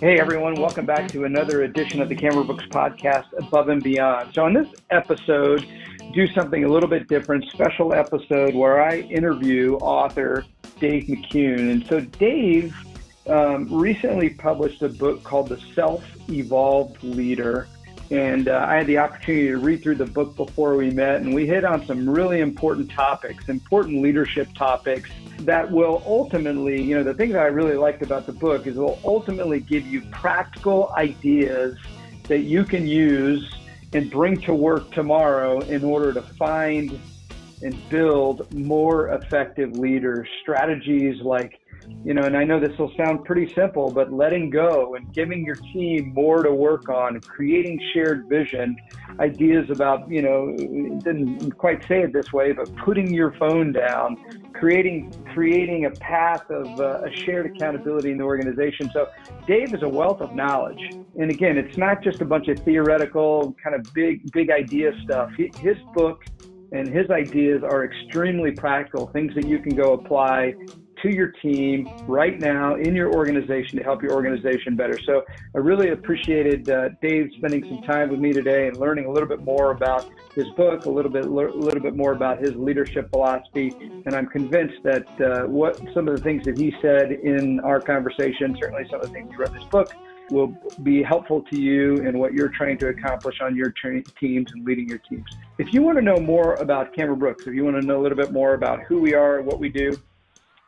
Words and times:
Hey 0.00 0.20
everyone, 0.20 0.54
welcome 0.54 0.86
back 0.86 1.08
to 1.08 1.24
another 1.24 1.64
edition 1.64 2.00
of 2.00 2.08
the 2.08 2.14
Cameron 2.14 2.46
Brooks 2.46 2.66
podcast, 2.66 3.26
Above 3.36 3.68
and 3.68 3.82
Beyond. 3.82 4.32
So, 4.32 4.46
in 4.46 4.54
this 4.54 4.68
episode, 4.90 5.66
do 6.14 6.24
something 6.28 6.62
a 6.62 6.68
little 6.68 6.88
bit 6.88 7.08
different, 7.08 7.44
special 7.50 7.92
episode 7.92 8.54
where 8.54 8.80
I 8.80 8.98
interview 8.98 9.74
author 9.78 10.44
Dave 10.78 11.06
McKeown. 11.06 11.72
And 11.72 11.86
so, 11.88 11.98
Dave 11.98 12.76
um, 13.26 13.66
recently 13.76 14.30
published 14.30 14.82
a 14.82 14.88
book 14.88 15.24
called 15.24 15.48
The 15.48 15.60
Self 15.74 16.04
Evolved 16.30 17.02
Leader. 17.02 17.66
And 18.12 18.48
uh, 18.48 18.66
I 18.68 18.76
had 18.76 18.86
the 18.86 18.98
opportunity 18.98 19.48
to 19.48 19.58
read 19.58 19.82
through 19.82 19.96
the 19.96 20.06
book 20.06 20.36
before 20.36 20.76
we 20.76 20.90
met, 20.90 21.22
and 21.22 21.34
we 21.34 21.44
hit 21.44 21.64
on 21.64 21.84
some 21.86 22.08
really 22.08 22.38
important 22.38 22.88
topics, 22.92 23.48
important 23.48 24.00
leadership 24.00 24.46
topics 24.54 25.10
that 25.38 25.70
will 25.70 26.02
ultimately, 26.06 26.82
you 26.82 26.96
know, 26.96 27.04
the 27.04 27.14
thing 27.14 27.30
that 27.32 27.40
I 27.40 27.46
really 27.46 27.76
liked 27.76 28.02
about 28.02 28.26
the 28.26 28.32
book 28.32 28.66
is 28.66 28.76
it 28.76 28.80
will 28.80 29.00
ultimately 29.04 29.60
give 29.60 29.86
you 29.86 30.02
practical 30.10 30.92
ideas 30.96 31.78
that 32.24 32.40
you 32.40 32.64
can 32.64 32.86
use 32.86 33.56
and 33.92 34.10
bring 34.10 34.40
to 34.42 34.54
work 34.54 34.90
tomorrow 34.92 35.60
in 35.60 35.84
order 35.84 36.12
to 36.12 36.22
find 36.22 36.98
and 37.62 37.88
build 37.88 38.52
more 38.52 39.08
effective 39.08 39.72
leaders. 39.72 40.28
Strategies 40.42 41.22
like 41.22 41.58
you 42.04 42.14
know, 42.14 42.24
and 42.24 42.36
I 42.36 42.44
know 42.44 42.60
this 42.60 42.76
will 42.78 42.92
sound 42.96 43.24
pretty 43.24 43.52
simple, 43.54 43.90
but 43.90 44.12
letting 44.12 44.50
go 44.50 44.94
and 44.94 45.12
giving 45.12 45.44
your 45.44 45.56
team 45.56 46.12
more 46.14 46.42
to 46.42 46.52
work 46.52 46.88
on, 46.88 47.20
creating 47.20 47.80
shared 47.92 48.28
vision, 48.28 48.76
ideas 49.20 49.68
about, 49.70 50.10
you 50.10 50.22
know, 50.22 50.56
didn't 51.02 51.50
quite 51.58 51.80
say 51.88 52.02
it 52.02 52.12
this 52.12 52.32
way, 52.32 52.52
but 52.52 52.74
putting 52.76 53.12
your 53.12 53.32
phone 53.38 53.72
down, 53.72 54.16
creating 54.54 55.12
creating 55.34 55.84
a 55.86 55.90
path 55.90 56.48
of 56.50 56.66
uh, 56.80 57.00
a 57.04 57.10
shared 57.24 57.46
accountability 57.46 58.10
in 58.10 58.18
the 58.18 58.24
organization. 58.24 58.90
So 58.92 59.08
Dave 59.46 59.74
is 59.74 59.82
a 59.82 59.88
wealth 59.88 60.20
of 60.20 60.34
knowledge, 60.34 60.80
and 61.18 61.30
again, 61.30 61.58
it's 61.58 61.76
not 61.76 62.02
just 62.02 62.20
a 62.20 62.24
bunch 62.24 62.48
of 62.48 62.58
theoretical 62.60 63.54
kind 63.62 63.74
of 63.74 63.92
big 63.92 64.30
big 64.32 64.50
idea 64.50 64.92
stuff. 65.04 65.30
His 65.36 65.76
book 65.94 66.22
and 66.72 66.94
his 66.94 67.10
ideas 67.10 67.62
are 67.62 67.84
extremely 67.84 68.52
practical, 68.52 69.06
things 69.08 69.34
that 69.34 69.46
you 69.46 69.58
can 69.58 69.74
go 69.74 69.94
apply 69.94 70.54
to 71.02 71.14
your 71.14 71.28
team 71.28 71.88
right 72.06 72.38
now 72.38 72.74
in 72.76 72.94
your 72.94 73.12
organization 73.14 73.78
to 73.78 73.84
help 73.84 74.02
your 74.02 74.12
organization 74.12 74.76
better. 74.76 74.98
So 75.04 75.24
I 75.54 75.58
really 75.58 75.90
appreciated 75.90 76.68
uh, 76.68 76.90
Dave 77.00 77.30
spending 77.38 77.64
some 77.64 77.82
time 77.82 78.10
with 78.10 78.20
me 78.20 78.32
today 78.32 78.68
and 78.68 78.76
learning 78.76 79.06
a 79.06 79.10
little 79.10 79.28
bit 79.28 79.42
more 79.42 79.70
about 79.70 80.10
his 80.34 80.48
book, 80.56 80.86
a 80.86 80.90
little 80.90 81.10
bit, 81.10 81.24
a 81.24 81.28
little 81.28 81.80
bit 81.80 81.96
more 81.96 82.12
about 82.12 82.38
his 82.38 82.54
leadership 82.54 83.10
philosophy. 83.10 83.72
And 83.80 84.14
I'm 84.14 84.26
convinced 84.26 84.82
that 84.84 85.20
uh, 85.20 85.46
what 85.46 85.76
some 85.94 86.08
of 86.08 86.16
the 86.16 86.22
things 86.22 86.44
that 86.44 86.58
he 86.58 86.74
said 86.80 87.12
in 87.12 87.60
our 87.60 87.80
conversation, 87.80 88.56
certainly 88.60 88.86
some 88.90 89.00
of 89.00 89.06
the 89.06 89.12
things 89.12 89.30
he 89.30 89.36
wrote 89.36 89.48
in 89.48 89.54
this 89.54 89.64
book, 89.64 89.94
will 90.30 90.54
be 90.82 91.02
helpful 91.02 91.42
to 91.42 91.58
you 91.58 91.96
in 91.96 92.18
what 92.18 92.34
you're 92.34 92.50
trying 92.50 92.76
to 92.78 92.88
accomplish 92.88 93.40
on 93.40 93.56
your 93.56 93.70
tra- 93.70 94.02
teams 94.20 94.52
and 94.52 94.64
leading 94.64 94.88
your 94.88 94.98
teams. 94.98 95.24
If 95.58 95.72
you 95.72 95.82
want 95.82 95.96
to 95.96 96.02
know 96.02 96.18
more 96.18 96.54
about 96.56 96.94
Cameron 96.94 97.18
Brooks, 97.18 97.46
if 97.46 97.54
you 97.54 97.64
want 97.64 97.80
to 97.80 97.86
know 97.86 97.98
a 97.98 98.02
little 98.02 98.18
bit 98.18 98.30
more 98.30 98.54
about 98.54 98.82
who 98.82 99.00
we 99.00 99.14
are, 99.14 99.38
and 99.38 99.46
what 99.46 99.58
we 99.58 99.68
do, 99.68 99.98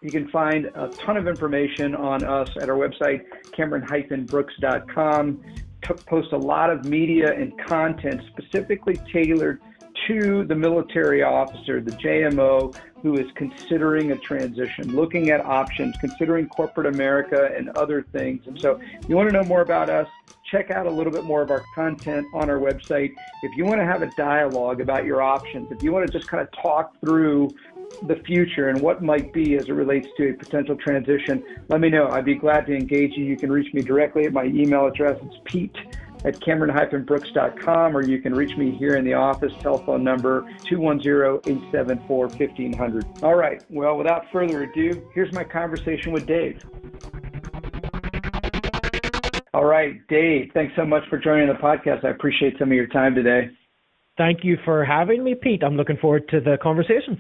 you 0.03 0.11
can 0.11 0.29
find 0.29 0.67
a 0.67 0.89
ton 1.05 1.17
of 1.17 1.29
information 1.29 1.95
on 1.95 2.25
us 2.25 2.49
at 2.61 2.69
our 2.71 2.77
website, 2.77 3.25
cameron-brooks.com. 3.53 5.45
Post 6.07 6.33
a 6.33 6.39
lot 6.39 6.71
of 6.71 6.85
media 6.85 7.35
and 7.35 7.59
content 7.67 8.23
specifically 8.29 8.99
tailored 9.13 9.61
to 10.07 10.45
the 10.45 10.55
military 10.55 11.23
officer, 11.23 11.81
the 11.81 11.91
JMO, 11.93 12.75
who 13.03 13.19
is 13.19 13.27
considering 13.35 14.13
a 14.13 14.17
transition, 14.19 14.95
looking 14.95 15.31
at 15.31 15.45
options, 15.45 15.97
considering 15.99 16.49
corporate 16.49 16.87
America 16.87 17.51
and 17.57 17.71
other 17.71 18.03
things. 18.13 18.47
And 18.47 18.59
so, 18.61 18.79
if 18.81 19.09
you 19.09 19.17
want 19.17 19.31
to 19.31 19.33
know 19.33 19.45
more 19.45 19.63
about 19.63 19.91
us, 19.91 20.07
check 20.51 20.71
out 20.71 20.87
a 20.87 20.91
little 20.91 21.13
bit 21.13 21.25
more 21.25 21.43
of 21.43 21.51
our 21.51 21.63
content 21.75 22.27
on 22.35 22.51
our 22.51 22.59
website. 22.59 23.15
If 23.43 23.57
you 23.57 23.65
want 23.65 23.81
to 23.81 23.87
have 23.87 24.03
a 24.03 24.11
dialogue 24.17 24.81
about 24.81 25.05
your 25.05 25.23
options, 25.23 25.71
if 25.71 25.83
you 25.83 25.93
want 25.93 26.07
to 26.07 26.13
just 26.13 26.29
kind 26.29 26.43
of 26.43 26.51
talk 26.63 26.99
through 27.01 27.51
the 28.07 28.17
future 28.27 28.69
and 28.69 28.81
what 28.81 29.03
might 29.03 29.33
be 29.33 29.57
as 29.57 29.69
it 29.69 29.73
relates 29.73 30.09
to 30.17 30.31
a 30.31 30.35
potential 30.35 30.77
transition, 30.77 31.43
let 31.69 31.81
me 31.81 31.91
know. 31.91 32.09
I'd 32.09 32.25
be 32.25 32.35
glad 32.35 32.67
to 32.67 32.75
engage 32.75 33.17
you. 33.17 33.25
You 33.25 33.37
can 33.37 33.53
reach 33.53 33.73
me 33.75 33.83
directly 33.83 34.25
at 34.25 34.33
my 34.33 34.45
email 34.45 34.87
address. 34.87 35.19
It's 35.23 35.37
pete 35.45 35.77
at 36.25 36.41
cameron-brooks.com 36.41 37.97
or 37.97 38.05
you 38.05 38.21
can 38.21 38.35
reach 38.35 38.57
me 38.57 38.73
here 38.73 38.97
in 38.97 39.05
the 39.05 39.15
office. 39.15 39.53
Telephone 39.61 40.03
number 40.05 40.43
210-874-1500 40.65 43.23
all 43.23 43.35
right. 43.35 43.63
Well 43.71 43.97
without 43.97 44.27
further 44.33 44.65
ado 44.65 45.09
here's 45.15 45.33
my 45.33 45.45
conversation 45.45 46.13
with 46.13 46.27
dave. 46.27 46.63
All 49.55 49.65
right 49.65 50.07
dave 50.09 50.51
thanks 50.53 50.75
so 50.77 50.85
much 50.85 51.09
for 51.09 51.17
joining 51.19 51.49
the 51.49 51.55
podcast. 51.55 52.05
I 52.05 52.11
appreciate 52.11 52.59
some 52.59 52.69
of 52.71 52.75
your 52.75 52.89
time 52.89 53.15
today. 53.15 53.49
Thank 54.19 54.45
you 54.45 54.59
for 54.65 54.85
having 54.85 55.25
me 55.25 55.35
pete. 55.35 55.63
I'm 55.63 55.77
looking 55.77 55.97
forward 55.97 56.29
to 56.29 56.41
the 56.41 56.59
conversation 56.63 57.19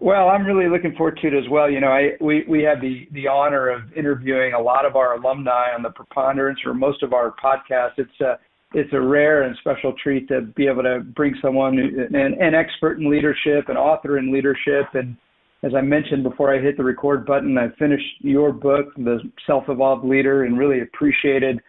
well, 0.00 0.28
I'm 0.28 0.44
really 0.44 0.68
looking 0.68 0.94
forward 0.94 1.18
to 1.22 1.28
it 1.28 1.34
as 1.34 1.48
well. 1.50 1.70
You 1.70 1.80
know, 1.80 1.88
I 1.88 2.10
we 2.20 2.44
we 2.48 2.62
have 2.62 2.80
the 2.80 3.08
the 3.12 3.26
honor 3.26 3.68
of 3.68 3.92
interviewing 3.96 4.52
a 4.54 4.60
lot 4.60 4.86
of 4.86 4.96
our 4.96 5.14
alumni 5.14 5.74
on 5.74 5.82
the 5.82 5.90
preponderance 5.90 6.60
or 6.64 6.74
most 6.74 7.02
of 7.02 7.12
our 7.12 7.34
podcasts. 7.42 7.98
It's 7.98 8.20
a 8.20 8.38
it's 8.74 8.92
a 8.92 9.00
rare 9.00 9.42
and 9.42 9.56
special 9.58 9.94
treat 10.02 10.28
to 10.28 10.42
be 10.42 10.66
able 10.66 10.82
to 10.82 11.00
bring 11.00 11.34
someone 11.42 11.78
an, 11.78 12.34
an 12.40 12.54
expert 12.54 12.98
in 12.98 13.10
leadership, 13.10 13.68
an 13.68 13.76
author 13.76 14.18
in 14.18 14.32
leadership, 14.32 14.86
and 14.94 15.16
as 15.64 15.72
I 15.74 15.80
mentioned 15.80 16.22
before 16.22 16.54
I 16.54 16.60
hit 16.60 16.76
the 16.76 16.84
record 16.84 17.26
button, 17.26 17.58
I 17.58 17.68
finished 17.78 18.06
your 18.20 18.52
book, 18.52 18.94
The 18.96 19.18
Self-Evolved 19.44 20.04
Leader, 20.04 20.44
and 20.44 20.56
really 20.56 20.82
appreciated 20.82 21.60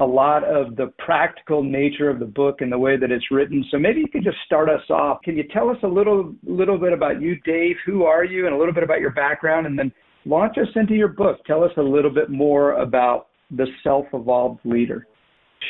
a 0.00 0.04
lot 0.04 0.44
of 0.44 0.76
the 0.76 0.92
practical 0.98 1.62
nature 1.62 2.08
of 2.08 2.20
the 2.20 2.24
book 2.24 2.60
and 2.60 2.70
the 2.70 2.78
way 2.78 2.96
that 2.96 3.10
it's 3.10 3.30
written. 3.30 3.64
So 3.70 3.78
maybe 3.78 4.00
you 4.00 4.08
could 4.08 4.22
just 4.22 4.36
start 4.46 4.68
us 4.68 4.82
off. 4.90 5.22
Can 5.22 5.36
you 5.36 5.44
tell 5.52 5.70
us 5.70 5.76
a 5.82 5.88
little 5.88 6.34
little 6.44 6.78
bit 6.78 6.92
about 6.92 7.20
you, 7.20 7.36
Dave? 7.44 7.76
Who 7.84 8.04
are 8.04 8.24
you, 8.24 8.46
and 8.46 8.54
a 8.54 8.58
little 8.58 8.74
bit 8.74 8.84
about 8.84 9.00
your 9.00 9.10
background, 9.10 9.66
and 9.66 9.78
then 9.78 9.92
launch 10.24 10.56
us 10.58 10.68
into 10.76 10.94
your 10.94 11.08
book. 11.08 11.44
Tell 11.46 11.64
us 11.64 11.72
a 11.76 11.82
little 11.82 12.12
bit 12.12 12.30
more 12.30 12.74
about 12.74 13.26
the 13.50 13.66
self-evolved 13.82 14.60
leader. 14.64 15.06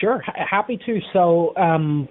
Sure, 0.01 0.23
happy 0.51 0.79
to. 0.85 1.01
So, 1.13 1.57
um, 1.57 2.09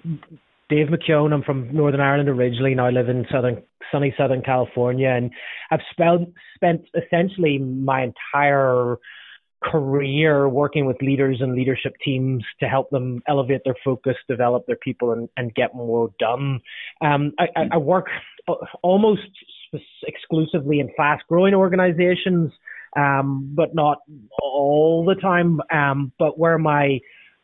Dave 0.68 0.88
McKeown. 0.88 1.32
I'm 1.32 1.42
from 1.42 1.72
Northern 1.74 2.00
Ireland 2.00 2.28
originally. 2.28 2.74
Now 2.74 2.86
I 2.86 2.90
live 2.90 3.08
in 3.08 3.26
southern, 3.30 3.62
sunny 3.92 4.12
Southern 4.18 4.42
California, 4.42 5.08
and 5.08 5.30
I've 5.70 5.80
spent 5.92 6.28
spent 6.56 6.82
essentially 6.94 7.58
my 7.58 8.02
entire 8.02 8.96
career 9.62 10.48
working 10.48 10.86
with 10.86 10.96
leaders 11.02 11.38
and 11.40 11.54
leadership 11.54 11.94
teams 12.04 12.44
to 12.60 12.66
help 12.66 12.90
them 12.90 13.20
elevate 13.26 13.62
their 13.64 13.74
focus, 13.84 14.14
develop 14.28 14.66
their 14.66 14.76
people, 14.76 15.12
and, 15.12 15.28
and 15.36 15.54
get 15.54 15.74
more 15.74 16.10
done. 16.18 16.60
Um, 17.00 17.32
I, 17.38 17.68
I, 17.72 17.76
work 17.76 18.06
almost 18.82 19.28
exclusively 20.06 20.80
in 20.80 20.90
fast 20.96 21.24
growing 21.28 21.54
organizations, 21.54 22.52
um, 22.96 23.52
but 23.54 23.74
not 23.74 23.98
all 24.40 25.04
the 25.04 25.20
time. 25.20 25.60
Um, 25.72 26.12
but 26.18 26.38
where 26.38 26.58
my 26.58 27.00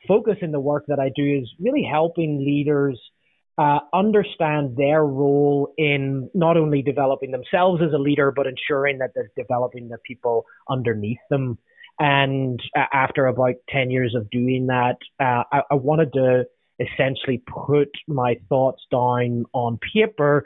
focus 0.07 0.37
in 0.41 0.53
the 0.53 0.61
work 0.61 0.85
that 0.89 0.99
I 1.01 1.11
do 1.15 1.25
is 1.25 1.51
really 1.61 1.87
helping 1.91 2.39
leaders 2.39 3.01
uh, 3.57 3.79
understand 3.93 4.77
their 4.77 5.05
role 5.05 5.73
in 5.79 6.29
not 6.35 6.57
only 6.57 6.83
developing 6.83 7.31
themselves 7.31 7.81
as 7.83 7.93
a 7.93 7.99
leader, 7.99 8.33
but 8.35 8.47
ensuring 8.47 8.99
that 8.99 9.11
they're 9.15 9.31
developing 9.37 9.89
the 9.89 9.99
people 10.05 10.45
underneath 10.69 11.19
them. 11.31 11.59
And 11.99 12.61
uh, 12.77 12.85
after 12.93 13.27
about 13.27 13.55
10 13.71 13.91
years 13.91 14.15
of 14.17 14.29
doing 14.31 14.67
that, 14.67 14.97
uh, 15.21 15.45
I, 15.53 15.61
I 15.71 15.75
wanted 15.75 16.13
to 16.15 16.45
essentially 16.81 17.43
put 17.47 17.91
my 18.09 18.37
thoughts 18.49 18.83
down 18.91 19.45
on 19.53 19.79
paper 19.93 20.45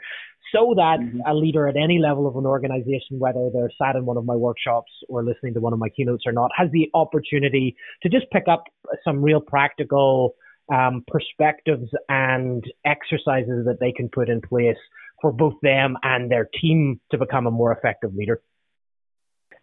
so 0.53 0.73
that 0.75 0.99
mm-hmm. 0.99 1.19
a 1.27 1.33
leader 1.33 1.67
at 1.67 1.75
any 1.75 1.99
level 1.99 2.27
of 2.27 2.35
an 2.35 2.45
organization, 2.45 3.19
whether 3.19 3.49
they're 3.53 3.71
sat 3.81 3.95
in 3.95 4.05
one 4.05 4.17
of 4.17 4.25
my 4.25 4.35
workshops 4.35 4.91
or 5.07 5.23
listening 5.23 5.53
to 5.53 5.59
one 5.59 5.73
of 5.73 5.79
my 5.79 5.89
keynotes 5.89 6.23
or 6.25 6.31
not, 6.31 6.49
has 6.55 6.69
the 6.71 6.89
opportunity 6.93 7.75
to 8.03 8.09
just 8.09 8.25
pick 8.31 8.43
up 8.49 8.63
some 9.03 9.21
real 9.21 9.41
practical 9.41 10.35
um, 10.73 11.03
perspectives 11.07 11.89
and 12.09 12.63
exercises 12.85 13.65
that 13.65 13.77
they 13.79 13.91
can 13.91 14.09
put 14.09 14.29
in 14.29 14.41
place 14.41 14.77
for 15.21 15.31
both 15.31 15.53
them 15.61 15.97
and 16.03 16.31
their 16.31 16.47
team 16.61 16.99
to 17.11 17.17
become 17.17 17.45
a 17.47 17.51
more 17.51 17.71
effective 17.71 18.13
leader 18.15 18.41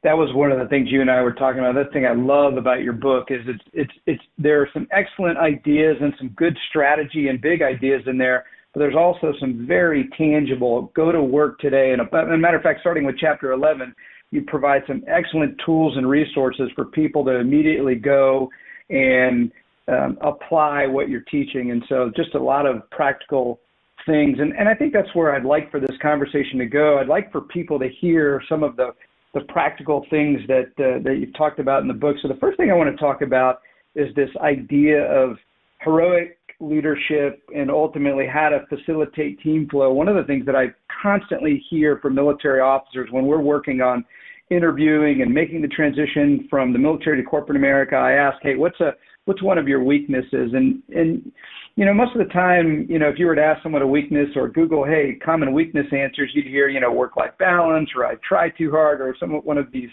that 0.07 0.17
was 0.17 0.33
one 0.35 0.53
of 0.53 0.61
the 0.61 0.67
things 0.67 0.87
you 0.89 1.01
and 1.01 1.11
I 1.11 1.21
were 1.21 1.33
talking 1.33 1.59
about. 1.59 1.75
That 1.75 1.93
thing 1.93 2.07
I 2.07 2.15
love 2.15 2.57
about 2.57 2.81
your 2.81 2.93
book 2.93 3.27
is 3.31 3.41
it's 3.49 3.65
it's 3.73 3.93
it's 4.07 4.23
there 4.39 4.63
are 4.63 4.69
some 4.73 4.87
excellent 4.93 5.37
ideas 5.37 5.97
and 6.01 6.15
some 6.17 6.29
good 6.29 6.57
strategy 6.69 7.27
and 7.27 7.41
big 7.41 7.61
ideas 7.61 8.03
in 8.07 8.17
there, 8.17 8.45
but 8.73 8.79
there's 8.79 8.95
also 8.95 9.33
some 9.41 9.67
very 9.67 10.09
tangible 10.17 10.93
go 10.95 11.11
to 11.11 11.21
work 11.21 11.59
today. 11.59 11.91
And 11.91 12.01
a, 12.01 12.17
a 12.19 12.39
matter 12.39 12.57
of 12.57 12.63
fact, 12.63 12.83
starting 12.83 13.05
with 13.05 13.17
chapter 13.19 13.51
11, 13.51 13.93
you 14.31 14.43
provide 14.43 14.83
some 14.87 15.03
excellent 15.09 15.61
tools 15.67 15.97
and 15.97 16.09
resources 16.09 16.71
for 16.77 16.85
people 16.85 17.25
to 17.25 17.33
immediately 17.41 17.97
go 17.97 18.49
and 18.91 19.51
um, 19.89 20.19
apply 20.21 20.87
what 20.87 21.09
you're 21.09 21.23
teaching. 21.23 21.73
And 21.73 21.83
so 21.89 22.13
just 22.15 22.37
a 22.37 22.41
lot 22.41 22.65
of 22.65 22.89
practical 22.91 23.59
things. 24.07 24.39
And, 24.39 24.53
and 24.57 24.69
I 24.69 24.75
think 24.75 24.93
that's 24.93 25.13
where 25.17 25.35
I'd 25.35 25.45
like 25.45 25.69
for 25.73 25.81
this 25.81 25.97
conversation 26.01 26.61
to 26.61 26.67
go. 26.67 27.01
I'd 27.01 27.09
like 27.09 27.33
for 27.33 27.41
people 27.41 27.81
to 27.81 27.89
hear 27.89 28.41
some 28.49 28.63
of 28.63 28.77
the 28.77 28.93
the 29.37 29.43
practical 29.53 30.07
things 30.09 30.41
that 30.49 30.73
uh, 30.79 30.99
that 31.05 31.19
you've 31.21 31.37
talked 31.37 31.61
about 31.61 31.83
in 31.83 31.89
the 31.89 31.95
book. 31.95 32.17
So 32.23 32.29
the 32.29 32.41
first 32.41 32.57
thing 32.57 32.71
I 32.71 32.75
want 32.75 32.91
to 32.91 32.97
talk 32.97 33.21
about 33.21 33.61
is 33.95 34.15
this 34.15 34.31
idea 34.41 35.05
of 35.13 35.37
heroic 35.83 36.39
leadership 36.59 37.43
and 37.55 37.71
ultimately 37.71 38.27
how 38.27 38.49
to 38.49 38.65
facilitate 38.75 39.39
team 39.43 39.69
flow. 39.71 39.93
One 39.93 40.09
of 40.09 40.17
the 40.17 40.25
things 40.25 40.47
that 40.47 40.57
I 40.57 40.69
constantly 41.03 41.63
hear 41.69 41.99
from 42.01 42.15
military 42.15 42.61
officers 42.61 43.11
when 43.11 43.27
we're 43.27 43.43
working 43.43 43.83
on 43.83 44.07
interviewing 44.49 45.21
and 45.21 45.35
making 45.35 45.61
the 45.61 45.69
transition 45.69 46.47
from 46.49 46.73
the 46.73 46.79
military 46.79 47.23
to 47.23 47.29
corporate 47.29 47.57
America, 47.57 47.95
I 47.95 48.13
ask, 48.13 48.39
hey, 48.43 48.55
what's 48.57 48.81
a 48.81 48.93
what's 49.27 49.43
one 49.43 49.59
of 49.59 49.69
your 49.69 49.85
weaknesses? 49.85 50.55
And 50.55 50.83
and 50.95 51.31
you 51.77 51.85
know, 51.85 51.93
most 51.93 52.17
of 52.17 52.27
the 52.27 52.33
time, 52.33 52.87
you 52.89 52.99
know, 52.99 53.09
if 53.09 53.19
you 53.19 53.27
were 53.27 53.37
to 53.37 53.43
ask 53.43 53.63
someone 53.63 53.83
a 53.83 53.87
weakness 53.87 54.29
or 54.35 54.49
Google, 54.49 54.85
hey, 54.85 55.19
common 55.23 55.53
weakness 55.53 55.87
answers, 55.93 56.31
you'd 56.33 56.47
hear, 56.47 56.69
you 56.69 56.81
know, 56.81 56.91
work 56.91 57.17
life 57.17 57.33
balance 57.39 57.91
or 57.95 58.07
I 58.07 58.15
try 58.27 58.49
too 58.49 58.71
hard 58.71 59.03
or 59.03 59.15
some 59.21 59.33
one 59.33 59.59
of 59.59 59.71
these 59.73 59.91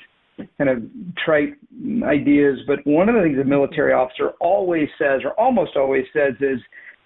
kind 0.57 0.69
of 0.69 0.81
trite 1.23 1.55
ideas. 2.03 2.59
But 2.67 2.79
one 2.85 3.09
of 3.09 3.15
the 3.15 3.21
things 3.21 3.37
a 3.37 3.43
military 3.43 3.91
officer 3.91 4.29
always 4.39 4.87
says 4.97 5.21
or 5.25 5.31
almost 5.31 5.75
always 5.75 6.05
says 6.13 6.33
is, 6.39 6.59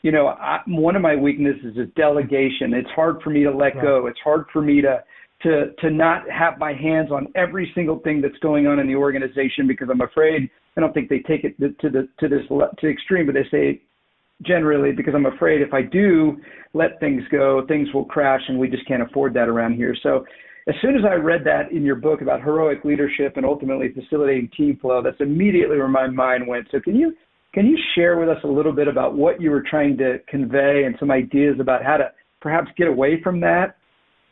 you 0.03 0.11
know, 0.11 0.27
I, 0.27 0.59
one 0.67 0.95
of 0.95 1.01
my 1.01 1.15
weaknesses 1.15 1.75
is 1.75 1.87
delegation. 1.95 2.75
It's 2.75 2.89
hard 2.95 3.21
for 3.23 3.31
me 3.31 3.43
to 3.43 3.51
let 3.51 3.75
right. 3.75 3.81
go. 3.81 4.05
It's 4.05 4.19
hard 4.23 4.45
for 4.53 4.61
me 4.61 4.81
to 4.81 5.03
to 5.41 5.71
to 5.79 5.89
not 5.89 6.29
have 6.29 6.59
my 6.59 6.73
hands 6.73 7.11
on 7.11 7.27
every 7.35 7.71
single 7.73 7.97
thing 7.99 8.21
that's 8.21 8.37
going 8.43 8.67
on 8.67 8.77
in 8.77 8.87
the 8.87 8.95
organization 8.95 9.67
because 9.67 9.87
I'm 9.91 10.01
afraid 10.01 10.49
I 10.75 10.81
don't 10.81 10.93
think 10.93 11.09
they 11.09 11.19
take 11.19 11.43
it 11.43 11.59
to 11.59 11.89
the 11.89 12.07
to 12.19 12.27
this 12.29 12.47
to 12.49 12.67
the 12.81 12.87
extreme, 12.87 13.25
but 13.25 13.33
they 13.33 13.47
say 13.49 13.81
generally 14.45 14.91
because 14.91 15.13
I'm 15.15 15.25
afraid 15.25 15.61
if 15.61 15.73
I 15.73 15.81
do 15.81 16.37
let 16.73 16.99
things 16.99 17.23
go, 17.31 17.65
things 17.67 17.87
will 17.93 18.05
crash, 18.05 18.41
and 18.47 18.59
we 18.59 18.69
just 18.69 18.87
can't 18.87 19.01
afford 19.01 19.33
that 19.33 19.49
around 19.49 19.73
here. 19.73 19.95
So 20.03 20.25
as 20.67 20.75
soon 20.81 20.95
as 20.95 21.01
I 21.09 21.15
read 21.15 21.43
that 21.45 21.71
in 21.71 21.83
your 21.83 21.95
book 21.95 22.21
about 22.21 22.41
heroic 22.41 22.83
leadership 22.83 23.37
and 23.37 23.45
ultimately 23.45 23.93
facilitating 23.93 24.49
team 24.55 24.77
flow, 24.81 25.01
that's 25.01 25.19
immediately 25.19 25.77
where 25.77 25.87
my 25.87 26.07
mind 26.07 26.45
went. 26.45 26.67
So 26.71 26.79
can 26.79 26.95
you 26.95 27.15
can 27.53 27.65
you 27.65 27.77
share 27.95 28.19
with 28.19 28.29
us 28.29 28.37
a 28.43 28.47
little 28.47 28.73
bit 28.73 28.87
about 28.87 29.15
what 29.15 29.41
you 29.41 29.49
were 29.49 29.63
trying 29.67 29.97
to 29.97 30.19
convey 30.27 30.83
and 30.85 30.95
some 30.99 31.09
ideas 31.09 31.55
about 31.59 31.83
how 31.83 31.97
to 31.97 32.11
perhaps 32.41 32.69
get 32.77 32.87
away 32.87 33.21
from 33.23 33.39
that 33.39 33.77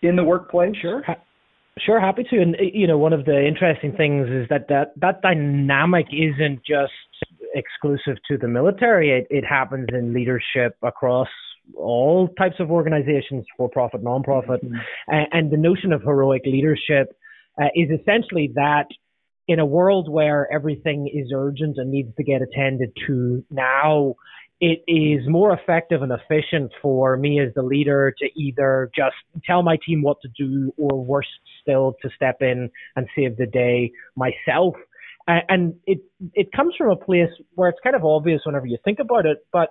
in 0.01 0.15
the 0.15 0.23
workplace? 0.23 0.75
Sure. 0.81 1.01
Sure, 1.79 1.99
happy 1.99 2.23
to. 2.29 2.41
And 2.41 2.55
you 2.59 2.87
know, 2.87 2.97
one 2.97 3.11
of 3.11 3.25
the 3.25 3.45
interesting 3.45 3.93
things 3.97 4.29
is 4.29 4.47
that 4.49 4.67
that, 4.69 4.93
that 5.01 5.21
dynamic 5.21 6.05
isn't 6.11 6.59
just 6.65 6.91
exclusive 7.55 8.17
to 8.27 8.37
the 8.37 8.47
military. 8.47 9.09
It, 9.11 9.27
it 9.29 9.45
happens 9.45 9.87
in 9.91 10.13
leadership 10.13 10.77
across 10.83 11.29
all 11.75 12.27
types 12.37 12.57
of 12.59 12.69
organizations, 12.69 13.43
for 13.57 13.67
profit, 13.69 14.03
non-profit, 14.03 14.63
mm-hmm. 14.63 14.75
and, 15.07 15.27
and, 15.31 15.51
the 15.51 15.57
notion 15.57 15.91
of 15.91 16.03
heroic 16.03 16.43
leadership 16.45 17.17
uh, 17.59 17.65
is 17.73 17.89
essentially 17.89 18.51
that 18.53 18.85
in 19.47 19.59
a 19.59 19.65
world 19.65 20.07
where 20.09 20.47
everything 20.53 21.09
is 21.11 21.31
urgent 21.35 21.77
and 21.77 21.89
needs 21.89 22.15
to 22.17 22.23
get 22.23 22.41
attended 22.41 22.91
to 23.07 23.43
now, 23.49 24.15
it 24.61 24.83
is 24.87 25.27
more 25.27 25.53
effective 25.53 26.01
and 26.01 26.11
efficient 26.11 26.71
for 26.81 27.17
me 27.17 27.39
as 27.39 27.53
the 27.55 27.61
leader 27.61 28.13
to 28.17 28.25
either 28.39 28.89
just 28.95 29.15
tell 29.45 29.63
my 29.63 29.77
team 29.85 30.01
what 30.01 30.17
to 30.21 30.29
do 30.37 30.71
or 30.77 31.03
worse 31.03 31.27
still 31.61 31.95
to 32.01 32.09
step 32.15 32.37
in 32.41 32.69
and 32.95 33.07
save 33.15 33.37
the 33.37 33.45
day 33.45 33.91
myself. 34.15 34.75
And 35.27 35.75
it 35.85 35.99
it 36.33 36.51
comes 36.55 36.75
from 36.77 36.91
a 36.91 36.95
place 36.95 37.29
where 37.55 37.69
it's 37.69 37.79
kind 37.83 37.95
of 37.95 38.05
obvious 38.05 38.41
whenever 38.45 38.67
you 38.67 38.77
think 38.83 38.99
about 38.99 39.25
it, 39.25 39.39
but 39.51 39.69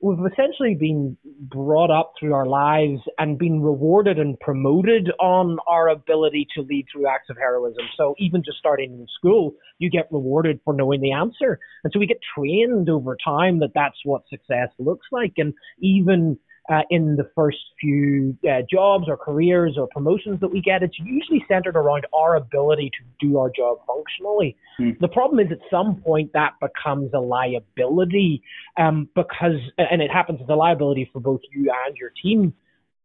we've 0.00 0.18
essentially 0.30 0.74
been 0.74 1.16
brought 1.40 1.90
up 1.90 2.12
through 2.18 2.34
our 2.34 2.46
lives 2.46 3.00
and 3.18 3.38
been 3.38 3.62
rewarded 3.62 4.18
and 4.18 4.38
promoted 4.40 5.10
on 5.20 5.58
our 5.66 5.88
ability 5.88 6.46
to 6.54 6.62
lead 6.62 6.84
through 6.92 7.06
acts 7.06 7.30
of 7.30 7.36
heroism. 7.36 7.84
So 7.96 8.14
even 8.18 8.42
just 8.44 8.58
starting 8.58 8.92
in 8.92 9.06
school, 9.16 9.54
you 9.78 9.90
get 9.90 10.08
rewarded 10.10 10.60
for 10.64 10.74
knowing 10.74 11.00
the 11.00 11.12
answer. 11.12 11.58
And 11.82 11.92
so 11.92 11.98
we 11.98 12.06
get 12.06 12.20
trained 12.36 12.90
over 12.90 13.16
time 13.24 13.60
that 13.60 13.70
that's 13.74 13.96
what 14.04 14.22
success 14.28 14.68
looks 14.78 15.06
like. 15.10 15.34
And 15.38 15.54
even 15.80 16.38
uh, 16.70 16.82
in 16.90 17.16
the 17.16 17.30
first 17.34 17.58
few 17.80 18.36
uh, 18.48 18.62
jobs 18.70 19.04
or 19.08 19.16
careers 19.16 19.76
or 19.78 19.86
promotions 19.88 20.40
that 20.40 20.48
we 20.48 20.60
get, 20.60 20.82
it's 20.82 20.98
usually 20.98 21.44
centered 21.48 21.76
around 21.76 22.06
our 22.12 22.36
ability 22.36 22.90
to 22.90 23.26
do 23.26 23.38
our 23.38 23.50
job 23.50 23.78
functionally. 23.86 24.56
Mm. 24.80 24.98
The 24.98 25.08
problem 25.08 25.40
is 25.40 25.52
at 25.52 25.58
some 25.70 25.96
point 25.96 26.32
that 26.32 26.54
becomes 26.60 27.10
a 27.14 27.20
liability 27.20 28.42
um, 28.78 29.08
because, 29.14 29.56
and 29.78 30.02
it 30.02 30.10
happens 30.10 30.40
as 30.42 30.48
a 30.48 30.54
liability 30.54 31.08
for 31.12 31.20
both 31.20 31.40
you 31.52 31.72
and 31.86 31.96
your 31.96 32.10
team. 32.22 32.52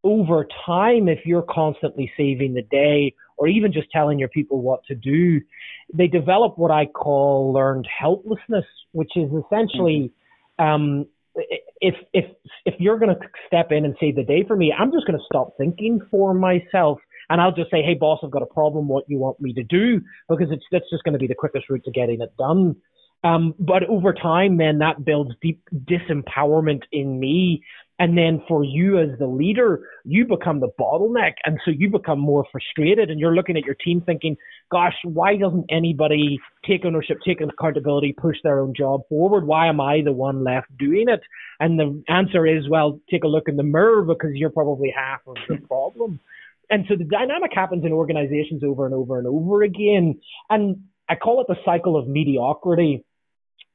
Over 0.04 0.48
time, 0.66 1.08
if 1.08 1.20
you're 1.26 1.46
constantly 1.48 2.12
saving 2.18 2.56
the 2.56 2.64
day 2.64 3.14
or 3.38 3.48
even 3.48 3.72
just 3.72 3.92
telling 3.92 4.18
your 4.18 4.30
people 4.30 4.62
what 4.62 4.84
to 4.86 4.96
do, 4.96 5.40
they 5.94 6.08
develop 6.08 6.58
what 6.58 6.72
I 6.72 6.88
call 6.88 7.54
learned 7.54 7.88
helplessness, 8.00 8.66
which 8.94 9.12
is 9.16 9.30
essentially 9.30 10.12
mm-hmm. 10.60 10.66
um, 10.66 11.06
if 11.82 11.96
if 12.14 12.26
if 12.66 12.76
you're 12.80 13.00
going 13.00 13.14
to 13.14 13.20
step 13.48 13.72
in 13.72 13.86
and 13.86 13.96
save 14.00 14.16
the 14.16 14.24
day 14.24 14.44
for 14.48 14.56
me, 14.56 14.74
I'm 14.78 14.92
just 14.92 15.06
going 15.06 15.18
to 15.18 15.26
stop 15.26 15.58
thinking 15.58 16.00
for 16.10 16.34
myself, 16.34 17.00
and 17.30 17.42
I'll 17.42 17.52
just 17.52 17.72
say, 17.72 17.82
"Hey, 17.82 17.96
boss, 17.96 18.20
I've 18.24 18.32
got 18.32 18.44
a 18.44 18.54
problem. 18.54 18.88
What 18.88 19.06
you 19.08 19.18
want 19.18 19.42
me 19.42 19.54
to 19.54 19.64
do?" 19.64 20.02
Because 20.30 20.48
it's 20.52 20.64
that's 20.72 20.90
just 20.90 21.04
going 21.04 21.14
to 21.14 21.20
be 21.20 21.28
the 21.28 21.36
quickest 21.36 21.70
route 21.70 21.84
to 21.86 21.92
getting 21.92 22.22
it 22.22 22.34
done. 22.38 22.76
Um, 23.24 23.54
but 23.60 23.84
over 23.84 24.14
time, 24.14 24.58
then 24.58 24.80
that 24.80 25.06
builds 25.06 25.32
deep 25.42 25.62
disempowerment 25.74 26.84
in 26.92 27.20
me. 27.20 27.64
And 28.02 28.18
then 28.18 28.42
for 28.48 28.64
you 28.64 28.98
as 28.98 29.10
the 29.20 29.28
leader, 29.28 29.88
you 30.06 30.26
become 30.26 30.60
the 30.60 30.70
bottleneck. 30.80 31.34
And 31.46 31.60
so 31.64 31.70
you 31.70 31.88
become 31.88 32.18
more 32.18 32.44
frustrated 32.52 33.12
and 33.12 33.20
you're 33.20 33.36
looking 33.36 33.58
at 33.58 33.64
your 33.64 33.76
team 33.76 34.02
thinking, 34.02 34.38
gosh, 34.72 34.96
why 35.04 35.38
doesn't 35.38 35.66
anybody 35.70 36.40
take 36.66 36.84
ownership, 36.84 37.20
take 37.24 37.42
accountability, 37.42 38.16
push 38.20 38.38
their 38.44 38.60
own 38.60 38.74
job 38.76 39.02
forward? 39.08 39.46
Why 39.46 39.68
am 39.68 39.80
I 39.80 40.02
the 40.04 40.12
one 40.12 40.44
left 40.44 40.76
doing 40.80 41.10
it? 41.10 41.22
And 41.60 41.80
the 41.80 42.04
answer 42.08 42.48
is, 42.48 42.68
well, 42.68 43.00
take 43.12 43.24
a 43.24 43.28
look 43.28 43.48
in 43.48 43.56
the 43.56 43.62
mirror 43.62 44.02
because 44.02 44.32
you're 44.34 44.50
probably 44.50 44.92
half 44.98 45.20
of 45.28 45.36
the 45.48 45.58
problem. 45.68 46.20
And 46.72 46.86
so 46.90 46.96
the 46.96 47.04
dynamic 47.04 47.52
happens 47.54 47.86
in 47.86 47.92
organizations 47.92 48.64
over 48.64 48.88
and 48.88 48.96
over 48.96 49.20
and 49.20 49.28
over 49.28 49.62
again. 49.62 50.20
And 50.50 50.86
I 51.08 51.14
call 51.14 51.40
it 51.42 51.48
the 51.48 51.58
cycle 51.64 51.98
of 51.98 52.08
mediocrity 52.08 53.06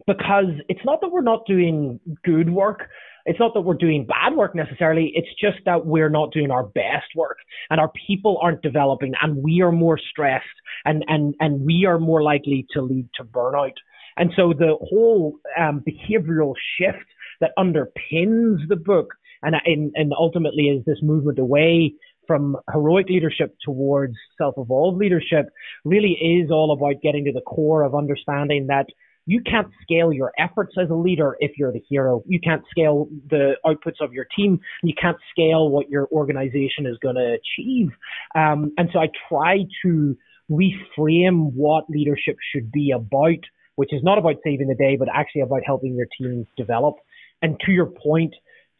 because 0.04 0.50
it's 0.68 0.84
not 0.84 1.00
that 1.02 1.12
we're 1.12 1.20
not 1.20 1.46
doing 1.46 2.00
good 2.24 2.50
work. 2.50 2.88
It's 3.26 3.40
not 3.40 3.54
that 3.54 3.62
we're 3.62 3.74
doing 3.74 4.06
bad 4.06 4.36
work 4.36 4.54
necessarily. 4.54 5.12
It's 5.14 5.28
just 5.40 5.64
that 5.66 5.84
we're 5.84 6.08
not 6.08 6.32
doing 6.32 6.50
our 6.50 6.64
best 6.64 7.08
work 7.14 7.38
and 7.70 7.80
our 7.80 7.90
people 8.06 8.38
aren't 8.40 8.62
developing 8.62 9.12
and 9.20 9.42
we 9.42 9.60
are 9.60 9.72
more 9.72 9.98
stressed 9.98 10.46
and, 10.84 11.04
and, 11.08 11.34
and 11.40 11.60
we 11.60 11.84
are 11.86 11.98
more 11.98 12.22
likely 12.22 12.66
to 12.72 12.82
lead 12.82 13.08
to 13.16 13.24
burnout. 13.24 13.74
And 14.16 14.30
so 14.36 14.52
the 14.56 14.76
whole 14.80 15.38
um, 15.58 15.82
behavioral 15.86 16.54
shift 16.78 17.04
that 17.40 17.50
underpins 17.58 18.66
the 18.68 18.76
book 18.76 19.08
and, 19.42 19.56
and, 19.64 19.92
and 19.96 20.12
ultimately 20.18 20.68
is 20.68 20.84
this 20.84 20.98
movement 21.02 21.38
away 21.38 21.94
from 22.26 22.56
heroic 22.72 23.08
leadership 23.08 23.54
towards 23.64 24.14
self-evolved 24.38 24.98
leadership 24.98 25.46
really 25.84 26.12
is 26.12 26.50
all 26.50 26.72
about 26.72 27.02
getting 27.02 27.24
to 27.24 27.32
the 27.32 27.40
core 27.40 27.82
of 27.82 27.94
understanding 27.94 28.66
that 28.68 28.86
you 29.26 29.40
can't 29.42 29.68
scale 29.82 30.12
your 30.12 30.32
efforts 30.38 30.74
as 30.80 30.88
a 30.88 30.94
leader 30.94 31.36
if 31.40 31.52
you're 31.58 31.72
the 31.72 31.82
hero. 31.88 32.22
You 32.26 32.40
can't 32.40 32.62
scale 32.70 33.08
the 33.28 33.54
outputs 33.66 34.00
of 34.00 34.12
your 34.12 34.26
team. 34.36 34.60
You 34.82 34.94
can't 35.00 35.16
scale 35.30 35.68
what 35.68 35.90
your 35.90 36.08
organization 36.12 36.86
is 36.86 36.96
going 37.02 37.16
to 37.16 37.36
achieve. 37.36 37.90
Um, 38.36 38.72
and 38.78 38.88
so 38.92 39.00
I 39.00 39.08
try 39.28 39.64
to 39.84 40.16
reframe 40.48 41.52
what 41.52 41.90
leadership 41.90 42.36
should 42.52 42.70
be 42.70 42.92
about, 42.92 43.40
which 43.74 43.92
is 43.92 44.00
not 44.04 44.16
about 44.16 44.36
saving 44.44 44.68
the 44.68 44.76
day, 44.76 44.96
but 44.96 45.08
actually 45.12 45.40
about 45.40 45.62
helping 45.66 45.96
your 45.96 46.06
team 46.18 46.46
develop. 46.56 46.94
And 47.42 47.58
to 47.66 47.72
your 47.72 47.86
point, 47.86 48.32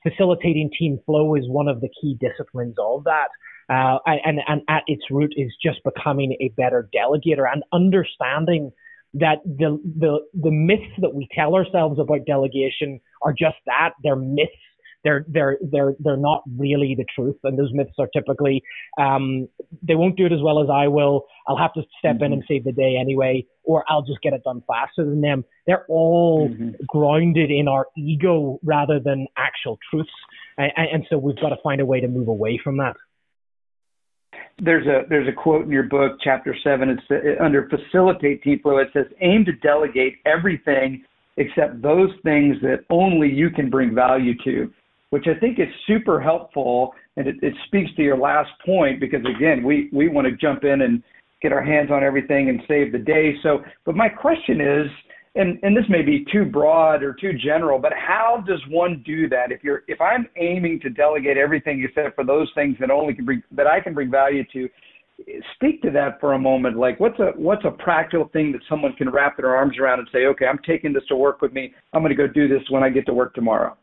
facilitating 0.05 0.71
team 0.79 1.01
flow 1.05 1.35
is 1.35 1.45
one 1.49 1.67
of 1.67 1.81
the 1.81 1.89
key 2.01 2.17
disciplines 2.21 2.77
of 2.79 3.05
that. 3.05 3.29
Uh, 3.69 3.99
and, 4.07 4.39
and 4.47 4.63
at 4.69 4.85
its 4.87 5.03
root 5.11 5.33
is 5.37 5.53
just 5.61 5.81
becoming 5.83 6.37
a 6.41 6.51
better 6.57 6.89
delegator 6.95 7.51
and 7.53 7.65
understanding 7.73 8.71
that 9.21 9.39
the 9.45 9.81
the 9.99 10.19
the 10.35 10.51
myths 10.51 10.93
that 10.99 11.15
we 11.15 11.29
tell 11.35 11.55
ourselves 11.55 11.99
about 11.99 12.27
delegation 12.27 13.01
are 13.23 13.33
just 13.33 13.57
that. 13.67 13.91
They're 14.03 14.17
myths. 14.17 14.53
They're 15.05 15.25
they're 15.29 15.59
they're 15.71 15.95
they're 16.01 16.17
not 16.17 16.43
really 16.59 16.95
the 16.97 17.07
truth. 17.15 17.37
And 17.45 17.59
those 17.59 17.71
myths 17.73 17.95
are 17.99 18.09
typically 18.09 18.63
um, 19.01 19.49
they 19.83 19.95
won't 19.95 20.17
do 20.17 20.27
it 20.27 20.33
as 20.33 20.41
well 20.43 20.63
as 20.63 20.69
I 20.71 20.89
will. 20.89 21.27
I'll 21.49 21.57
have 21.57 21.73
to 21.75 21.83
step 21.99 22.17
mm-hmm. 22.17 22.25
in 22.25 22.33
and 22.35 22.45
save 22.49 22.65
the 22.65 22.73
day 22.73 22.97
anyway 23.01 23.47
or 23.67 23.85
I'll 23.89 24.03
just 24.03 24.21
get 24.23 24.33
it 24.33 24.43
done 24.45 24.63
faster 24.67 25.05
than 25.05 25.21
them. 25.21 25.45
They're 25.67 25.85
all 25.89 26.49
mm-hmm. 26.49 26.71
grounded 26.87 27.51
in 27.51 27.69
our 27.69 27.87
ego 27.97 28.59
rather 28.65 28.99
than 29.01 29.27
actual 29.37 29.79
truths. 29.91 30.09
And, 30.57 30.73
and 30.77 31.07
so 31.11 31.19
we've 31.19 31.37
got 31.37 31.51
to 31.51 31.57
find 31.63 31.81
a 31.81 31.87
way 31.87 32.01
to 32.01 32.09
move 32.09 32.29
away 32.29 32.59
from 32.63 32.79
that 32.79 32.97
there's 34.59 34.87
a 34.87 35.03
there's 35.09 35.29
a 35.29 35.33
quote 35.33 35.65
in 35.65 35.71
your 35.71 35.83
book, 35.83 36.19
chapter 36.23 36.57
seven. 36.65 36.89
It's 36.91 37.41
under 37.41 37.69
facilitate 37.69 38.43
team 38.43 38.61
flow. 38.61 38.79
It 38.79 38.89
says 38.93 39.07
aim 39.21 39.45
to 39.45 39.53
delegate 39.53 40.17
everything 40.25 41.05
except 41.37 41.83
those 41.83 42.11
things 42.23 42.57
that 42.63 42.85
only 42.89 43.31
you 43.31 43.51
can 43.51 43.69
bring 43.69 43.95
value 43.95 44.33
to, 44.45 44.73
which 45.11 45.27
I 45.27 45.39
think 45.39 45.59
is 45.59 45.69
super 45.87 46.21
helpful. 46.21 46.95
And 47.19 47.29
it, 47.29 47.37
it 47.43 47.53
speaks 47.67 47.91
to 47.97 48.03
your 48.03 48.17
last 48.17 48.51
point 48.65 49.01
because 49.01 49.21
again, 49.25 49.63
we 49.63 49.91
we 49.93 50.09
want 50.09 50.27
to 50.27 50.37
jump 50.37 50.65
in 50.65 50.83
and 50.83 51.03
get 51.43 51.53
our 51.53 51.63
hands 51.63 51.91
on 51.91 52.03
everything 52.03 52.49
and 52.49 52.61
save 52.67 52.93
the 52.93 52.99
day. 52.99 53.35
So, 53.43 53.63
but 53.85 53.95
my 53.95 54.09
question 54.09 54.61
is, 54.61 54.87
and 55.37 55.59
and 55.63 55.77
this 55.77 55.85
may 55.89 56.03
be 56.03 56.25
too 56.33 56.45
broad 56.45 57.03
or 57.03 57.13
too 57.13 57.33
general, 57.35 57.79
but 57.79 57.93
how 57.93 58.43
does 58.47 58.61
one 58.69 59.03
do 59.05 59.29
that? 59.29 59.53
If 59.53 59.63
you're 59.63 59.83
if 59.87 60.01
I'm 60.01 60.27
aiming 60.37 60.81
to 60.81 60.91
delegate 60.91 61.37
everything 61.37 61.85
except 61.87 62.17
for 62.17 62.25
those 62.25 62.51
things 62.55 62.77
that 62.81 62.91
only 62.91 63.15
can 63.15 63.25
bring 63.25 63.43
that 63.53 63.67
I 63.67 63.81
can 63.81 63.95
bring 63.95 64.11
value 64.11 64.45
to, 64.53 64.69
speak 65.55 65.83
to 65.83 65.91
that 65.93 66.21
for 66.21 66.33
a 66.33 66.39
moment. 66.39 66.77
Like 66.77 66.99
what's 66.99 67.19
a 67.19 67.33
what's 67.37 67.65
a 67.65 67.71
practical 67.71 68.29
thing 68.33 68.53
that 68.53 68.63
someone 68.69 68.95
can 68.95 69.11
wrap 69.11 69.37
their 69.37 69.55
arms 69.55 69.79
around 69.79 70.01
and 70.01 70.09
say, 70.13 70.27
okay, 70.27 70.47
I'm 70.47 70.61
taking 70.67 70.93
this 70.93 71.05
to 71.09 71.17
work 71.17 71.43
with 71.43 71.53
me. 71.53 71.75
I'm 71.93 72.03
going 72.03 72.11
to 72.11 72.17
go 72.17 72.27
do 72.27 72.49
this 72.49 72.63
when 72.71 72.83
I 72.83 72.89
get 72.89 73.07
to 73.07 73.15
work 73.15 73.35
tomorrow 73.35 73.77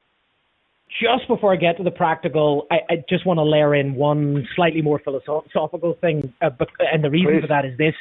just 1.01 1.27
before 1.27 1.53
I 1.53 1.55
get 1.55 1.77
to 1.77 1.83
the 1.83 1.91
practical, 1.91 2.67
I, 2.71 2.77
I 2.89 2.95
just 3.09 3.25
want 3.25 3.37
to 3.37 3.43
layer 3.43 3.75
in 3.75 3.95
one 3.95 4.47
slightly 4.55 4.81
more 4.81 4.99
philosophical 4.99 5.97
thing. 6.01 6.33
Uh, 6.41 6.49
and 6.79 7.03
the 7.03 7.09
reason 7.09 7.33
Please. 7.33 7.41
for 7.41 7.47
that 7.47 7.65
is 7.65 7.77
this 7.77 7.93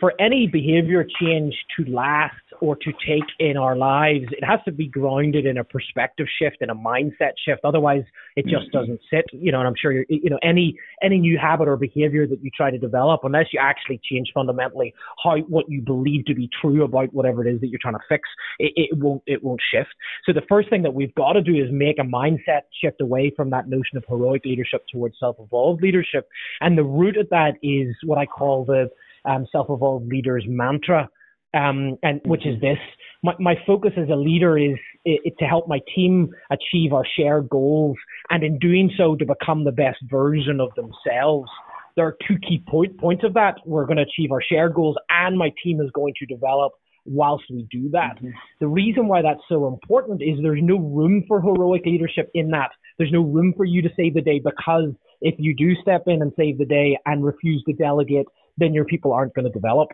for 0.00 0.14
any 0.20 0.46
behavior 0.46 1.04
change 1.20 1.54
to 1.76 1.90
last 1.90 2.34
or 2.60 2.76
to 2.76 2.92
take 3.06 3.24
in 3.38 3.56
our 3.56 3.76
lives, 3.76 4.26
it 4.30 4.44
has 4.44 4.60
to 4.64 4.72
be 4.72 4.86
grounded 4.86 5.46
in 5.46 5.58
a 5.58 5.64
perspective 5.64 6.26
shift 6.40 6.56
and 6.60 6.70
a 6.70 6.74
mindset 6.74 7.32
shift. 7.44 7.60
Otherwise, 7.64 8.02
it 8.36 8.44
just 8.44 8.66
mm-hmm. 8.66 8.78
doesn't 8.78 9.00
sit. 9.10 9.24
You 9.32 9.52
know, 9.52 9.58
and 9.58 9.68
I'm 9.68 9.74
sure 9.80 9.92
you're, 9.92 10.06
you 10.08 10.30
know, 10.30 10.38
any, 10.42 10.76
any 11.02 11.18
new 11.18 11.38
habit 11.38 11.68
or 11.68 11.76
behavior 11.76 12.26
that 12.26 12.42
you 12.42 12.50
try 12.56 12.70
to 12.70 12.78
develop, 12.78 13.20
unless 13.24 13.46
you 13.52 13.60
actually 13.62 14.00
change 14.10 14.30
fundamentally 14.34 14.94
how, 15.22 15.36
what 15.48 15.66
you 15.68 15.80
believe 15.80 16.24
to 16.26 16.34
be 16.34 16.48
true 16.60 16.84
about 16.84 17.12
whatever 17.12 17.46
it 17.46 17.52
is 17.52 17.60
that 17.60 17.68
you're 17.68 17.80
trying 17.80 17.94
to 17.94 18.00
fix, 18.08 18.28
it, 18.58 18.72
it 18.76 18.98
won't, 18.98 19.22
it 19.26 19.42
won't 19.42 19.60
shift. 19.72 19.90
So 20.24 20.32
the 20.32 20.42
first 20.48 20.70
thing 20.70 20.82
that 20.82 20.94
we've 20.94 21.14
got 21.14 21.32
to 21.32 21.42
do 21.42 21.54
is 21.54 21.70
make 21.70 21.98
a 21.98 22.02
mindset 22.02 22.62
shift 22.82 23.00
away 23.00 23.32
from 23.36 23.50
that 23.50 23.68
notion 23.68 23.96
of 23.96 24.04
heroic 24.08 24.44
leadership 24.44 24.84
towards 24.92 25.16
self-evolved 25.18 25.82
leadership. 25.82 26.28
And 26.60 26.76
the 26.76 26.84
root 26.84 27.16
of 27.16 27.28
that 27.30 27.52
is 27.62 27.94
what 28.04 28.18
I 28.18 28.26
call 28.26 28.64
the 28.64 28.90
um, 29.24 29.46
self-evolved 29.50 30.08
leaders 30.08 30.44
mantra 30.46 31.08
um, 31.54 31.96
and 32.02 32.20
which 32.24 32.46
is 32.46 32.60
this. 32.60 32.78
My, 33.22 33.34
my 33.40 33.54
focus 33.66 33.92
as 33.96 34.08
a 34.08 34.16
leader 34.16 34.56
is, 34.56 34.76
is 35.04 35.32
to 35.38 35.44
help 35.44 35.66
my 35.68 35.80
team 35.94 36.30
achieve 36.50 36.92
our 36.92 37.04
shared 37.16 37.48
goals, 37.48 37.96
and 38.30 38.44
in 38.44 38.58
doing 38.58 38.90
so, 38.96 39.16
to 39.16 39.24
become 39.24 39.64
the 39.64 39.72
best 39.72 39.98
version 40.08 40.60
of 40.60 40.70
themselves. 40.76 41.50
There 41.96 42.06
are 42.06 42.16
two 42.28 42.38
key 42.38 42.62
point, 42.68 42.98
points 42.98 43.24
of 43.24 43.34
that. 43.34 43.56
We're 43.66 43.86
going 43.86 43.96
to 43.96 44.04
achieve 44.04 44.30
our 44.30 44.42
shared 44.42 44.74
goals, 44.74 44.96
and 45.08 45.36
my 45.36 45.52
team 45.64 45.80
is 45.80 45.90
going 45.92 46.14
to 46.18 46.26
develop 46.26 46.72
whilst 47.04 47.44
we 47.50 47.66
do 47.70 47.88
that. 47.90 48.16
Mm-hmm. 48.16 48.30
The 48.60 48.68
reason 48.68 49.08
why 49.08 49.22
that's 49.22 49.40
so 49.48 49.66
important 49.66 50.22
is 50.22 50.38
there's 50.42 50.60
no 50.62 50.78
room 50.78 51.24
for 51.26 51.40
heroic 51.40 51.82
leadership 51.86 52.30
in 52.34 52.50
that. 52.50 52.70
There's 52.98 53.12
no 53.12 53.22
room 53.22 53.54
for 53.56 53.64
you 53.64 53.82
to 53.82 53.88
save 53.96 54.14
the 54.14 54.20
day 54.20 54.40
because 54.44 54.92
if 55.20 55.34
you 55.38 55.54
do 55.56 55.74
step 55.80 56.04
in 56.06 56.22
and 56.22 56.32
save 56.36 56.58
the 56.58 56.64
day 56.64 56.98
and 57.06 57.24
refuse 57.24 57.62
to 57.64 57.72
delegate, 57.72 58.26
then 58.58 58.74
your 58.74 58.84
people 58.84 59.12
aren't 59.12 59.34
going 59.34 59.46
to 59.46 59.52
develop. 59.52 59.88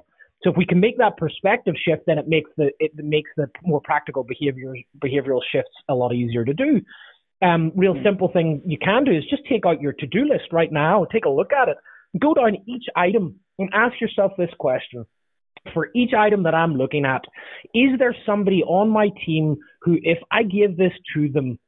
So 0.44 0.50
if 0.50 0.56
we 0.58 0.66
can 0.66 0.78
make 0.78 0.98
that 0.98 1.16
perspective 1.16 1.74
shift, 1.82 2.02
then 2.06 2.18
it 2.18 2.28
makes 2.28 2.50
the 2.58 2.70
it 2.78 2.92
makes 2.96 3.30
the 3.36 3.48
more 3.62 3.80
practical 3.82 4.24
behavior 4.24 4.74
behavioral 5.02 5.40
shifts 5.50 5.72
a 5.88 5.94
lot 5.94 6.12
easier 6.12 6.44
to 6.44 6.52
do. 6.52 6.82
Um, 7.42 7.72
real 7.74 7.94
mm-hmm. 7.94 8.04
simple 8.04 8.30
thing 8.30 8.62
you 8.66 8.78
can 8.78 9.04
do 9.04 9.12
is 9.12 9.24
just 9.28 9.42
take 9.48 9.66
out 9.66 9.80
your 9.80 9.92
to-do 9.92 10.24
list 10.24 10.52
right 10.52 10.70
now, 10.70 11.06
take 11.10 11.24
a 11.24 11.30
look 11.30 11.52
at 11.52 11.68
it, 11.68 11.76
go 12.20 12.34
down 12.34 12.56
each 12.66 12.84
item 12.94 13.40
and 13.58 13.70
ask 13.72 14.00
yourself 14.00 14.32
this 14.38 14.50
question. 14.58 15.06
For 15.72 15.88
each 15.94 16.12
item 16.12 16.42
that 16.42 16.54
I'm 16.54 16.74
looking 16.74 17.06
at, 17.06 17.22
is 17.74 17.98
there 17.98 18.14
somebody 18.26 18.62
on 18.62 18.90
my 18.90 19.08
team 19.24 19.56
who, 19.80 19.96
if 20.02 20.18
I 20.30 20.42
give 20.42 20.76
this 20.76 20.92
to 21.14 21.30
them, 21.30 21.58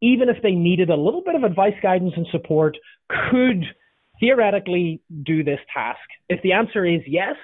even 0.00 0.30
if 0.30 0.42
they 0.42 0.52
needed 0.52 0.88
a 0.88 0.96
little 0.96 1.22
bit 1.22 1.34
of 1.34 1.44
advice, 1.44 1.74
guidance, 1.82 2.14
and 2.16 2.26
support, 2.32 2.78
could 3.30 3.64
theoretically 4.20 5.02
do 5.22 5.44
this 5.44 5.60
task? 5.72 6.00
If 6.30 6.42
the 6.42 6.52
answer 6.52 6.86
is 6.86 7.02
yes, 7.06 7.36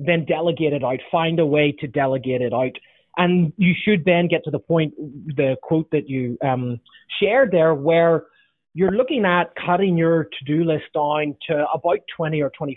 then 0.00 0.24
delegate 0.24 0.72
it 0.72 0.82
out. 0.82 0.98
Find 1.10 1.38
a 1.38 1.46
way 1.46 1.72
to 1.80 1.86
delegate 1.86 2.40
it 2.40 2.52
out. 2.52 2.72
And 3.16 3.52
you 3.56 3.74
should 3.84 4.04
then 4.04 4.28
get 4.28 4.44
to 4.44 4.50
the 4.50 4.58
point, 4.58 4.94
the 4.96 5.56
quote 5.62 5.90
that 5.90 6.08
you 6.08 6.38
um, 6.42 6.80
shared 7.20 7.50
there, 7.52 7.74
where 7.74 8.24
you're 8.72 8.92
looking 8.92 9.24
at 9.24 9.52
cutting 9.66 9.98
your 9.98 10.24
to-do 10.24 10.64
list 10.64 10.84
down 10.94 11.36
to 11.48 11.66
about 11.74 11.98
20 12.16 12.40
or 12.40 12.50
25% 12.50 12.72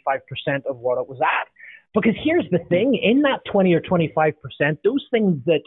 of 0.67 0.77
what 0.77 0.99
it 0.99 1.07
was 1.07 1.19
at. 1.21 1.47
Because 1.93 2.15
here's 2.23 2.45
the 2.51 2.59
thing, 2.69 2.99
in 3.01 3.21
that 3.21 3.41
20 3.51 3.73
or 3.73 3.81
25%, 3.81 4.33
those 4.83 5.05
things 5.11 5.37
that 5.45 5.61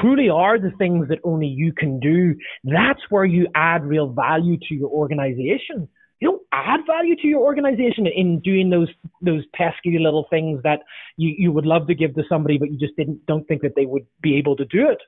truly 0.00 0.28
are 0.28 0.58
the 0.58 0.72
things 0.78 1.08
that 1.08 1.18
only 1.24 1.46
you 1.46 1.72
can 1.72 1.98
do, 1.98 2.34
that's 2.64 3.00
where 3.08 3.24
you 3.24 3.46
add 3.54 3.82
real 3.82 4.12
value 4.12 4.58
to 4.68 4.74
your 4.74 4.90
organization 4.90 5.88
you 6.20 6.30
don't 6.30 6.42
add 6.52 6.80
value 6.86 7.16
to 7.16 7.26
your 7.26 7.40
organization 7.40 8.06
in 8.06 8.40
doing 8.40 8.70
those 8.70 8.88
those 9.22 9.44
pesky 9.54 9.98
little 9.98 10.26
things 10.30 10.62
that 10.62 10.80
you, 11.16 11.34
you 11.36 11.52
would 11.52 11.66
love 11.66 11.86
to 11.88 11.94
give 11.94 12.14
to 12.14 12.22
somebody, 12.28 12.58
but 12.58 12.70
you 12.70 12.78
just 12.78 12.96
didn't 12.96 13.24
don't 13.26 13.46
think 13.48 13.62
that 13.62 13.72
they 13.74 13.86
would 13.86 14.06
be 14.20 14.36
able 14.36 14.56
to 14.56 14.64
do 14.66 14.88
it. 14.88 14.98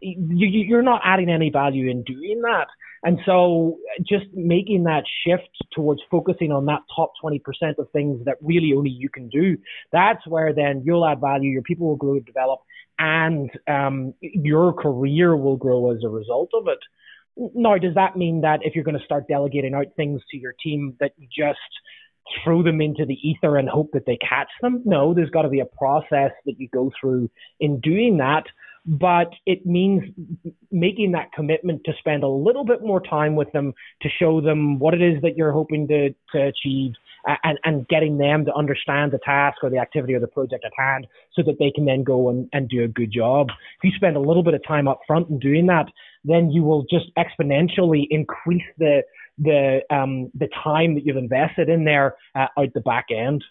You, 0.00 0.46
you're 0.46 0.82
not 0.82 1.00
adding 1.04 1.30
any 1.30 1.50
value 1.50 1.88
in 1.90 2.02
doing 2.04 2.42
that. 2.42 2.66
And 3.02 3.18
so 3.24 3.78
just 4.00 4.26
making 4.34 4.84
that 4.84 5.04
shift 5.24 5.48
towards 5.72 6.00
focusing 6.10 6.50
on 6.50 6.66
that 6.66 6.80
top 6.94 7.12
20% 7.22 7.40
of 7.78 7.88
things 7.92 8.24
that 8.24 8.36
really 8.40 8.72
only 8.76 8.90
you 8.90 9.08
can 9.08 9.28
do, 9.28 9.56
that's 9.92 10.26
where 10.26 10.52
then 10.52 10.82
you'll 10.84 11.06
add 11.06 11.20
value, 11.20 11.50
your 11.50 11.62
people 11.62 11.86
will 11.86 11.96
grow 11.96 12.14
and 12.14 12.26
develop, 12.26 12.60
and 12.98 13.50
um, 13.68 14.14
your 14.20 14.72
career 14.72 15.36
will 15.36 15.56
grow 15.56 15.92
as 15.92 16.02
a 16.04 16.08
result 16.08 16.50
of 16.54 16.66
it. 16.66 16.78
Now, 17.54 17.78
does 17.78 17.94
that 17.94 18.16
mean 18.16 18.40
that 18.42 18.60
if 18.62 18.74
you're 18.74 18.84
going 18.84 18.98
to 18.98 19.04
start 19.04 19.28
delegating 19.28 19.74
out 19.74 19.86
things 19.96 20.20
to 20.30 20.36
your 20.36 20.54
team, 20.62 20.96
that 21.00 21.12
you 21.16 21.26
just 21.26 21.58
throw 22.44 22.62
them 22.62 22.80
into 22.80 23.06
the 23.06 23.14
ether 23.26 23.56
and 23.56 23.68
hope 23.68 23.90
that 23.92 24.06
they 24.06 24.18
catch 24.18 24.50
them? 24.60 24.82
No, 24.84 25.14
there's 25.14 25.30
got 25.30 25.42
to 25.42 25.48
be 25.48 25.60
a 25.60 25.66
process 25.66 26.32
that 26.46 26.58
you 26.58 26.68
go 26.68 26.90
through 27.00 27.30
in 27.60 27.80
doing 27.80 28.18
that. 28.18 28.44
But 28.86 29.32
it 29.44 29.66
means 29.66 30.02
making 30.70 31.12
that 31.12 31.32
commitment 31.32 31.82
to 31.84 31.92
spend 31.98 32.22
a 32.22 32.28
little 32.28 32.64
bit 32.64 32.82
more 32.82 33.02
time 33.02 33.36
with 33.36 33.52
them 33.52 33.74
to 34.00 34.08
show 34.18 34.40
them 34.40 34.78
what 34.78 34.94
it 34.94 35.02
is 35.02 35.20
that 35.22 35.36
you're 35.36 35.52
hoping 35.52 35.86
to, 35.88 36.14
to 36.32 36.42
achieve 36.46 36.92
and, 37.44 37.58
and 37.64 37.86
getting 37.88 38.16
them 38.16 38.44
to 38.46 38.54
understand 38.54 39.12
the 39.12 39.18
task 39.18 39.58
or 39.62 39.68
the 39.68 39.78
activity 39.78 40.14
or 40.14 40.20
the 40.20 40.26
project 40.26 40.64
at 40.64 40.72
hand 40.76 41.06
so 41.34 41.42
that 41.42 41.58
they 41.58 41.70
can 41.70 41.84
then 41.84 42.02
go 42.02 42.30
and, 42.30 42.48
and 42.52 42.68
do 42.68 42.84
a 42.84 42.88
good 42.88 43.12
job. 43.12 43.48
If 43.50 43.84
you 43.84 43.90
spend 43.94 44.16
a 44.16 44.20
little 44.20 44.42
bit 44.42 44.54
of 44.54 44.66
time 44.66 44.88
up 44.88 45.00
front 45.06 45.28
in 45.28 45.38
doing 45.38 45.66
that, 45.66 45.86
then 46.28 46.50
you 46.50 46.62
will 46.62 46.84
just 46.90 47.06
exponentially 47.16 48.06
increase 48.10 48.62
the 48.78 49.02
the 49.38 49.80
um, 49.90 50.30
the 50.34 50.48
time 50.62 50.94
that 50.94 51.06
you've 51.06 51.16
invested 51.16 51.68
in 51.68 51.84
there 51.84 52.16
uh, 52.34 52.46
out 52.58 52.72
the 52.74 52.80
back 52.80 53.06
end. 53.10 53.42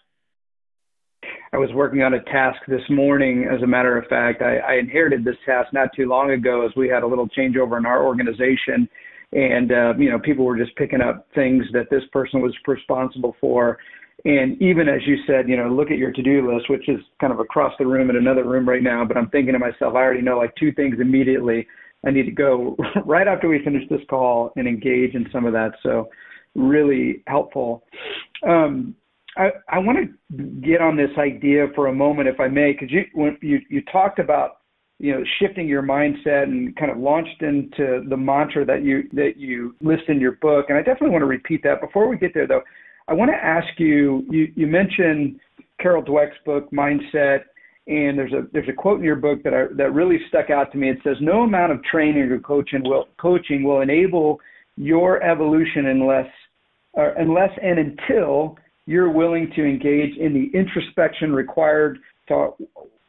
I 1.52 1.56
was 1.56 1.70
working 1.74 2.02
on 2.02 2.14
a 2.14 2.22
task 2.24 2.58
this 2.68 2.82
morning. 2.90 3.48
As 3.50 3.62
a 3.62 3.66
matter 3.66 3.96
of 3.96 4.06
fact, 4.06 4.42
I, 4.42 4.58
I 4.58 4.74
inherited 4.74 5.24
this 5.24 5.36
task 5.46 5.72
not 5.72 5.88
too 5.96 6.06
long 6.06 6.30
ago 6.30 6.64
as 6.64 6.72
we 6.76 6.88
had 6.88 7.02
a 7.02 7.06
little 7.06 7.28
changeover 7.28 7.78
in 7.78 7.86
our 7.86 8.04
organization, 8.04 8.88
and 9.32 9.72
uh, 9.72 9.94
you 9.98 10.10
know 10.10 10.18
people 10.18 10.44
were 10.44 10.58
just 10.58 10.76
picking 10.76 11.00
up 11.00 11.26
things 11.34 11.64
that 11.72 11.90
this 11.90 12.02
person 12.12 12.40
was 12.40 12.54
responsible 12.66 13.34
for. 13.40 13.78
And 14.24 14.60
even 14.60 14.88
as 14.88 15.00
you 15.06 15.16
said, 15.28 15.48
you 15.48 15.56
know, 15.56 15.68
look 15.68 15.92
at 15.92 15.96
your 15.96 16.10
to-do 16.10 16.52
list, 16.52 16.68
which 16.68 16.88
is 16.88 16.98
kind 17.20 17.32
of 17.32 17.38
across 17.38 17.72
the 17.78 17.86
room 17.86 18.10
in 18.10 18.16
another 18.16 18.42
room 18.42 18.68
right 18.68 18.82
now. 18.82 19.04
But 19.04 19.16
I'm 19.16 19.30
thinking 19.30 19.52
to 19.52 19.60
myself, 19.60 19.94
I 19.94 19.98
already 19.98 20.22
know 20.22 20.36
like 20.36 20.52
two 20.56 20.72
things 20.72 20.96
immediately 21.00 21.68
I 22.06 22.10
need 22.10 22.24
to 22.24 22.32
go 22.32 22.76
right 23.04 23.28
after 23.28 23.48
we 23.48 23.62
finish 23.64 23.88
this 23.88 24.00
call 24.08 24.52
and 24.56 24.68
engage 24.68 25.14
in 25.14 25.26
some 25.32 25.44
of 25.44 25.52
that. 25.52 25.72
So 25.82 26.08
really 26.54 27.22
helpful. 27.26 27.84
Um, 28.46 28.94
I, 29.36 29.50
I 29.68 29.78
want 29.78 29.98
to 29.98 30.44
get 30.60 30.80
on 30.80 30.96
this 30.96 31.10
idea 31.18 31.66
for 31.74 31.86
a 31.86 31.92
moment, 31.92 32.28
if 32.28 32.40
I 32.40 32.48
may, 32.48 32.72
because 32.72 32.90
you 32.90 33.04
you 33.40 33.60
you 33.68 33.82
talked 33.92 34.18
about 34.18 34.58
you 34.98 35.12
know 35.12 35.22
shifting 35.38 35.68
your 35.68 35.82
mindset 35.82 36.44
and 36.44 36.74
kind 36.76 36.90
of 36.90 36.98
launched 36.98 37.40
into 37.42 38.02
the 38.08 38.16
mantra 38.16 38.64
that 38.64 38.82
you 38.82 39.04
that 39.12 39.36
you 39.36 39.76
list 39.80 40.04
in 40.08 40.20
your 40.20 40.32
book, 40.32 40.66
and 40.68 40.76
I 40.76 40.82
definitely 40.82 41.10
want 41.10 41.22
to 41.22 41.26
repeat 41.26 41.62
that. 41.62 41.80
Before 41.80 42.08
we 42.08 42.18
get 42.18 42.34
there, 42.34 42.48
though, 42.48 42.62
I 43.06 43.14
want 43.14 43.30
to 43.30 43.36
ask 43.36 43.78
you. 43.78 44.24
You 44.28 44.48
you 44.56 44.66
mentioned 44.66 45.38
Carol 45.80 46.02
Dweck's 46.02 46.36
book, 46.44 46.70
Mindset, 46.72 47.42
and 47.88 48.18
there's 48.18 48.32
a 48.32 48.42
there's 48.52 48.68
a 48.68 48.72
quote 48.72 48.98
in 48.98 49.04
your 49.04 49.16
book 49.16 49.42
that 49.42 49.54
I, 49.54 49.64
that 49.76 49.92
really 49.92 50.18
stuck 50.28 50.50
out 50.50 50.70
to 50.72 50.78
me. 50.78 50.90
It 50.90 50.98
says, 51.02 51.16
"No 51.20 51.42
amount 51.42 51.72
of 51.72 51.82
training 51.84 52.30
or 52.30 52.38
coaching 52.38 52.82
will 52.84 53.08
coaching 53.18 53.64
will 53.64 53.80
enable 53.80 54.40
your 54.76 55.22
evolution 55.22 55.86
unless 55.86 56.26
uh, 56.98 57.14
unless 57.16 57.50
and 57.62 57.78
until 57.78 58.58
you're 58.86 59.10
willing 59.10 59.50
to 59.56 59.64
engage 59.64 60.16
in 60.18 60.34
the 60.34 60.58
introspection 60.58 61.32
required 61.32 61.98
to 62.28 62.50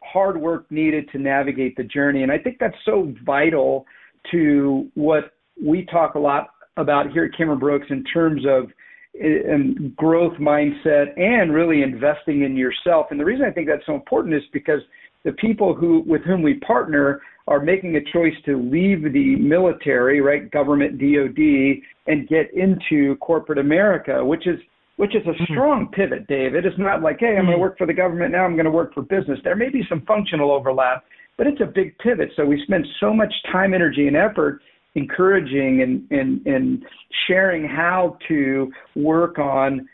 hard 0.01 0.39
work 0.39 0.65
needed 0.71 1.09
to 1.12 1.17
navigate 1.19 1.75
the 1.75 1.83
journey." 1.83 2.24
And 2.24 2.31
I 2.31 2.38
think 2.38 2.57
that's 2.57 2.77
so 2.86 3.13
vital 3.25 3.86
to 4.31 4.89
what 4.95 5.33
we 5.62 5.86
talk 5.86 6.15
a 6.15 6.19
lot 6.19 6.51
about 6.77 7.12
here 7.12 7.25
at 7.25 7.38
Cameron 7.38 7.59
Brooks 7.59 7.88
in 7.89 8.05
terms 8.05 8.43
of 8.48 8.71
and 9.19 9.95
growth 9.95 10.33
mindset 10.39 11.17
and 11.19 11.53
really 11.53 11.81
investing 11.81 12.43
in 12.43 12.55
yourself. 12.55 13.07
And 13.11 13.19
the 13.19 13.25
reason 13.25 13.45
I 13.45 13.51
think 13.51 13.67
that's 13.67 13.85
so 13.85 13.95
important 13.95 14.33
is 14.33 14.43
because 14.53 14.81
the 15.25 15.33
people 15.33 15.75
who 15.75 16.03
with 16.07 16.23
whom 16.23 16.41
we 16.41 16.55
partner 16.55 17.21
are 17.47 17.59
making 17.59 17.95
a 17.95 18.11
choice 18.13 18.33
to 18.45 18.57
leave 18.57 19.01
the 19.11 19.35
military, 19.35 20.21
right, 20.21 20.49
government 20.51 20.99
DoD, 20.99 21.81
and 22.07 22.27
get 22.27 22.53
into 22.53 23.15
corporate 23.17 23.57
America, 23.57 24.23
which 24.23 24.47
is 24.47 24.59
which 24.97 25.15
is 25.15 25.21
a 25.27 25.29
mm-hmm. 25.29 25.53
strong 25.53 25.89
pivot, 25.93 26.27
David. 26.27 26.65
It's 26.65 26.77
not 26.77 27.01
like, 27.01 27.17
hey, 27.19 27.38
I'm 27.38 27.45
going 27.45 27.47
to 27.47 27.51
mm-hmm. 27.53 27.61
work 27.61 27.77
for 27.77 27.88
the 27.88 27.93
government 27.93 28.33
now. 28.33 28.43
I'm 28.43 28.55
going 28.55 28.65
to 28.65 28.71
work 28.71 28.93
for 28.93 29.01
business. 29.01 29.39
There 29.43 29.55
may 29.55 29.69
be 29.69 29.81
some 29.88 30.03
functional 30.05 30.51
overlap, 30.51 31.05
but 31.38 31.47
it's 31.47 31.61
a 31.61 31.65
big 31.65 31.97
pivot. 31.99 32.29
So 32.35 32.45
we 32.45 32.61
spend 32.63 32.85
so 32.99 33.13
much 33.13 33.33
time, 33.51 33.73
energy, 33.73 34.07
and 34.07 34.17
effort 34.17 34.59
encouraging 34.96 35.81
and, 35.81 36.19
and, 36.19 36.46
and 36.46 36.84
sharing 37.27 37.67
how 37.67 38.17
to 38.27 38.72
work 38.96 39.38
on 39.39 39.88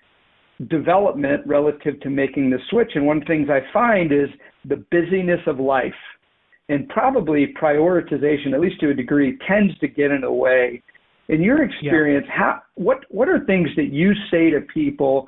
development 0.70 1.46
relative 1.46 2.00
to 2.02 2.10
making 2.10 2.50
the 2.50 2.60
switch. 2.70 2.92
And 2.96 3.06
one 3.06 3.18
of 3.18 3.24
the 3.24 3.28
things 3.28 3.50
I 3.50 3.62
find 3.74 4.12
is 4.12 4.30
the 4.64 4.84
busyness 4.92 5.42
of 5.48 5.60
life 5.60 5.94
and 6.70 6.88
probably 6.90 7.54
prioritization, 7.62 8.54
at 8.54 8.60
least 8.60 8.80
to 8.80 8.90
a 8.90 8.94
degree, 8.94 9.38
tends 9.48 9.78
to 9.80 9.88
get 9.88 10.12
in 10.12 10.22
the 10.22 10.32
way. 10.32 10.82
In 11.28 11.42
your 11.42 11.64
experience, 11.64 12.26
yeah. 12.30 12.38
how 12.38 12.62
what 12.76 13.00
what 13.10 13.28
are 13.28 13.44
things 13.46 13.68
that 13.78 13.92
you 13.92 14.14
say 14.30 14.52
to 14.52 14.62
people? 14.62 15.28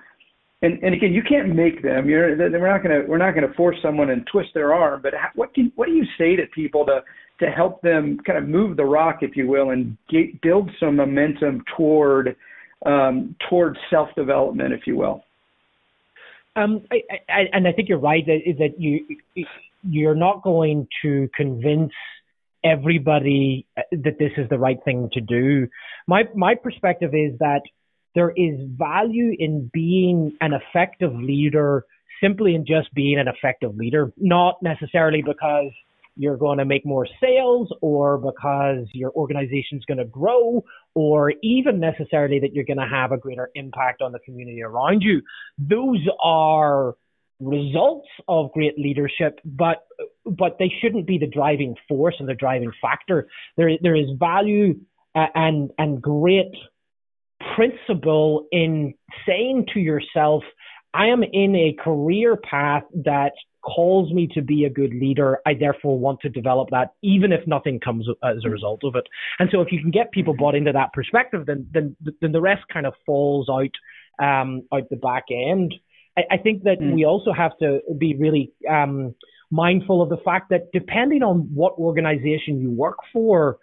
And, 0.64 0.82
and 0.82 0.96
again, 0.96 1.14
you 1.14 1.22
can't 1.22 1.56
make 1.56 1.84
them. 1.84 2.10
You're, 2.10 2.36
we're 2.36 2.68
not 2.68 2.84
going 2.84 3.02
to 3.02 3.08
we're 3.08 3.20
not 3.20 3.36
to 3.36 3.54
force 3.54 3.78
someone 3.82 4.10
and 4.10 4.26
twist 4.32 4.50
their 4.56 4.74
arm. 4.74 5.02
But 5.04 5.14
what 5.36 5.54
do 5.54 5.72
what 5.76 5.86
do 5.86 5.94
you 5.94 6.06
say 6.18 6.36
to 6.36 6.48
people 6.48 6.86
to 6.86 7.04
to 7.40 7.52
help 7.52 7.82
them 7.84 8.18
kind 8.26 8.40
of 8.40 8.50
move 8.50 8.76
the 8.76 8.86
rock, 8.86 9.20
if 9.22 9.38
you 9.38 9.48
will, 9.48 9.70
and 9.70 9.96
get, 10.10 10.42
build 10.42 10.72
some 10.80 10.96
momentum 10.96 11.64
toward 11.76 12.36
um, 12.86 13.36
toward 13.50 13.78
self 13.92 14.10
development, 14.16 14.74
if 14.74 14.88
you 14.88 14.98
will? 14.98 15.24
Um, 16.56 16.86
I, 16.92 17.04
I, 17.30 17.42
and 17.54 17.68
I 17.68 17.72
think 17.72 17.88
you're 17.88 18.00
right 18.00 18.26
that 18.26 18.40
that 18.58 18.82
you 18.82 19.06
you're 19.84 20.16
not 20.16 20.42
going 20.42 20.88
to 21.04 21.30
convince 21.36 21.94
everybody 22.64 23.68
that 23.92 24.18
this 24.18 24.32
is 24.38 24.50
the 24.50 24.58
right 24.58 24.84
thing 24.84 25.10
to 25.14 25.22
do. 25.22 25.68
My 26.08 26.24
my 26.34 26.56
perspective 26.56 27.14
is 27.14 27.38
that 27.40 27.62
there 28.16 28.32
is 28.36 28.60
value 28.78 29.36
in 29.38 29.70
being 29.74 30.36
an 30.42 30.54
effective 30.54 31.14
leader 31.14 31.86
simply 32.22 32.56
in 32.56 32.66
just 32.66 32.94
being 32.94 33.20
an 33.20 33.28
effective 33.28 33.76
leader, 33.76 34.12
not 34.18 34.62
necessarily 34.64 35.22
because 35.22 35.72
you're 36.16 36.38
going 36.38 36.58
to 36.58 36.66
make 36.66 36.86
more 36.86 37.08
sales 37.22 37.72
or 37.82 38.18
because 38.18 38.88
your 38.94 39.12
organization's 39.12 39.86
going 39.86 40.00
to 40.00 40.06
grow 40.06 40.64
or 40.96 41.32
even 41.44 41.80
necessarily 41.80 42.40
that 42.40 42.54
you're 42.54 42.66
going 42.66 42.80
to 42.80 42.88
have 42.88 43.12
a 43.12 43.18
greater 43.18 43.50
impact 43.54 44.02
on 44.02 44.12
the 44.12 44.20
community 44.20 44.64
around 44.64 45.02
you. 45.02 45.22
Those 45.60 46.00
are 46.24 46.96
results 47.40 48.08
of 48.28 48.52
great 48.54 48.80
leadership, 48.80 49.40
but 49.46 49.86
but 50.26 50.58
they 50.58 50.72
shouldn't 50.82 51.06
be 51.06 51.20
the 51.20 51.28
driving 51.28 51.76
force 51.88 52.16
and 52.20 52.28
the 52.28 52.34
driving 52.34 52.72
factor. 52.82 53.28
There 53.58 53.70
there 53.82 53.96
is 53.96 54.08
value 54.18 54.80
and 55.14 55.70
and 55.78 56.02
great 56.02 56.52
principle 57.56 58.48
in 58.52 58.94
saying 59.28 59.68
to 59.74 59.80
yourself, 59.80 60.44
I 60.94 61.08
am 61.08 61.24
in 61.24 61.56
a 61.56 61.76
career 61.82 62.38
path 62.38 62.84
that 63.06 63.34
calls 63.62 64.12
me 64.14 64.28
to 64.34 64.42
be 64.42 64.66
a 64.66 64.70
good 64.70 64.94
leader. 64.94 65.40
I 65.46 65.54
therefore 65.54 66.00
want 66.00 66.22
to 66.22 66.30
develop 66.30 66.70
that, 66.72 66.94
even 67.04 67.32
if 67.32 67.46
nothing 67.46 67.80
comes 67.80 68.08
as 68.24 68.38
a 68.46 68.50
result 68.50 68.82
of 68.84 68.96
it. 68.96 69.04
And 69.40 69.50
so, 69.52 69.62
if 69.62 69.72
you 69.72 69.82
can 69.82 69.92
get 69.92 70.12
people 70.12 70.36
bought 70.36 70.56
into 70.56 70.72
that 70.72 70.94
perspective, 70.94 71.46
then 71.46 71.68
then 71.74 71.96
then 72.22 72.32
the 72.32 72.42
rest 72.42 72.64
kind 72.72 72.86
of 72.86 72.94
falls 73.06 73.50
out 73.50 74.26
um, 74.26 74.64
out 74.74 74.90
the 74.90 74.96
back 74.96 75.26
end. 75.32 75.76
I, 76.18 76.22
I 76.32 76.38
think 76.38 76.64
that 76.64 76.80
mm. 76.80 76.96
we 76.96 77.06
also 77.06 77.34
have 77.34 77.58
to 77.60 77.80
be 77.98 78.16
really 78.16 78.52
um, 78.70 79.14
mindful 79.52 80.02
of 80.02 80.10
the 80.10 80.18
fact 80.18 80.50
that 80.50 80.72
depending 80.72 81.24
on 81.24 81.50
what 81.54 81.74
organization 81.74 82.60
you 82.60 82.72
work 82.72 82.98
for, 83.14 83.60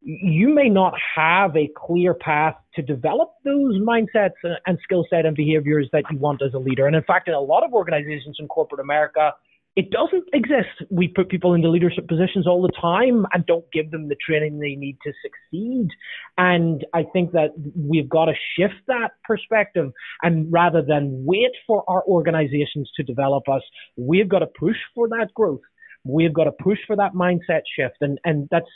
you 0.00 0.54
may 0.54 0.68
not 0.68 0.94
have 1.16 1.56
a 1.56 1.68
clear 1.76 2.14
path 2.14 2.54
to 2.74 2.82
develop 2.82 3.32
those 3.44 3.78
mindsets 3.80 4.38
and 4.66 4.78
skill 4.82 5.04
set 5.10 5.26
and 5.26 5.36
behaviors 5.36 5.88
that 5.92 6.04
you 6.10 6.18
want 6.18 6.40
as 6.42 6.54
a 6.54 6.58
leader. 6.58 6.86
And 6.86 6.94
in 6.94 7.02
fact, 7.02 7.28
in 7.28 7.34
a 7.34 7.40
lot 7.40 7.64
of 7.64 7.72
organizations 7.72 8.36
in 8.38 8.46
corporate 8.46 8.80
America, 8.80 9.32
it 9.76 9.90
doesn't 9.90 10.24
exist. 10.32 10.90
We 10.90 11.08
put 11.08 11.28
people 11.28 11.54
into 11.54 11.68
leadership 11.68 12.08
positions 12.08 12.46
all 12.46 12.62
the 12.62 12.72
time 12.80 13.26
and 13.32 13.46
don't 13.46 13.64
give 13.72 13.90
them 13.90 14.08
the 14.08 14.16
training 14.24 14.58
they 14.58 14.74
need 14.74 14.98
to 15.04 15.12
succeed. 15.22 15.88
And 16.36 16.84
I 16.94 17.04
think 17.12 17.32
that 17.32 17.50
we've 17.76 18.08
got 18.08 18.26
to 18.26 18.34
shift 18.56 18.74
that 18.88 19.10
perspective. 19.24 19.92
And 20.22 20.52
rather 20.52 20.82
than 20.82 21.24
wait 21.24 21.52
for 21.66 21.84
our 21.88 22.04
organizations 22.04 22.90
to 22.96 23.02
develop 23.02 23.48
us, 23.48 23.62
we've 23.96 24.28
got 24.28 24.40
to 24.40 24.48
push 24.58 24.76
for 24.94 25.08
that 25.10 25.28
growth. 25.34 25.60
We've 26.04 26.32
got 26.32 26.44
to 26.44 26.52
push 26.52 26.78
for 26.86 26.96
that 26.96 27.12
mindset 27.14 27.62
shift. 27.76 27.96
And, 28.00 28.18
and 28.24 28.48
that's, 28.50 28.66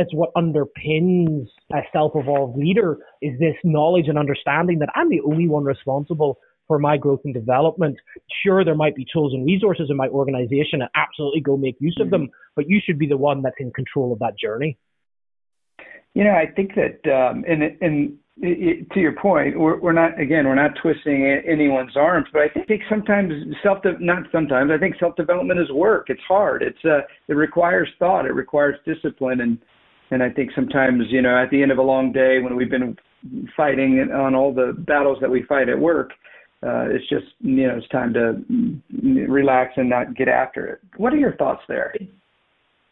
that's 0.00 0.14
what 0.14 0.32
underpins 0.34 1.46
a 1.74 1.80
self-evolved 1.92 2.56
leader 2.58 2.96
is 3.20 3.38
this 3.38 3.54
knowledge 3.64 4.08
and 4.08 4.16
understanding 4.16 4.78
that 4.78 4.88
I'm 4.94 5.10
the 5.10 5.20
only 5.20 5.46
one 5.46 5.64
responsible 5.64 6.38
for 6.66 6.78
my 6.78 6.96
growth 6.96 7.20
and 7.26 7.34
development. 7.34 7.96
Sure, 8.42 8.64
there 8.64 8.74
might 8.74 8.96
be 8.96 9.04
tools 9.12 9.34
and 9.34 9.44
resources 9.44 9.88
in 9.90 9.98
my 9.98 10.08
organization 10.08 10.80
and 10.80 10.88
absolutely 10.94 11.42
go 11.42 11.58
make 11.58 11.76
use 11.80 11.98
of 12.00 12.08
them, 12.08 12.22
mm-hmm. 12.22 12.54
but 12.56 12.64
you 12.66 12.80
should 12.82 12.98
be 12.98 13.06
the 13.06 13.18
one 13.18 13.42
that's 13.42 13.56
in 13.58 13.70
control 13.72 14.10
of 14.10 14.18
that 14.20 14.38
journey. 14.38 14.78
You 16.14 16.24
know, 16.24 16.30
I 16.30 16.46
think 16.56 16.70
that, 16.76 16.98
um, 17.12 17.44
and, 17.46 17.62
and 17.82 18.16
it, 18.40 18.90
to 18.92 19.00
your 19.00 19.12
point, 19.12 19.60
we're, 19.60 19.78
we're 19.80 19.92
not, 19.92 20.18
again, 20.18 20.46
we're 20.46 20.54
not 20.54 20.70
twisting 20.80 21.26
anyone's 21.46 21.94
arms, 21.94 22.28
but 22.32 22.40
I 22.40 22.48
think 22.64 22.80
sometimes 22.88 23.34
self, 23.62 23.78
not 24.00 24.22
sometimes, 24.32 24.70
I 24.74 24.78
think 24.78 24.94
self-development 24.98 25.60
is 25.60 25.70
work. 25.72 26.06
It's 26.08 26.22
hard. 26.26 26.62
It's, 26.62 26.84
uh, 26.86 27.00
it 27.28 27.34
requires 27.34 27.88
thought. 27.98 28.24
It 28.24 28.34
requires 28.34 28.76
discipline. 28.86 29.42
And, 29.42 29.58
and 30.10 30.22
I 30.22 30.30
think 30.30 30.50
sometimes, 30.54 31.04
you 31.10 31.22
know, 31.22 31.36
at 31.36 31.50
the 31.50 31.62
end 31.62 31.72
of 31.72 31.78
a 31.78 31.82
long 31.82 32.12
day 32.12 32.38
when 32.40 32.56
we've 32.56 32.70
been 32.70 32.96
fighting 33.56 34.10
on 34.12 34.34
all 34.34 34.52
the 34.52 34.74
battles 34.76 35.18
that 35.20 35.30
we 35.30 35.42
fight 35.44 35.68
at 35.68 35.78
work, 35.78 36.10
uh, 36.62 36.84
it's 36.90 37.08
just 37.08 37.26
you 37.40 37.66
know 37.66 37.78
it's 37.78 37.88
time 37.88 38.12
to 38.12 38.44
relax 39.26 39.72
and 39.76 39.88
not 39.88 40.14
get 40.14 40.28
after 40.28 40.66
it. 40.66 40.80
What 40.98 41.14
are 41.14 41.16
your 41.16 41.34
thoughts 41.36 41.62
there? 41.68 41.94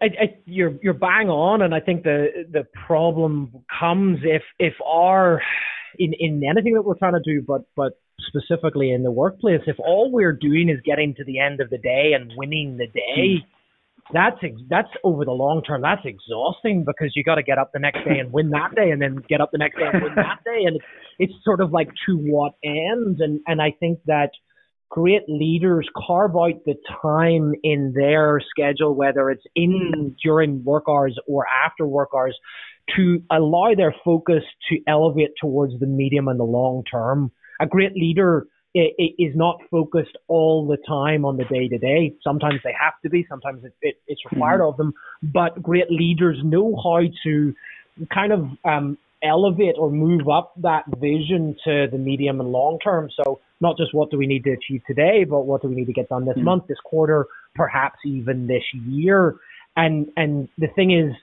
I, 0.00 0.04
I, 0.06 0.36
you're 0.46 0.72
you're 0.82 0.94
bang 0.94 1.28
on, 1.28 1.60
and 1.60 1.74
I 1.74 1.80
think 1.80 2.02
the 2.02 2.46
the 2.50 2.66
problem 2.86 3.52
comes 3.78 4.20
if 4.22 4.42
if 4.58 4.74
our 4.86 5.42
in 5.98 6.14
in 6.18 6.42
anything 6.48 6.74
that 6.74 6.82
we're 6.82 6.94
trying 6.94 7.14
to 7.14 7.20
do, 7.24 7.44
but 7.46 7.62
but 7.76 7.98
specifically 8.28 8.90
in 8.90 9.02
the 9.02 9.10
workplace, 9.10 9.60
if 9.66 9.76
all 9.78 10.10
we're 10.10 10.32
doing 10.32 10.68
is 10.70 10.80
getting 10.84 11.14
to 11.16 11.24
the 11.24 11.38
end 11.38 11.60
of 11.60 11.68
the 11.68 11.78
day 11.78 12.12
and 12.14 12.32
winning 12.36 12.78
the 12.78 12.86
day, 12.86 13.44
that's 14.12 14.36
that's 14.68 14.88
over 15.04 15.24
the 15.24 15.32
long 15.32 15.62
term. 15.62 15.82
That's 15.82 16.04
exhausting 16.04 16.84
because 16.84 17.12
you 17.14 17.24
got 17.24 17.36
to 17.36 17.42
get 17.42 17.58
up 17.58 17.70
the 17.72 17.78
next 17.78 18.04
day 18.04 18.18
and 18.18 18.32
win 18.32 18.50
that 18.50 18.74
day, 18.74 18.90
and 18.90 19.00
then 19.00 19.16
get 19.28 19.40
up 19.40 19.50
the 19.52 19.58
next 19.58 19.76
day 19.78 19.86
and 19.92 20.02
win 20.02 20.14
that 20.16 20.40
day, 20.44 20.64
and 20.64 20.76
it's, 20.76 20.84
it's 21.18 21.44
sort 21.44 21.60
of 21.60 21.70
like 21.72 21.88
to 22.06 22.16
what 22.16 22.54
end? 22.64 23.20
And 23.20 23.40
and 23.46 23.60
I 23.60 23.72
think 23.78 24.00
that 24.06 24.30
great 24.90 25.22
leaders 25.28 25.88
carve 26.06 26.34
out 26.36 26.64
the 26.64 26.74
time 27.02 27.52
in 27.62 27.92
their 27.94 28.40
schedule, 28.48 28.94
whether 28.94 29.30
it's 29.30 29.44
in 29.54 30.16
during 30.22 30.64
work 30.64 30.84
hours 30.88 31.18
or 31.26 31.46
after 31.64 31.86
work 31.86 32.10
hours, 32.14 32.36
to 32.96 33.22
allow 33.30 33.74
their 33.76 33.94
focus 34.04 34.42
to 34.70 34.78
elevate 34.86 35.32
towards 35.40 35.78
the 35.78 35.86
medium 35.86 36.28
and 36.28 36.40
the 36.40 36.44
long 36.44 36.82
term. 36.90 37.30
A 37.60 37.66
great 37.66 37.92
leader 37.94 38.46
is 38.78 39.34
not 39.36 39.60
focused 39.70 40.16
all 40.28 40.66
the 40.66 40.76
time 40.86 41.24
on 41.24 41.36
the 41.36 41.44
day 41.44 41.68
to 41.68 41.78
day. 41.78 42.14
Sometimes 42.22 42.60
they 42.64 42.74
have 42.80 42.94
to 43.02 43.10
be, 43.10 43.26
sometimes 43.28 43.64
it, 43.64 43.74
it, 43.82 44.00
it's 44.06 44.20
required 44.30 44.60
mm-hmm. 44.60 44.68
of 44.68 44.76
them. 44.76 44.92
But 45.22 45.62
great 45.62 45.90
leaders 45.90 46.38
know 46.42 46.76
how 46.76 47.00
to 47.24 47.54
kind 48.12 48.32
of 48.32 48.48
um, 48.64 48.98
elevate 49.22 49.74
or 49.78 49.90
move 49.90 50.28
up 50.28 50.52
that 50.62 50.84
vision 50.98 51.56
to 51.64 51.88
the 51.90 51.98
medium 51.98 52.40
and 52.40 52.50
long 52.50 52.78
term. 52.78 53.10
So 53.22 53.40
not 53.60 53.76
just 53.76 53.92
what 53.94 54.10
do 54.10 54.18
we 54.18 54.26
need 54.26 54.44
to 54.44 54.52
achieve 54.52 54.82
today, 54.86 55.24
but 55.24 55.40
what 55.40 55.62
do 55.62 55.68
we 55.68 55.74
need 55.74 55.86
to 55.86 55.92
get 55.92 56.08
done 56.08 56.24
this 56.24 56.36
mm-hmm. 56.36 56.44
month, 56.44 56.66
this 56.68 56.78
quarter, 56.84 57.26
perhaps 57.54 57.98
even 58.04 58.46
this 58.46 58.62
year. 58.72 59.36
And 59.76 60.08
and 60.16 60.48
the 60.58 60.68
thing 60.68 60.92
is, 60.92 61.14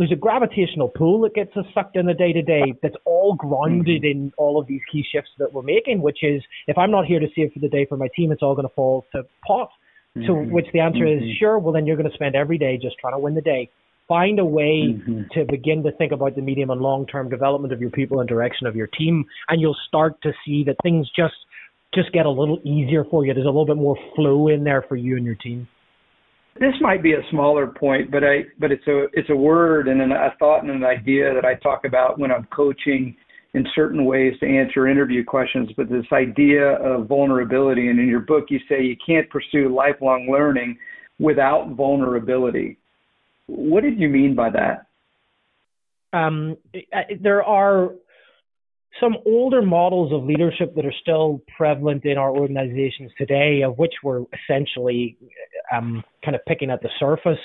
there's 0.00 0.12
a 0.12 0.16
gravitational 0.16 0.88
pull 0.88 1.20
that 1.20 1.34
gets 1.34 1.54
us 1.58 1.66
sucked 1.74 1.94
in 1.94 2.06
the 2.06 2.14
day 2.14 2.32
to 2.32 2.40
day 2.40 2.72
that's 2.82 2.94
all 3.04 3.34
grounded 3.34 4.00
mm-hmm. 4.00 4.22
in 4.22 4.32
all 4.38 4.58
of 4.58 4.66
these 4.66 4.80
key 4.90 5.04
shifts 5.12 5.28
that 5.38 5.52
we're 5.52 5.60
making, 5.60 6.00
which 6.00 6.20
is 6.22 6.42
if 6.66 6.78
I'm 6.78 6.90
not 6.90 7.04
here 7.04 7.20
to 7.20 7.26
save 7.36 7.52
for 7.52 7.58
the 7.58 7.68
day 7.68 7.84
for 7.84 7.98
my 7.98 8.08
team, 8.16 8.32
it's 8.32 8.42
all 8.42 8.54
going 8.54 8.66
to 8.66 8.72
fall 8.74 9.04
to 9.12 9.24
pot. 9.46 9.68
Mm-hmm. 10.16 10.26
So, 10.26 10.34
which 10.54 10.64
the 10.72 10.80
answer 10.80 11.04
mm-hmm. 11.04 11.22
is 11.22 11.36
sure, 11.36 11.58
well, 11.58 11.74
then 11.74 11.86
you're 11.86 11.98
going 11.98 12.08
to 12.08 12.14
spend 12.14 12.34
every 12.34 12.56
day 12.56 12.78
just 12.80 12.96
trying 12.98 13.12
to 13.12 13.18
win 13.18 13.34
the 13.34 13.42
day. 13.42 13.68
Find 14.08 14.38
a 14.38 14.44
way 14.44 14.88
mm-hmm. 14.88 15.24
to 15.34 15.44
begin 15.44 15.82
to 15.82 15.92
think 15.92 16.12
about 16.12 16.34
the 16.34 16.40
medium 16.40 16.70
and 16.70 16.80
long 16.80 17.06
term 17.06 17.28
development 17.28 17.74
of 17.74 17.82
your 17.82 17.90
people 17.90 18.20
and 18.20 18.28
direction 18.28 18.66
of 18.66 18.74
your 18.74 18.86
team, 18.86 19.26
and 19.50 19.60
you'll 19.60 19.76
start 19.86 20.20
to 20.22 20.32
see 20.46 20.64
that 20.64 20.76
things 20.82 21.10
just 21.14 21.34
just 21.94 22.10
get 22.12 22.24
a 22.24 22.30
little 22.30 22.58
easier 22.64 23.04
for 23.04 23.26
you. 23.26 23.34
There's 23.34 23.44
a 23.44 23.50
little 23.50 23.66
bit 23.66 23.76
more 23.76 23.98
flow 24.16 24.48
in 24.48 24.64
there 24.64 24.82
for 24.88 24.96
you 24.96 25.18
and 25.18 25.26
your 25.26 25.34
team 25.34 25.68
this 26.60 26.74
might 26.82 27.02
be 27.02 27.14
a 27.14 27.22
smaller 27.30 27.66
point, 27.66 28.10
but 28.10 28.22
I 28.22 28.44
but 28.58 28.70
it's 28.70 28.86
a 28.86 29.06
it's 29.14 29.30
a 29.30 29.34
word 29.34 29.88
and 29.88 30.00
an, 30.02 30.12
a 30.12 30.34
thought 30.38 30.62
and 30.62 30.70
an 30.70 30.84
idea 30.84 31.32
that 31.34 31.44
I 31.44 31.54
talk 31.54 31.86
about 31.86 32.18
when 32.18 32.30
I'm 32.30 32.46
coaching 32.54 33.16
in 33.54 33.66
certain 33.74 34.04
ways 34.04 34.34
to 34.40 34.46
answer 34.46 34.86
interview 34.86 35.24
questions. 35.24 35.70
But 35.74 35.88
this 35.88 36.04
idea 36.12 36.76
of 36.76 37.08
vulnerability, 37.08 37.88
and 37.88 37.98
in 37.98 38.08
your 38.08 38.20
book 38.20 38.44
you 38.50 38.58
say 38.68 38.82
you 38.82 38.96
can't 39.04 39.28
pursue 39.30 39.74
lifelong 39.74 40.28
learning 40.30 40.78
without 41.18 41.70
vulnerability. 41.70 42.76
What 43.46 43.82
did 43.82 43.98
you 43.98 44.10
mean 44.10 44.34
by 44.34 44.50
that? 44.50 44.86
Um, 46.12 46.58
there 47.20 47.42
are 47.42 47.90
some 49.00 49.16
older 49.24 49.62
models 49.62 50.12
of 50.12 50.24
leadership 50.24 50.74
that 50.74 50.84
are 50.84 50.94
still 51.00 51.40
prevalent 51.56 52.04
in 52.04 52.18
our 52.18 52.30
organizations 52.30 53.10
today, 53.16 53.62
of 53.62 53.78
which 53.78 53.94
we're 54.02 54.24
essentially 54.44 55.16
um, 55.74 56.02
kind 56.24 56.34
of 56.34 56.40
picking 56.46 56.70
at 56.70 56.82
the 56.82 56.90
surface. 56.98 57.38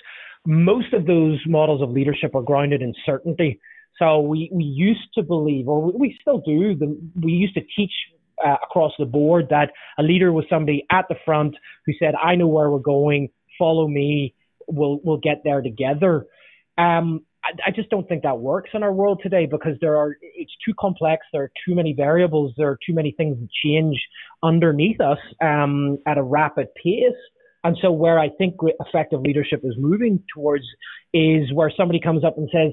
most 0.45 0.93
of 0.93 1.05
those 1.05 1.39
models 1.47 1.81
of 1.81 1.89
leadership 1.89 2.35
are 2.35 2.41
grounded 2.41 2.81
in 2.81 2.93
certainty. 3.05 3.59
So 3.97 4.19
we, 4.19 4.49
we 4.51 4.63
used 4.63 5.13
to 5.15 5.23
believe, 5.23 5.67
or 5.67 5.91
we 5.91 6.17
still 6.21 6.39
do, 6.39 6.75
the, 6.75 6.97
we 7.21 7.31
used 7.31 7.55
to 7.55 7.61
teach 7.75 7.91
uh, 8.45 8.57
across 8.63 8.91
the 8.99 9.05
board 9.05 9.47
that 9.49 9.71
a 9.97 10.03
leader 10.03 10.33
was 10.33 10.45
somebody 10.49 10.85
at 10.91 11.05
the 11.07 11.15
front 11.23 11.55
who 11.85 11.93
said, 11.97 12.13
I 12.21 12.35
know 12.35 12.47
where 12.47 12.69
we're 12.69 12.79
going, 12.79 13.29
follow 13.57 13.87
me, 13.87 14.35
we'll, 14.67 14.99
we'll 15.03 15.17
get 15.17 15.41
there 15.43 15.61
together. 15.61 16.25
Um, 16.77 17.21
I, 17.43 17.69
I 17.69 17.71
just 17.71 17.89
don't 17.89 18.07
think 18.07 18.23
that 18.23 18.39
works 18.39 18.71
in 18.73 18.83
our 18.83 18.91
world 18.91 19.21
today 19.23 19.47
because 19.49 19.77
there 19.79 19.95
are, 19.95 20.17
it's 20.21 20.51
too 20.65 20.73
complex, 20.77 21.25
there 21.31 21.43
are 21.43 21.51
too 21.65 21.73
many 21.73 21.93
variables, 21.93 22.53
there 22.57 22.67
are 22.67 22.79
too 22.85 22.93
many 22.93 23.11
things 23.11 23.37
that 23.39 23.49
change 23.63 23.97
underneath 24.43 24.99
us 24.99 25.19
um, 25.41 25.97
at 26.05 26.17
a 26.17 26.23
rapid 26.23 26.67
pace. 26.75 27.13
And 27.65 27.75
so 27.81 27.91
where 27.91 28.19
I 28.19 28.29
think 28.29 28.55
effective 28.79 29.21
leadership 29.21 29.61
is 29.63 29.73
moving 29.75 30.23
towards 30.31 30.63
is 31.13 31.51
where 31.51 31.73
somebody 31.75 31.99
comes 31.99 32.23
up 32.23 32.37
and 32.37 32.47
says, 32.53 32.71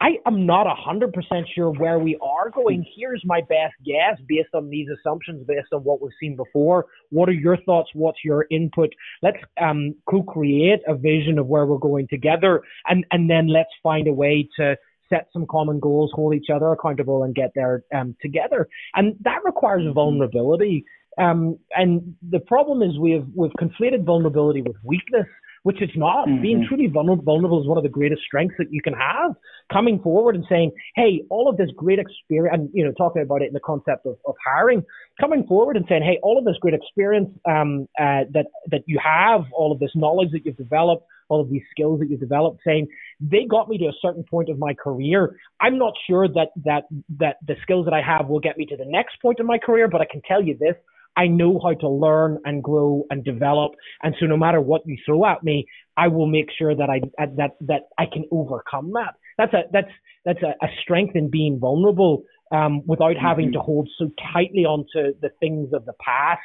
I 0.00 0.12
am 0.26 0.46
not 0.46 0.66
100% 0.66 1.12
sure 1.54 1.70
where 1.72 1.98
we 1.98 2.16
are 2.22 2.48
going. 2.48 2.86
Here's 2.96 3.20
my 3.26 3.42
best 3.42 3.74
guess 3.84 4.18
based 4.26 4.54
on 4.54 4.70
these 4.70 4.86
assumptions, 4.88 5.44
based 5.46 5.68
on 5.74 5.84
what 5.84 6.00
we've 6.00 6.12
seen 6.18 6.36
before. 6.36 6.86
What 7.10 7.28
are 7.28 7.32
your 7.32 7.58
thoughts? 7.58 7.90
What's 7.92 8.24
your 8.24 8.46
input? 8.50 8.94
Let's 9.22 9.38
um, 9.60 9.94
co-create 10.08 10.80
a 10.86 10.94
vision 10.94 11.38
of 11.38 11.46
where 11.46 11.66
we're 11.66 11.76
going 11.76 12.08
together, 12.08 12.62
and, 12.86 13.04
and 13.10 13.28
then 13.28 13.48
let's 13.48 13.70
find 13.82 14.08
a 14.08 14.12
way 14.12 14.48
to 14.58 14.76
set 15.10 15.28
some 15.32 15.46
common 15.46 15.80
goals, 15.80 16.12
hold 16.14 16.34
each 16.34 16.48
other 16.54 16.72
accountable, 16.72 17.24
and 17.24 17.34
get 17.34 17.50
there 17.54 17.82
um, 17.94 18.16
together. 18.22 18.68
And 18.94 19.16
that 19.20 19.44
requires 19.44 19.82
vulnerability. 19.92 20.84
Um, 21.18 21.58
and 21.74 22.14
the 22.30 22.40
problem 22.40 22.82
is 22.82 22.98
we 22.98 23.12
have 23.12 23.26
we've 23.34 23.52
conflated 23.52 24.04
vulnerability 24.04 24.62
with 24.62 24.76
weakness 24.84 25.26
which 25.62 25.82
it's 25.82 25.96
not. 25.96 26.26
Mm-hmm. 26.26 26.42
Being 26.42 26.66
truly 26.66 26.86
vulnerable 26.86 27.60
is 27.60 27.68
one 27.68 27.76
of 27.76 27.82
the 27.82 27.90
greatest 27.90 28.22
strengths 28.22 28.54
that 28.58 28.68
you 28.70 28.80
can 28.82 28.94
have. 28.94 29.32
Coming 29.72 30.00
forward 30.00 30.34
and 30.34 30.44
saying, 30.48 30.72
hey, 30.94 31.24
all 31.30 31.48
of 31.48 31.56
this 31.56 31.68
great 31.76 31.98
experience, 31.98 32.54
and, 32.54 32.70
you 32.72 32.84
know, 32.84 32.92
talking 32.92 33.22
about 33.22 33.42
it 33.42 33.48
in 33.48 33.52
the 33.52 33.60
concept 33.60 34.06
of, 34.06 34.16
of 34.26 34.34
hiring, 34.46 34.82
coming 35.20 35.44
forward 35.46 35.76
and 35.76 35.84
saying, 35.88 36.02
hey, 36.02 36.18
all 36.22 36.38
of 36.38 36.44
this 36.44 36.56
great 36.60 36.74
experience 36.74 37.28
um, 37.46 37.88
uh, 38.00 38.24
that, 38.32 38.46
that 38.70 38.82
you 38.86 38.98
have, 39.02 39.42
all 39.52 39.72
of 39.72 39.78
this 39.78 39.90
knowledge 39.94 40.30
that 40.32 40.46
you've 40.46 40.56
developed, 40.56 41.04
all 41.28 41.40
of 41.40 41.50
these 41.50 41.62
skills 41.70 42.00
that 42.00 42.08
you've 42.08 42.20
developed, 42.20 42.60
saying 42.66 42.88
they 43.20 43.44
got 43.44 43.68
me 43.68 43.76
to 43.76 43.84
a 43.84 43.92
certain 44.00 44.24
point 44.24 44.48
of 44.48 44.58
my 44.58 44.72
career. 44.72 45.36
I'm 45.60 45.76
not 45.76 45.92
sure 46.08 46.26
that 46.28 46.48
that 46.64 46.84
that 47.18 47.36
the 47.46 47.56
skills 47.60 47.84
that 47.84 47.92
I 47.92 48.00
have 48.00 48.28
will 48.28 48.40
get 48.40 48.56
me 48.56 48.64
to 48.64 48.76
the 48.78 48.86
next 48.86 49.20
point 49.20 49.38
in 49.38 49.44
my 49.44 49.58
career, 49.58 49.88
but 49.88 50.00
I 50.00 50.06
can 50.10 50.22
tell 50.26 50.42
you 50.42 50.56
this: 50.58 50.74
I 51.18 51.26
know 51.26 51.60
how 51.60 51.74
to 51.74 51.88
learn 51.88 52.38
and 52.44 52.62
grow 52.62 53.04
and 53.10 53.24
develop. 53.24 53.72
And 54.04 54.14
so 54.20 54.26
no 54.26 54.36
matter 54.36 54.60
what 54.60 54.82
you 54.86 54.96
throw 55.04 55.26
at 55.26 55.42
me, 55.42 55.66
I 55.96 56.06
will 56.06 56.28
make 56.28 56.46
sure 56.56 56.76
that 56.76 56.88
I 56.88 57.00
that 57.36 57.56
that 57.62 57.88
I 57.98 58.06
can 58.06 58.24
overcome 58.30 58.92
that. 58.92 59.14
That's 59.36 59.52
a 59.52 59.62
that's 59.72 59.90
that's 60.24 60.42
a, 60.42 60.54
a 60.64 60.68
strength 60.82 61.16
in 61.16 61.28
being 61.28 61.58
vulnerable 61.58 62.22
um, 62.52 62.86
without 62.86 63.16
mm-hmm. 63.16 63.26
having 63.26 63.52
to 63.52 63.58
hold 63.58 63.88
so 63.98 64.10
tightly 64.32 64.64
onto 64.64 65.18
the 65.20 65.30
things 65.40 65.72
of 65.72 65.84
the 65.86 65.94
past. 66.00 66.40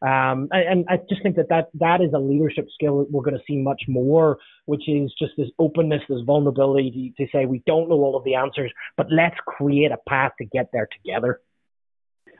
Um, 0.00 0.48
and, 0.52 0.68
and, 0.68 0.86
I 0.88 0.98
just 1.08 1.24
think 1.24 1.34
that, 1.34 1.48
that 1.48 1.70
that 1.74 2.00
is 2.00 2.12
a 2.14 2.20
leadership 2.20 2.68
skill 2.72 3.00
that 3.00 3.10
we're 3.10 3.24
going 3.24 3.36
to 3.36 3.42
see 3.48 3.56
much 3.56 3.82
more, 3.88 4.38
which 4.66 4.88
is 4.88 5.12
just 5.18 5.32
this 5.36 5.48
openness, 5.58 6.02
this 6.08 6.20
vulnerability 6.24 7.12
to, 7.18 7.24
to 7.24 7.30
say 7.32 7.46
we 7.46 7.64
don't 7.66 7.88
know 7.88 7.96
all 7.96 8.16
of 8.16 8.22
the 8.22 8.36
answers, 8.36 8.70
but 8.96 9.08
let's 9.10 9.34
create 9.44 9.90
a 9.90 9.96
path 10.08 10.30
to 10.38 10.44
get 10.44 10.68
there 10.72 10.88
together 11.02 11.40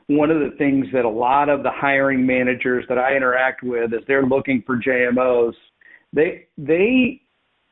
one 0.09 0.31
of 0.31 0.39
the 0.39 0.57
things 0.57 0.87
that 0.91 1.05
a 1.05 1.09
lot 1.09 1.49
of 1.49 1.61
the 1.61 1.69
hiring 1.71 2.25
managers 2.25 2.83
that 2.89 2.97
I 2.97 3.15
interact 3.15 3.61
with 3.61 3.93
as 3.93 4.01
they're 4.07 4.25
looking 4.25 4.63
for 4.65 4.75
JMOs, 4.77 5.53
they 6.11 6.47
they 6.57 7.21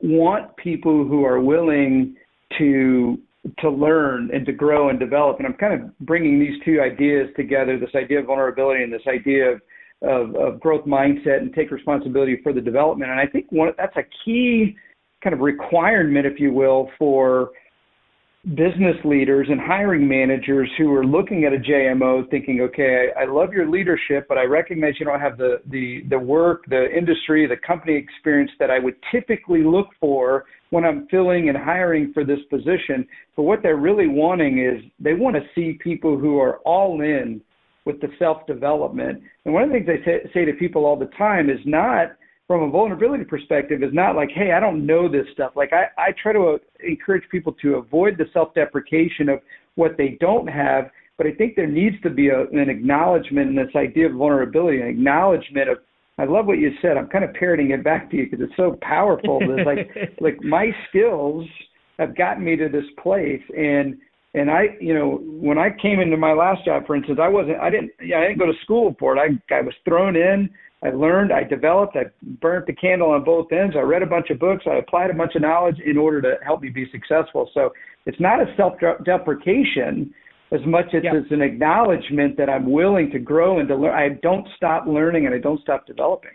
want 0.01 0.55
people 0.55 1.03
who 1.03 1.25
are 1.25 1.41
willing 1.41 2.15
to 2.59 3.17
to 3.59 3.69
learn 3.69 4.29
and 4.31 4.45
to 4.45 4.51
grow 4.51 4.89
and 4.89 4.99
develop. 4.99 5.37
And 5.39 5.47
I'm 5.47 5.55
kind 5.55 5.81
of 5.81 5.97
bringing 5.99 6.39
these 6.39 6.61
two 6.63 6.79
ideas 6.79 7.27
together: 7.35 7.79
this 7.79 7.95
idea 7.95 8.19
of 8.19 8.27
vulnerability 8.27 8.83
and 8.83 8.93
this 8.93 9.07
idea 9.07 9.53
of 9.53 9.61
of, 10.03 10.35
of 10.35 10.59
growth 10.59 10.85
mindset 10.85 11.39
and 11.39 11.51
take 11.55 11.71
responsibility 11.71 12.39
for 12.43 12.53
the 12.53 12.61
development. 12.61 13.09
And 13.09 13.19
I 13.19 13.25
think 13.25 13.47
one 13.51 13.71
that's 13.79 13.97
a 13.97 14.03
key 14.23 14.75
kind 15.23 15.33
of 15.33 15.39
requirement, 15.39 16.27
if 16.27 16.39
you 16.39 16.53
will, 16.53 16.91
for 16.99 17.49
business 18.55 18.95
leaders 19.03 19.47
and 19.49 19.59
hiring 19.59 20.07
managers 20.07 20.69
who 20.77 20.93
are 20.93 21.05
looking 21.05 21.43
at 21.43 21.51
a 21.51 21.57
JMO 21.57 22.29
thinking, 22.29 22.61
okay, 22.61 23.09
I, 23.17 23.23
I, 23.23 23.25
love 23.25 23.51
your 23.51 23.69
leadership, 23.69 24.25
but 24.29 24.37
I 24.37 24.43
recognize 24.43 24.93
you 24.99 25.05
don't 25.05 25.19
have 25.19 25.37
the, 25.37 25.57
the, 25.69 26.03
the 26.09 26.17
work, 26.17 26.63
the 26.69 26.87
industry, 26.95 27.45
the 27.45 27.57
company 27.57 27.95
experience 27.95 28.51
that 28.59 28.71
I 28.71 28.79
would 28.79 28.95
typically 29.11 29.63
look 29.63 29.87
for 29.99 30.45
when 30.69 30.85
I'm 30.85 31.07
filling 31.11 31.49
and 31.49 31.57
hiring 31.57 32.13
for 32.13 32.23
this 32.23 32.39
position. 32.49 33.05
But 33.35 33.43
what 33.43 33.61
they're 33.61 33.75
really 33.75 34.07
wanting 34.07 34.59
is 34.59 34.81
they 34.97 35.13
want 35.13 35.35
to 35.35 35.41
see 35.53 35.77
people 35.83 36.17
who 36.17 36.39
are 36.39 36.59
all 36.59 37.01
in 37.01 37.41
with 37.83 37.99
the 37.99 38.07
self 38.17 38.45
development. 38.47 39.23
And 39.43 39.53
one 39.53 39.63
of 39.63 39.69
the 39.69 39.75
things 39.75 39.89
I 39.89 40.05
say, 40.05 40.31
say 40.33 40.45
to 40.45 40.53
people 40.53 40.85
all 40.85 40.97
the 40.97 41.11
time 41.17 41.49
is 41.49 41.59
not– 41.65 42.11
from 42.47 42.63
a 42.63 42.69
vulnerability 42.69 43.25
perspective 43.25 43.83
is 43.83 43.93
not 43.93 44.15
like, 44.15 44.29
hey, 44.33 44.53
I 44.53 44.59
don't 44.59 44.85
know 44.85 45.11
this 45.11 45.25
stuff. 45.33 45.51
Like 45.55 45.73
I, 45.73 45.87
I 46.01 46.13
try 46.21 46.31
to 46.31 46.55
uh, 46.55 46.57
encourage 46.79 47.23
people 47.29 47.53
to 47.61 47.75
avoid 47.75 48.17
the 48.17 48.25
self-deprecation 48.31 49.27
of 49.27 49.39
what 49.75 49.97
they 49.97 50.17
don't 50.21 50.47
have, 50.47 50.89
but 51.17 51.27
I 51.27 51.33
think 51.33 51.55
there 51.55 51.67
needs 51.67 51.97
to 52.03 52.09
be 52.09 52.29
a, 52.29 52.41
an 52.47 52.69
acknowledgement 52.69 53.49
in 53.49 53.55
this 53.55 53.75
idea 53.75 54.07
of 54.07 54.13
vulnerability, 54.13 54.81
an 54.81 54.87
acknowledgement 54.87 55.69
of. 55.69 55.77
I 56.19 56.25
love 56.25 56.47
what 56.47 56.57
you 56.57 56.71
said. 56.81 56.97
I'm 56.97 57.09
kind 57.09 57.23
of 57.23 57.31
parroting 57.35 57.69
it 57.69 57.83
back 57.83 58.09
to 58.09 58.17
you 58.17 58.27
because 58.27 58.43
it's 58.43 58.57
so 58.57 58.75
powerful. 58.81 59.37
It's 59.39 59.67
like, 59.67 60.17
like 60.19 60.43
my 60.43 60.71
skills 60.89 61.45
have 61.99 62.17
gotten 62.17 62.43
me 62.43 62.55
to 62.55 62.69
this 62.69 62.85
place, 63.03 63.43
and 63.55 63.97
and 64.33 64.51
I, 64.51 64.77
you 64.79 64.93
know, 64.93 65.21
when 65.23 65.57
I 65.57 65.69
came 65.81 65.99
into 65.99 66.17
my 66.17 66.33
last 66.33 66.65
job, 66.65 66.85
for 66.85 66.95
instance, 66.95 67.19
I 67.21 67.27
wasn't, 67.27 67.59
I 67.59 67.69
didn't, 67.69 67.91
yeah, 68.01 68.19
I 68.19 68.27
didn't 68.27 68.39
go 68.39 68.45
to 68.45 68.57
school 68.63 68.95
for 68.99 69.15
it. 69.15 69.19
I, 69.19 69.55
I 69.55 69.61
was 69.61 69.73
thrown 69.85 70.15
in. 70.15 70.49
I 70.83 70.89
learned, 70.89 71.33
I 71.33 71.43
developed, 71.43 71.95
I 71.95 72.05
burnt 72.39 72.67
the 72.67 72.73
candle 72.73 73.09
on 73.11 73.23
both 73.23 73.51
ends. 73.51 73.75
I 73.75 73.81
read 73.81 74.03
a 74.03 74.07
bunch 74.07 74.29
of 74.29 74.39
books, 74.39 74.65
I 74.69 74.75
applied 74.75 75.09
a 75.09 75.13
bunch 75.13 75.33
of 75.35 75.41
knowledge 75.41 75.77
in 75.83 75.97
order 75.97 76.21
to 76.21 76.35
help 76.45 76.61
me 76.61 76.69
be 76.69 76.87
successful. 76.91 77.49
So 77.53 77.73
it's 78.05 78.19
not 78.19 78.39
a 78.39 78.45
self 78.55 78.73
deprecation 79.03 80.13
as 80.51 80.61
much 80.65 80.85
as 80.93 81.01
it's 81.03 81.31
an 81.31 81.41
acknowledgement 81.41 82.37
that 82.37 82.49
I'm 82.49 82.71
willing 82.71 83.11
to 83.11 83.19
grow 83.19 83.59
and 83.59 83.67
to 83.67 83.75
learn. 83.75 83.93
I 83.93 84.17
don't 84.21 84.47
stop 84.55 84.85
learning 84.85 85.25
and 85.25 85.33
I 85.33 85.39
don't 85.39 85.59
stop 85.61 85.85
developing. 85.85 86.31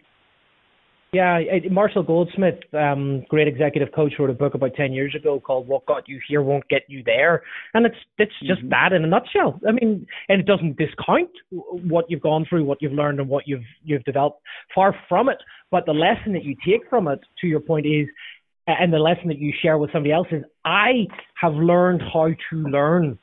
Yeah, 1.15 1.41
Marshall 1.71 2.05
Goldsmith, 2.05 2.61
um, 2.73 3.27
great 3.29 3.47
executive 3.47 3.93
coach, 3.95 4.15
wrote 4.19 4.31
a 4.31 4.33
book 4.33 4.55
about 4.55 4.75
ten 4.75 4.95
years 4.95 5.15
ago 5.15 5.39
called 5.39 5.69
"What 5.69 5.85
Got 5.85 6.09
You 6.09 6.19
Here 6.27 6.41
Won't 6.41 6.67
Get 6.71 6.85
You 6.89 7.03
There," 7.05 7.43
and 7.75 7.85
it's 7.85 7.97
it's 8.17 8.33
just 8.43 8.61
mm-hmm. 8.61 8.71
that 8.71 8.95
in 8.95 9.05
a 9.05 9.07
nutshell. 9.07 9.61
I 9.69 9.73
mean, 9.73 10.07
and 10.31 10.41
it 10.41 10.47
doesn't 10.47 10.79
discount 10.79 11.29
what 11.51 12.07
you've 12.09 12.23
gone 12.23 12.47
through, 12.49 12.65
what 12.65 12.81
you've 12.81 12.95
learned, 12.95 13.21
and 13.21 13.29
what 13.29 13.47
you've 13.47 13.67
you've 13.85 14.05
developed. 14.05 14.41
Far 14.75 14.97
from 15.07 15.29
it, 15.29 15.37
but 15.71 15.85
the 15.85 15.93
lesson 15.93 16.33
that 16.33 16.45
you 16.45 16.57
take 16.67 16.89
from 16.89 17.09
it, 17.09 17.21
to 17.43 17.47
your 17.47 17.61
point, 17.61 17.85
is, 17.85 18.09
and 18.67 18.91
the 18.91 18.99
lesson 18.99 19.29
that 19.29 19.39
you 19.39 19.53
share 19.61 19.77
with 19.77 19.93
somebody 19.93 20.15
else 20.15 20.29
is, 20.31 20.43
I 20.65 21.07
have 21.35 21.53
learned 21.53 22.01
how 22.11 22.29
to 22.29 22.57
learn 22.57 23.19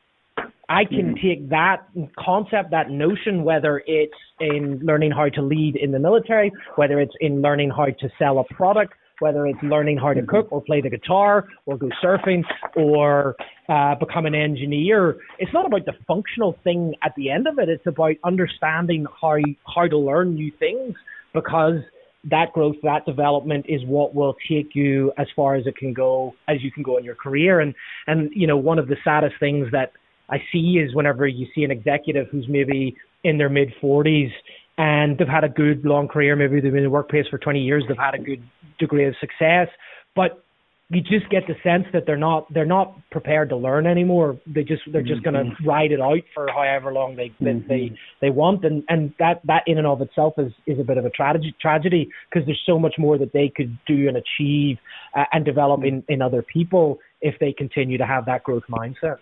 I 0.69 0.86
can 0.86 1.15
mm-hmm. 1.15 1.27
take 1.27 1.49
that 1.49 1.88
concept, 2.17 2.71
that 2.71 2.91
notion, 2.91 3.43
whether 3.43 3.82
it's 3.88 4.13
in 4.39 4.79
learning 4.84 5.12
how 5.12 5.27
to 5.29 5.41
lead 5.41 5.75
in 5.75 5.91
the 5.91 5.99
military, 5.99 6.51
whether 6.75 6.99
it's 6.99 7.15
in 7.19 7.41
learning 7.41 7.71
how 7.71 7.86
to 7.86 8.10
sell 8.19 8.38
a 8.38 8.53
product, 8.53 8.93
whether 9.19 9.47
it's 9.47 9.60
learning 9.63 9.97
how 9.97 10.13
to 10.13 10.21
cook 10.21 10.47
or 10.51 10.62
play 10.62 10.79
the 10.79 10.89
guitar 10.89 11.47
or 11.65 11.75
go 11.75 11.89
surfing 12.03 12.43
or 12.75 13.36
uh, 13.67 13.95
become 13.95 14.27
an 14.27 14.36
engineer. 14.36 15.17
It's 15.39 15.51
not 15.51 15.65
about 15.65 15.86
the 15.86 15.93
functional 16.08 16.55
thing 16.63 16.93
at 17.03 17.13
the 17.17 17.32
end 17.32 17.47
of 17.47 17.58
it. 17.58 17.67
It's 17.67 17.88
about 17.88 18.15
understanding 18.23 19.05
how 19.19 19.38
how 19.75 19.88
to 19.88 19.97
learn 19.97 20.36
new 20.36 20.51
things 20.60 20.93
because 21.34 21.79
that 22.25 22.51
growth, 22.53 22.75
that 22.84 23.05
development 23.05 23.65
is 23.69 23.82
what 23.86 24.13
will 24.13 24.36
take 24.47 24.75
you 24.75 25.12
as 25.17 25.27
far 25.36 25.55
as 25.55 25.65
it 25.65 25.77
can 25.77 25.93
go, 25.93 26.36
as 26.47 26.58
you 26.62 26.71
can 26.71 26.84
go 26.84 26.97
in 26.97 27.03
your 27.03 27.15
career. 27.15 27.60
And 27.60 27.73
and 28.08 28.29
you 28.34 28.45
know, 28.45 28.58
one 28.58 28.77
of 28.77 28.88
the 28.88 28.97
saddest 29.03 29.36
things 29.39 29.67
that 29.71 29.93
I 30.30 30.38
see 30.52 30.80
is 30.84 30.94
whenever 30.94 31.28
you 31.28 31.48
see 31.56 31.63
an 31.63 31.72
executive 31.72 32.28
who's 32.30 32.48
maybe 32.48 32.96
in 33.24 33.38
their 33.38 33.50
mid 33.50 33.74
40s 33.82 34.32
and 34.78 35.18
they've 35.18 35.28
had 35.28 35.44
a 35.44 35.50
good 35.50 35.86
long 35.86 36.08
career, 36.08 36.36
maybe 36.36 36.62
they've 36.62 36.72
been 36.72 36.80
in 36.80 36.84
the 36.84 36.89
workplace 36.89 37.26
for 37.30 37.38
20 37.38 37.60
years, 37.60 37.84
they've 37.88 37.98
had 37.98 38.15
a 38.15 38.20
good 38.20 38.42
degree 38.80 39.06
of 39.06 39.15
success, 39.20 39.68
but 40.15 40.44
you 40.92 41.02
just 41.02 41.30
get 41.30 41.44
the 41.46 41.54
sense 41.63 41.86
that 41.94 42.08
they're 42.08 42.18
not 42.18 42.52
they're 42.52 42.65
not 42.65 42.96
prepared 43.12 43.50
to 43.50 43.56
learn 43.56 43.86
anymore. 43.86 44.39
They 44.48 44.63
just 44.63 44.82
they're 44.92 45.04
just 45.04 45.22
mm-hmm. 45.22 45.36
going 45.36 45.56
to 45.56 45.63
ride 45.63 45.92
it 45.92 46.02
out 46.02 46.22
for 46.34 46.48
however 46.52 46.92
long 46.92 47.15
they 47.15 47.30
mm-hmm. 47.39 47.68
they 47.68 47.92
they 48.22 48.32
want, 48.32 48.65
and 48.65 48.84
and 48.89 49.13
that 49.20 49.42
that 49.46 49.63
in 49.68 49.78
and 49.78 49.86
of 49.86 50.02
itself 50.02 50.34
is 50.39 50.52
is 50.65 50.80
a 50.80 50.84
bit 50.84 50.98
of 50.98 51.06
a 51.06 51.12
tragedy 51.12 51.56
tragedy 51.62 52.10
because 52.28 52.44
there's 52.48 52.62
so 52.65 52.80
much 52.80 52.96
more 52.98 53.20
that 53.20 53.34
they 53.34 53.52
could 53.56 53.78
do 53.86 54.08
and 54.08 54.18
achieve 54.18 54.78
uh, 55.15 55.26
and 55.32 55.46
develop 55.46 55.84
in 55.84 56.04
in 56.10 56.24
other 56.24 56.42
people 56.42 56.98
if 57.22 57.36
they 57.39 57.54
continue 57.54 58.00
to 58.00 58.06
have 58.06 58.26
that 58.26 58.44
growth 58.44 58.63
mindset 58.68 59.18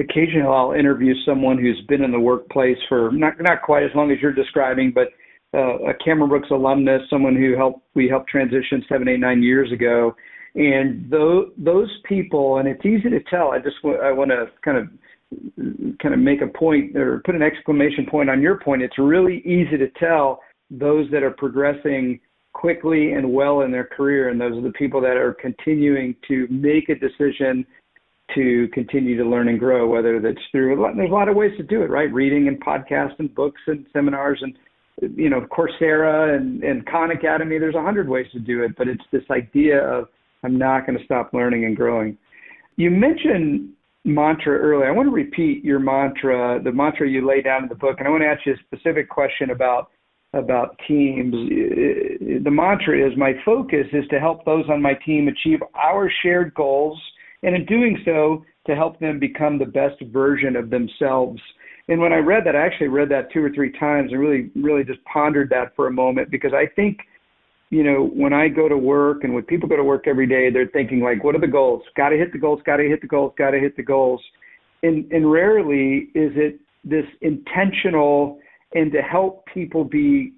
occasionally 0.00 0.46
I'll 0.46 0.72
interview 0.72 1.14
someone 1.24 1.58
who's 1.58 1.80
been 1.88 2.02
in 2.02 2.10
the 2.10 2.20
workplace 2.20 2.78
for 2.88 3.10
not 3.12 3.34
not 3.40 3.62
quite 3.62 3.84
as 3.84 3.90
long 3.94 4.10
as 4.10 4.18
you're 4.20 4.32
describing, 4.32 4.92
but 4.94 5.08
uh, 5.52 5.78
a 5.84 5.94
Cameron 6.04 6.30
Brooks 6.30 6.50
alumnus, 6.50 7.02
someone 7.10 7.36
who 7.36 7.56
helped 7.56 7.82
we 7.94 8.08
helped 8.08 8.30
transition 8.30 8.84
seven, 8.88 9.08
eight, 9.08 9.20
nine 9.20 9.42
years 9.42 9.70
ago, 9.72 10.14
and 10.54 11.10
those 11.10 11.50
those 11.58 11.90
people, 12.04 12.58
and 12.58 12.68
it's 12.68 12.84
easy 12.84 13.10
to 13.10 13.20
tell. 13.28 13.52
I 13.52 13.58
just 13.58 13.76
w- 13.82 14.00
I 14.00 14.12
want 14.12 14.30
to 14.30 14.46
kind 14.64 14.78
of 14.78 14.88
kind 16.00 16.14
of 16.14 16.20
make 16.20 16.42
a 16.42 16.46
point 16.46 16.96
or 16.96 17.20
put 17.24 17.34
an 17.34 17.42
exclamation 17.42 18.06
point 18.06 18.30
on 18.30 18.40
your 18.40 18.58
point. 18.58 18.82
It's 18.82 18.98
really 18.98 19.38
easy 19.38 19.76
to 19.76 19.88
tell 19.98 20.40
those 20.70 21.10
that 21.10 21.22
are 21.22 21.30
progressing 21.30 22.20
quickly 22.52 23.12
and 23.12 23.32
well 23.32 23.60
in 23.62 23.70
their 23.70 23.84
career, 23.84 24.28
and 24.28 24.40
those 24.40 24.56
are 24.56 24.62
the 24.62 24.72
people 24.72 25.00
that 25.00 25.16
are 25.16 25.34
continuing 25.34 26.16
to 26.28 26.46
make 26.48 26.88
a 26.88 26.94
decision 26.94 27.64
to 28.34 28.68
continue 28.72 29.16
to 29.16 29.24
learn 29.24 29.48
and 29.48 29.58
grow, 29.58 29.88
whether 29.88 30.20
that's 30.20 30.38
through 30.52 30.76
there's 30.96 31.10
a 31.10 31.14
lot 31.14 31.28
of 31.28 31.36
ways 31.36 31.52
to 31.56 31.62
do 31.62 31.82
it, 31.82 31.90
right? 31.90 32.12
Reading 32.12 32.48
and 32.48 32.62
podcasts 32.62 33.18
and 33.18 33.34
books 33.34 33.60
and 33.66 33.86
seminars 33.92 34.42
and 34.42 34.56
you 35.16 35.30
know 35.30 35.46
Coursera 35.50 36.36
and 36.36 36.62
and 36.62 36.86
Khan 36.86 37.10
Academy. 37.10 37.58
There's 37.58 37.74
a 37.74 37.82
hundred 37.82 38.08
ways 38.08 38.26
to 38.32 38.38
do 38.38 38.62
it, 38.62 38.72
but 38.76 38.88
it's 38.88 39.02
this 39.12 39.24
idea 39.30 39.80
of 39.82 40.08
I'm 40.42 40.58
not 40.58 40.86
going 40.86 40.98
to 40.98 41.04
stop 41.04 41.32
learning 41.32 41.64
and 41.64 41.76
growing. 41.76 42.16
You 42.76 42.90
mentioned 42.90 43.70
mantra 44.04 44.58
earlier. 44.58 44.88
I 44.88 44.92
want 44.92 45.08
to 45.08 45.14
repeat 45.14 45.64
your 45.64 45.78
mantra, 45.78 46.60
the 46.62 46.72
mantra 46.72 47.08
you 47.08 47.26
lay 47.26 47.42
down 47.42 47.64
in 47.64 47.68
the 47.68 47.74
book, 47.74 47.96
and 47.98 48.08
I 48.08 48.10
want 48.10 48.22
to 48.22 48.28
ask 48.28 48.46
you 48.46 48.54
a 48.54 48.76
specific 48.76 49.08
question 49.08 49.50
about 49.50 49.90
about 50.32 50.78
teams. 50.86 51.32
The 51.32 52.50
mantra 52.50 53.06
is 53.06 53.16
my 53.16 53.32
focus 53.44 53.86
is 53.92 54.06
to 54.10 54.20
help 54.20 54.44
those 54.44 54.64
on 54.70 54.80
my 54.80 54.94
team 54.94 55.28
achieve 55.28 55.58
our 55.74 56.10
shared 56.22 56.54
goals, 56.54 57.00
and 57.42 57.54
in 57.54 57.64
doing 57.66 57.98
so, 58.04 58.44
to 58.66 58.74
help 58.74 59.00
them 59.00 59.18
become 59.18 59.58
the 59.58 59.64
best 59.64 60.00
version 60.12 60.56
of 60.56 60.70
themselves. 60.70 61.40
And 61.88 62.00
when 62.00 62.12
I 62.12 62.18
read 62.18 62.44
that, 62.44 62.54
I 62.54 62.64
actually 62.64 62.88
read 62.88 63.08
that 63.08 63.32
two 63.32 63.42
or 63.42 63.50
three 63.50 63.72
times 63.72 64.12
and 64.12 64.20
really, 64.20 64.50
really 64.54 64.84
just 64.84 65.02
pondered 65.04 65.50
that 65.50 65.74
for 65.74 65.86
a 65.86 65.90
moment 65.90 66.30
because 66.30 66.52
I 66.52 66.66
think, 66.76 66.98
you 67.70 67.82
know, 67.82 68.10
when 68.14 68.32
I 68.32 68.48
go 68.48 68.68
to 68.68 68.76
work 68.76 69.24
and 69.24 69.34
when 69.34 69.44
people 69.44 69.68
go 69.68 69.76
to 69.76 69.84
work 69.84 70.06
every 70.06 70.26
day, 70.26 70.50
they're 70.50 70.68
thinking 70.68 71.00
like, 71.00 71.24
what 71.24 71.34
are 71.34 71.40
the 71.40 71.46
goals? 71.46 71.82
Got 71.96 72.10
to 72.10 72.16
hit 72.16 72.32
the 72.32 72.38
goals. 72.38 72.60
Got 72.64 72.76
to 72.76 72.84
hit 72.84 73.00
the 73.00 73.06
goals. 73.06 73.32
Got 73.38 73.52
to 73.52 73.58
hit 73.58 73.76
the 73.76 73.82
goals. 73.82 74.22
And 74.82 75.10
and 75.12 75.30
rarely 75.30 76.10
is 76.14 76.32
it 76.36 76.60
this 76.84 77.04
intentional 77.22 78.38
and 78.74 78.92
to 78.92 79.02
help 79.02 79.44
people 79.52 79.84
be 79.84 80.34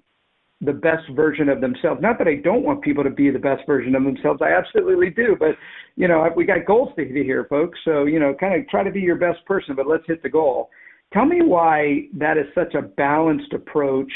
the 0.61 0.73
best 0.73 1.03
version 1.15 1.49
of 1.49 1.61
themselves. 1.61 2.01
Not 2.01 2.17
that 2.19 2.27
I 2.27 2.35
don't 2.35 2.63
want 2.63 2.81
people 2.81 3.03
to 3.03 3.09
be 3.09 3.29
the 3.29 3.39
best 3.39 3.63
version 3.67 3.95
of 3.95 4.03
themselves. 4.03 4.41
I 4.41 4.51
absolutely 4.53 5.09
do. 5.09 5.35
But, 5.37 5.55
you 5.95 6.07
know, 6.07 6.27
we 6.35 6.45
got 6.45 6.65
goals 6.65 6.89
to 6.95 7.05
hit 7.05 7.25
here, 7.25 7.45
folks. 7.49 7.77
So, 7.83 8.05
you 8.05 8.19
know, 8.19 8.33
kind 8.39 8.59
of 8.59 8.67
try 8.69 8.83
to 8.83 8.91
be 8.91 9.01
your 9.01 9.17
best 9.17 9.45
person, 9.45 9.75
but 9.75 9.87
let's 9.87 10.03
hit 10.07 10.23
the 10.23 10.29
goal. 10.29 10.69
Tell 11.11 11.25
me 11.25 11.41
why 11.41 12.07
that 12.17 12.37
is 12.37 12.45
such 12.55 12.73
a 12.75 12.81
balanced 12.81 13.53
approach 13.53 14.11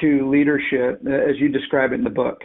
to 0.00 0.30
leadership 0.30 1.02
uh, 1.06 1.10
as 1.10 1.38
you 1.38 1.48
describe 1.48 1.92
it 1.92 1.96
in 1.96 2.04
the 2.04 2.10
book. 2.10 2.38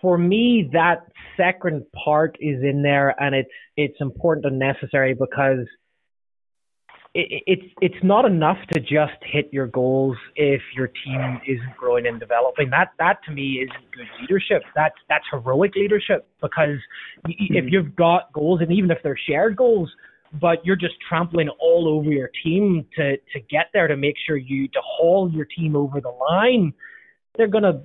For 0.00 0.18
me, 0.18 0.68
that 0.72 1.06
second 1.36 1.84
part 2.04 2.36
is 2.40 2.62
in 2.62 2.82
there 2.82 3.14
and 3.22 3.34
it's, 3.34 3.50
it's 3.76 4.00
important 4.00 4.46
and 4.46 4.58
necessary 4.58 5.14
because– 5.14 5.66
it's 7.14 7.62
it's 7.80 8.02
not 8.02 8.24
enough 8.24 8.56
to 8.72 8.80
just 8.80 9.12
hit 9.22 9.48
your 9.52 9.68
goals 9.68 10.16
if 10.34 10.60
your 10.74 10.88
team 10.88 11.40
isn't 11.46 11.76
growing 11.76 12.06
and 12.06 12.18
developing. 12.18 12.70
That 12.70 12.88
that 12.98 13.18
to 13.26 13.30
me 13.32 13.64
isn't 13.64 13.90
good 13.92 14.08
leadership. 14.20 14.62
That's 14.74 14.96
that's 15.08 15.24
heroic 15.30 15.76
leadership 15.76 16.26
because 16.42 16.78
mm-hmm. 17.26 17.54
if 17.54 17.66
you've 17.68 17.94
got 17.94 18.32
goals 18.32 18.60
and 18.62 18.72
even 18.72 18.90
if 18.90 18.98
they're 19.04 19.18
shared 19.28 19.56
goals, 19.56 19.88
but 20.40 20.64
you're 20.66 20.76
just 20.76 20.94
trampling 21.08 21.48
all 21.60 21.86
over 21.86 22.10
your 22.10 22.30
team 22.42 22.84
to 22.96 23.16
to 23.16 23.40
get 23.48 23.66
there 23.72 23.86
to 23.86 23.96
make 23.96 24.16
sure 24.26 24.36
you 24.36 24.66
to 24.68 24.80
haul 24.82 25.30
your 25.30 25.44
team 25.44 25.76
over 25.76 26.00
the 26.00 26.08
line, 26.08 26.72
they're 27.36 27.46
gonna, 27.46 27.80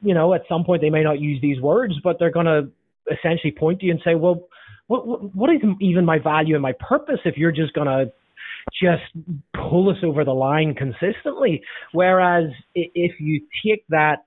you 0.00 0.14
know, 0.14 0.32
at 0.32 0.42
some 0.48 0.64
point 0.64 0.80
they 0.80 0.90
may 0.90 1.02
not 1.02 1.20
use 1.20 1.38
these 1.42 1.60
words, 1.60 1.92
but 2.02 2.18
they're 2.18 2.30
gonna 2.30 2.62
essentially 3.12 3.52
point 3.52 3.80
to 3.80 3.86
you 3.86 3.92
and 3.92 4.00
say, 4.04 4.14
well. 4.14 4.48
What, 4.86 5.06
what, 5.06 5.36
what 5.36 5.50
is 5.50 5.60
even 5.80 6.04
my 6.04 6.18
value 6.18 6.56
and 6.56 6.62
my 6.62 6.72
purpose 6.80 7.20
if 7.24 7.36
you're 7.36 7.52
just 7.52 7.72
gonna 7.74 8.06
just 8.82 9.02
pull 9.54 9.90
us 9.90 9.98
over 10.02 10.24
the 10.24 10.32
line 10.32 10.74
consistently. 10.74 11.62
Whereas 11.92 12.50
if 12.74 13.20
you 13.20 13.46
take 13.64 13.84
that 13.88 14.24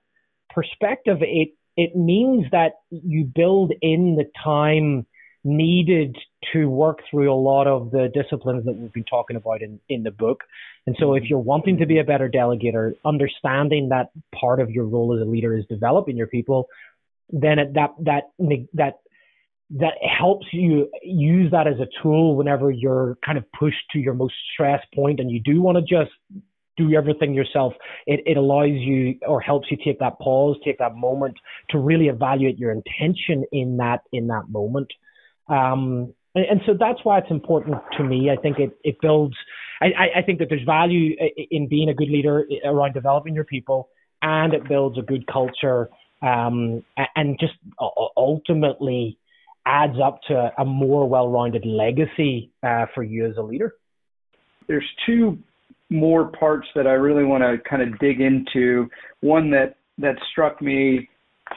perspective, 0.50 1.18
it 1.20 1.50
it 1.76 1.96
means 1.96 2.44
that 2.52 2.74
you 2.90 3.24
build 3.24 3.72
in 3.82 4.16
the 4.16 4.30
time 4.42 5.06
needed 5.42 6.16
to 6.52 6.66
work 6.66 7.00
through 7.10 7.32
a 7.32 7.34
lot 7.34 7.66
of 7.66 7.90
the 7.90 8.08
disciplines 8.14 8.64
that 8.64 8.72
we've 8.72 8.92
been 8.92 9.04
talking 9.04 9.36
about 9.36 9.60
in, 9.60 9.78
in 9.88 10.02
the 10.02 10.10
book. 10.10 10.42
And 10.86 10.96
so 10.98 11.14
if 11.14 11.24
you're 11.24 11.38
wanting 11.38 11.78
to 11.78 11.86
be 11.86 11.98
a 11.98 12.04
better 12.04 12.30
delegator, 12.30 12.92
understanding 13.04 13.90
that 13.90 14.10
part 14.34 14.60
of 14.60 14.70
your 14.70 14.84
role 14.84 15.14
as 15.14 15.26
a 15.26 15.30
leader 15.30 15.56
is 15.56 15.64
developing 15.66 16.16
your 16.16 16.26
people, 16.26 16.68
then 17.30 17.56
that 17.74 17.90
that 18.00 18.24
that 18.74 18.98
that 19.70 19.94
helps 20.02 20.46
you 20.52 20.90
use 21.02 21.50
that 21.50 21.66
as 21.66 21.80
a 21.80 21.88
tool 22.02 22.36
whenever 22.36 22.70
you're 22.70 23.18
kind 23.24 23.38
of 23.38 23.44
pushed 23.58 23.82
to 23.92 23.98
your 23.98 24.14
most 24.14 24.34
stress 24.52 24.80
point 24.94 25.20
and 25.20 25.30
you 25.30 25.40
do 25.40 25.60
want 25.60 25.76
to 25.76 25.82
just 25.82 26.12
do 26.76 26.92
everything 26.94 27.34
yourself. 27.34 27.72
It, 28.06 28.20
it 28.26 28.36
allows 28.36 28.70
you 28.70 29.18
or 29.26 29.40
helps 29.40 29.70
you 29.70 29.78
take 29.82 29.98
that 30.00 30.18
pause, 30.18 30.56
take 30.64 30.78
that 30.78 30.96
moment 30.96 31.36
to 31.70 31.78
really 31.78 32.08
evaluate 32.08 32.58
your 32.58 32.72
intention 32.72 33.44
in 33.52 33.76
that 33.78 34.02
in 34.12 34.26
that 34.28 34.48
moment. 34.48 34.88
Um, 35.48 36.14
and, 36.34 36.44
and, 36.50 36.60
so 36.66 36.74
that's 36.78 36.98
why 37.04 37.18
it's 37.18 37.30
important 37.30 37.76
to 37.96 38.04
me. 38.04 38.30
I 38.30 38.40
think 38.40 38.58
it, 38.58 38.76
it 38.82 38.96
builds. 39.00 39.36
I, 39.80 40.18
I 40.18 40.22
think 40.22 40.38
that 40.38 40.48
there's 40.48 40.64
value 40.64 41.14
in 41.50 41.68
being 41.68 41.90
a 41.90 41.94
good 41.94 42.08
leader 42.08 42.46
around 42.64 42.94
developing 42.94 43.34
your 43.34 43.44
people, 43.44 43.88
and 44.22 44.54
it 44.54 44.66
builds 44.68 44.98
a 44.98 45.02
good 45.02 45.26
culture. 45.26 45.90
Um, 46.22 46.82
and 47.16 47.38
just 47.38 47.52
ultimately 48.16 49.18
adds 49.66 49.96
up 50.02 50.20
to 50.28 50.52
a 50.58 50.64
more 50.64 51.08
well-rounded 51.08 51.64
legacy 51.64 52.50
uh, 52.62 52.86
for 52.94 53.02
you 53.02 53.26
as 53.26 53.36
a 53.36 53.42
leader? 53.42 53.74
There's 54.68 54.88
two 55.06 55.38
more 55.90 56.28
parts 56.28 56.66
that 56.74 56.86
I 56.86 56.92
really 56.92 57.24
want 57.24 57.42
to 57.42 57.68
kind 57.68 57.82
of 57.82 57.98
dig 57.98 58.20
into. 58.20 58.88
One 59.20 59.50
that 59.50 59.76
that 59.98 60.16
struck 60.32 60.60
me, 60.60 61.08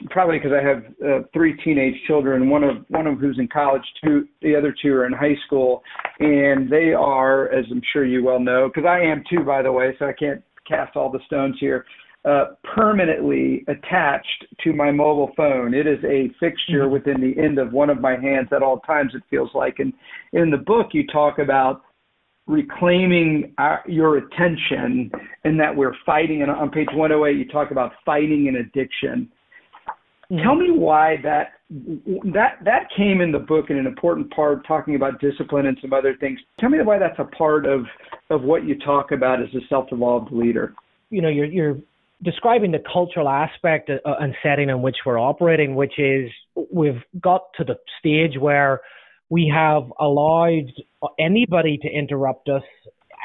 probably 0.10 0.38
because 0.38 0.52
I 0.52 0.66
have 0.66 0.84
uh, 1.04 1.28
three 1.34 1.56
teenage 1.64 1.96
children. 2.06 2.50
One 2.50 2.64
of 2.64 2.86
one 2.90 3.08
of 3.08 3.20
who's 3.20 3.38
in 3.40 3.48
college, 3.48 3.84
two 4.04 4.28
the 4.42 4.56
other 4.56 4.76
two 4.82 4.94
are 4.94 5.06
in 5.06 5.14
high 5.14 5.38
school, 5.46 5.82
and 6.20 6.70
they 6.70 6.94
are, 6.94 7.50
as 7.50 7.66
I'm 7.72 7.82
sure 7.94 8.06
you 8.06 8.24
well 8.24 8.40
know, 8.40 8.70
because 8.74 8.88
I 8.88 9.00
am 9.00 9.24
too, 9.30 9.44
by 9.44 9.62
the 9.62 9.72
way, 9.72 9.96
so 9.98 10.06
I 10.06 10.14
can't 10.14 10.44
cast 10.68 10.96
all 10.96 11.10
the 11.10 11.20
stones 11.26 11.56
here 11.60 11.86
uh, 12.28 12.48
permanently 12.76 13.64
attached 13.70 14.46
to 14.62 14.74
my 14.74 14.92
mobile 14.92 15.32
phone. 15.38 15.74
It 15.74 15.88
is 15.88 16.04
a 16.04 16.30
fixture 16.40 16.84
mm-hmm. 16.84 16.92
within 16.92 17.22
the 17.22 17.42
end 17.42 17.58
of 17.58 17.72
one 17.72 17.90
of 17.90 18.02
my 18.02 18.18
hands 18.20 18.50
at 18.52 18.62
all 18.62 18.80
times. 18.82 19.14
It 19.16 19.24
feels 19.30 19.50
like, 19.54 19.80
and 19.80 19.94
in 20.34 20.52
the 20.52 20.58
book 20.58 20.88
you 20.92 21.08
talk 21.08 21.40
about 21.40 21.84
reclaiming 22.46 23.54
our, 23.58 23.82
your 23.88 24.18
attention, 24.18 25.10
and 25.46 25.60
that 25.60 25.74
we're 25.74 25.96
fighting. 26.06 26.42
And 26.42 26.52
on 26.52 26.70
page 26.70 26.88
108, 26.94 27.38
you 27.38 27.48
talk 27.50 27.72
about 27.72 27.94
fighting 28.06 28.48
an 28.50 28.58
addiction. 28.58 29.30
Mm-hmm. 30.30 30.44
Tell 30.44 30.56
me 30.56 30.72
why 30.72 31.18
that 31.24 31.54
that 32.34 32.60
that 32.64 32.90
came 32.96 33.22
in 33.22 33.32
the 33.32 33.40
book 33.40 33.70
in 33.70 33.78
an 33.78 33.86
important 33.86 34.32
part, 34.32 34.68
talking 34.68 34.96
about 34.96 35.22
discipline 35.22 35.66
and 35.66 35.78
some 35.82 35.94
other 35.94 36.16
things. 36.20 36.40
Tell 36.60 36.70
me 36.70 36.80
why 36.82 36.98
that's 36.98 37.20
a 37.20 37.26
part 37.26 37.66
of 37.66 37.86
of 38.30 38.44
what 38.44 38.66
you 38.66 38.78
talk 38.80 39.12
about 39.14 39.42
as 39.42 39.48
a 39.56 39.66
self-evolved 39.70 40.34
leader. 40.34 40.74
You 41.10 41.22
know, 41.22 41.30
you're 41.30 41.46
you're 41.46 41.78
describing 42.24 42.72
the 42.72 42.84
cultural 42.92 43.30
aspect 43.30 43.90
uh, 43.90 43.98
and 44.20 44.36
setting 44.42 44.70
in 44.70 44.82
which 44.82 44.98
we're 45.06 45.20
operating, 45.20 45.76
which 45.76 46.00
is 46.00 46.30
we've 46.72 47.02
got 47.20 47.44
to 47.58 47.64
the 47.64 47.76
stage 48.00 48.38
where 48.40 48.82
we 49.30 49.52
have 49.54 49.84
allowed 50.00 50.72
anybody 51.20 51.78
to 51.82 51.88
interrupt 51.88 52.50
us 52.50 52.64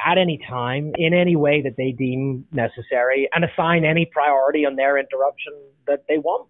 at 0.06 0.18
any 0.18 0.38
time 0.48 0.92
in 0.96 1.14
any 1.14 1.36
way 1.36 1.62
that 1.62 1.76
they 1.76 1.92
deem 1.92 2.44
necessary 2.52 3.28
and 3.32 3.44
assign 3.44 3.84
any 3.84 4.04
priority 4.06 4.66
on 4.66 4.76
their 4.76 4.98
interruption 4.98 5.52
that 5.86 6.04
they 6.08 6.18
want. 6.18 6.48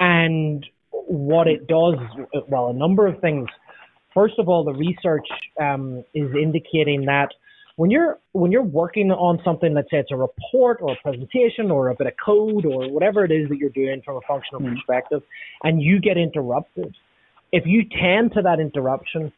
And 0.00 0.66
what 0.90 1.46
it 1.46 1.68
does, 1.68 1.94
well, 2.48 2.68
a 2.68 2.74
number 2.74 3.06
of 3.06 3.20
things. 3.20 3.48
First 4.12 4.34
of 4.38 4.48
all, 4.48 4.64
the 4.64 4.74
research 4.74 5.26
um, 5.60 6.04
is 6.14 6.30
indicating 6.34 7.04
that 7.06 7.28
when 7.76 7.90
you're 7.90 8.18
when 8.32 8.52
you're 8.52 8.62
working 8.62 9.10
on 9.10 9.40
something, 9.44 9.74
let's 9.74 9.90
say 9.90 9.98
it's 9.98 10.10
a 10.10 10.16
report 10.16 10.78
or 10.80 10.92
a 10.92 10.96
presentation 11.02 11.70
or 11.70 11.88
a 11.88 11.94
bit 11.94 12.06
of 12.06 12.12
code 12.24 12.66
or 12.66 12.90
whatever 12.90 13.24
it 13.24 13.30
is 13.30 13.48
that 13.48 13.58
you're 13.58 13.70
doing 13.70 14.02
from 14.04 14.16
a 14.16 14.20
functional 14.28 14.60
mm-hmm. 14.60 14.74
perspective, 14.74 15.22
and 15.62 15.82
you 15.82 16.00
get 16.00 16.16
interrupted, 16.16 16.94
if 17.52 17.64
you 17.66 17.82
tend 17.84 18.32
to 18.34 18.42
that 18.42 18.60
interruption, 18.60 19.32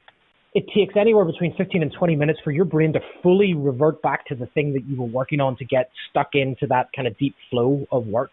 it 0.55 0.67
takes 0.75 0.95
anywhere 0.97 1.25
between 1.25 1.55
15 1.57 1.83
and 1.83 1.93
20 1.93 2.17
minutes 2.17 2.39
for 2.45 2.53
your 2.53 2.65
brain 2.65 2.93
to 2.93 3.01
fully 3.23 3.55
revert 3.55 4.01
back 4.03 4.27
to 4.27 4.35
the 4.35 4.47
thing 4.47 4.73
that 4.75 4.85
you 4.87 5.01
were 5.01 5.09
working 5.09 5.41
on 5.41 5.57
to 5.57 5.65
get 5.65 5.91
stuck 6.11 6.31
into 6.35 6.67
that 6.69 6.89
kind 6.95 7.09
of 7.09 7.19
deep 7.19 7.35
flow 7.51 7.87
of 7.91 8.07
work. 8.07 8.31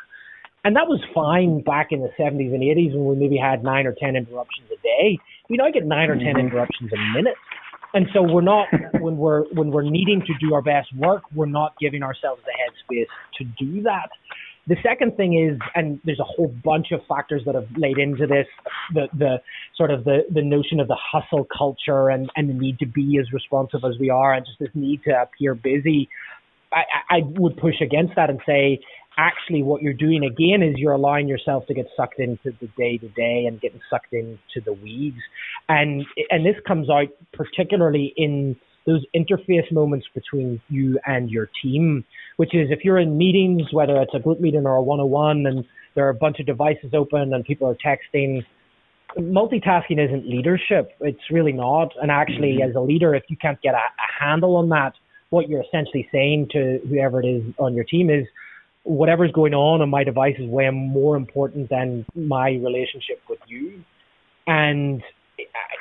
And 0.63 0.75
that 0.75 0.87
was 0.87 1.01
fine 1.15 1.61
back 1.63 1.87
in 1.89 2.01
the 2.01 2.09
70s 2.19 2.53
and 2.53 2.61
80s 2.61 2.93
when 2.93 3.05
we 3.05 3.15
maybe 3.15 3.37
had 3.37 3.63
nine 3.63 3.87
or 3.87 3.95
10 3.99 4.15
interruptions 4.15 4.69
a 4.71 4.79
day. 4.83 5.17
We 5.49 5.57
now 5.57 5.71
get 5.73 5.85
nine 5.85 6.11
or 6.11 6.15
10 6.15 6.25
mm-hmm. 6.25 6.39
interruptions 6.39 6.91
a 6.93 7.17
minute. 7.17 7.33
And 7.93 8.07
so 8.13 8.21
we're 8.21 8.41
not 8.41 8.67
when 8.99 9.17
we're 9.17 9.43
when 9.53 9.71
we're 9.71 9.89
needing 9.89 10.21
to 10.21 10.33
do 10.39 10.53
our 10.53 10.61
best 10.61 10.93
work, 10.95 11.23
we're 11.33 11.45
not 11.45 11.73
giving 11.79 12.03
ourselves 12.03 12.41
the 12.45 12.51
headspace 12.51 13.07
to 13.37 13.43
do 13.43 13.81
that. 13.83 14.09
The 14.67 14.77
second 14.83 15.17
thing 15.17 15.33
is, 15.37 15.59
and 15.73 15.99
there's 16.05 16.19
a 16.19 16.23
whole 16.23 16.53
bunch 16.63 16.91
of 16.91 17.01
factors 17.07 17.41
that 17.45 17.55
have 17.55 17.67
laid 17.75 17.97
into 17.97 18.27
this, 18.27 18.47
the 18.93 19.07
the 19.13 19.41
sort 19.75 19.91
of 19.91 20.03
the, 20.03 20.23
the 20.31 20.43
notion 20.43 20.79
of 20.79 20.87
the 20.87 20.97
hustle 20.97 21.45
culture 21.57 22.09
and, 22.09 22.29
and 22.35 22.49
the 22.49 22.53
need 22.53 22.79
to 22.79 22.85
be 22.85 23.17
as 23.19 23.31
responsive 23.33 23.83
as 23.83 23.97
we 23.99 24.09
are 24.09 24.33
and 24.33 24.45
just 24.45 24.59
this 24.59 24.69
need 24.73 25.01
to 25.03 25.21
appear 25.21 25.55
busy. 25.55 26.07
I, 26.71 26.83
I 27.09 27.19
would 27.23 27.57
push 27.57 27.81
against 27.81 28.15
that 28.15 28.29
and 28.29 28.39
say 28.45 28.79
actually 29.17 29.63
what 29.63 29.81
you're 29.81 29.93
doing 29.93 30.23
again 30.23 30.63
is 30.63 30.75
you're 30.77 30.93
allowing 30.93 31.27
yourself 31.27 31.65
to 31.67 31.73
get 31.73 31.87
sucked 31.95 32.19
into 32.19 32.51
the 32.59 32.67
day 32.77 32.97
to 32.97 33.09
day 33.09 33.45
and 33.47 33.59
getting 33.59 33.81
sucked 33.89 34.13
into 34.13 34.61
the 34.65 34.73
weeds. 34.73 35.17
And 35.69 36.05
and 36.29 36.45
this 36.45 36.55
comes 36.67 36.89
out 36.89 37.07
particularly 37.33 38.13
in 38.17 38.55
those 38.87 39.05
interface 39.15 39.71
moments 39.71 40.07
between 40.13 40.59
you 40.69 40.99
and 41.05 41.29
your 41.29 41.49
team, 41.61 42.03
which 42.37 42.55
is 42.55 42.69
if 42.71 42.83
you're 42.83 42.97
in 42.97 43.17
meetings, 43.17 43.71
whether 43.71 43.95
it's 44.01 44.13
a 44.15 44.19
group 44.19 44.39
meeting 44.39 44.65
or 44.65 44.75
a 44.75 44.81
one-on-one, 44.81 45.45
and 45.45 45.65
there 45.93 46.05
are 46.05 46.09
a 46.09 46.15
bunch 46.15 46.39
of 46.39 46.47
devices 46.47 46.91
open 46.93 47.33
and 47.33 47.45
people 47.45 47.67
are 47.67 47.75
texting, 47.75 48.43
multitasking 49.19 50.03
isn't 50.03 50.27
leadership. 50.27 50.93
It's 50.99 51.29
really 51.29 51.51
not. 51.51 51.89
And 52.01 52.09
actually, 52.09 52.57
mm-hmm. 52.59 52.69
as 52.69 52.75
a 52.75 52.79
leader, 52.79 53.13
if 53.13 53.23
you 53.29 53.37
can't 53.37 53.61
get 53.61 53.75
a, 53.75 53.77
a 53.77 54.23
handle 54.23 54.55
on 54.55 54.69
that, 54.69 54.93
what 55.29 55.47
you're 55.47 55.61
essentially 55.61 56.07
saying 56.11 56.49
to 56.51 56.79
whoever 56.89 57.21
it 57.21 57.25
is 57.25 57.43
on 57.57 57.73
your 57.73 57.85
team 57.85 58.09
is, 58.09 58.25
whatever's 58.83 59.31
going 59.31 59.53
on 59.53 59.81
on 59.81 59.89
my 59.89 60.03
device 60.03 60.35
is 60.39 60.49
way 60.49 60.69
more 60.69 61.15
important 61.15 61.69
than 61.69 62.05
my 62.15 62.49
relationship 62.49 63.21
with 63.29 63.39
you. 63.47 63.83
And 64.47 65.03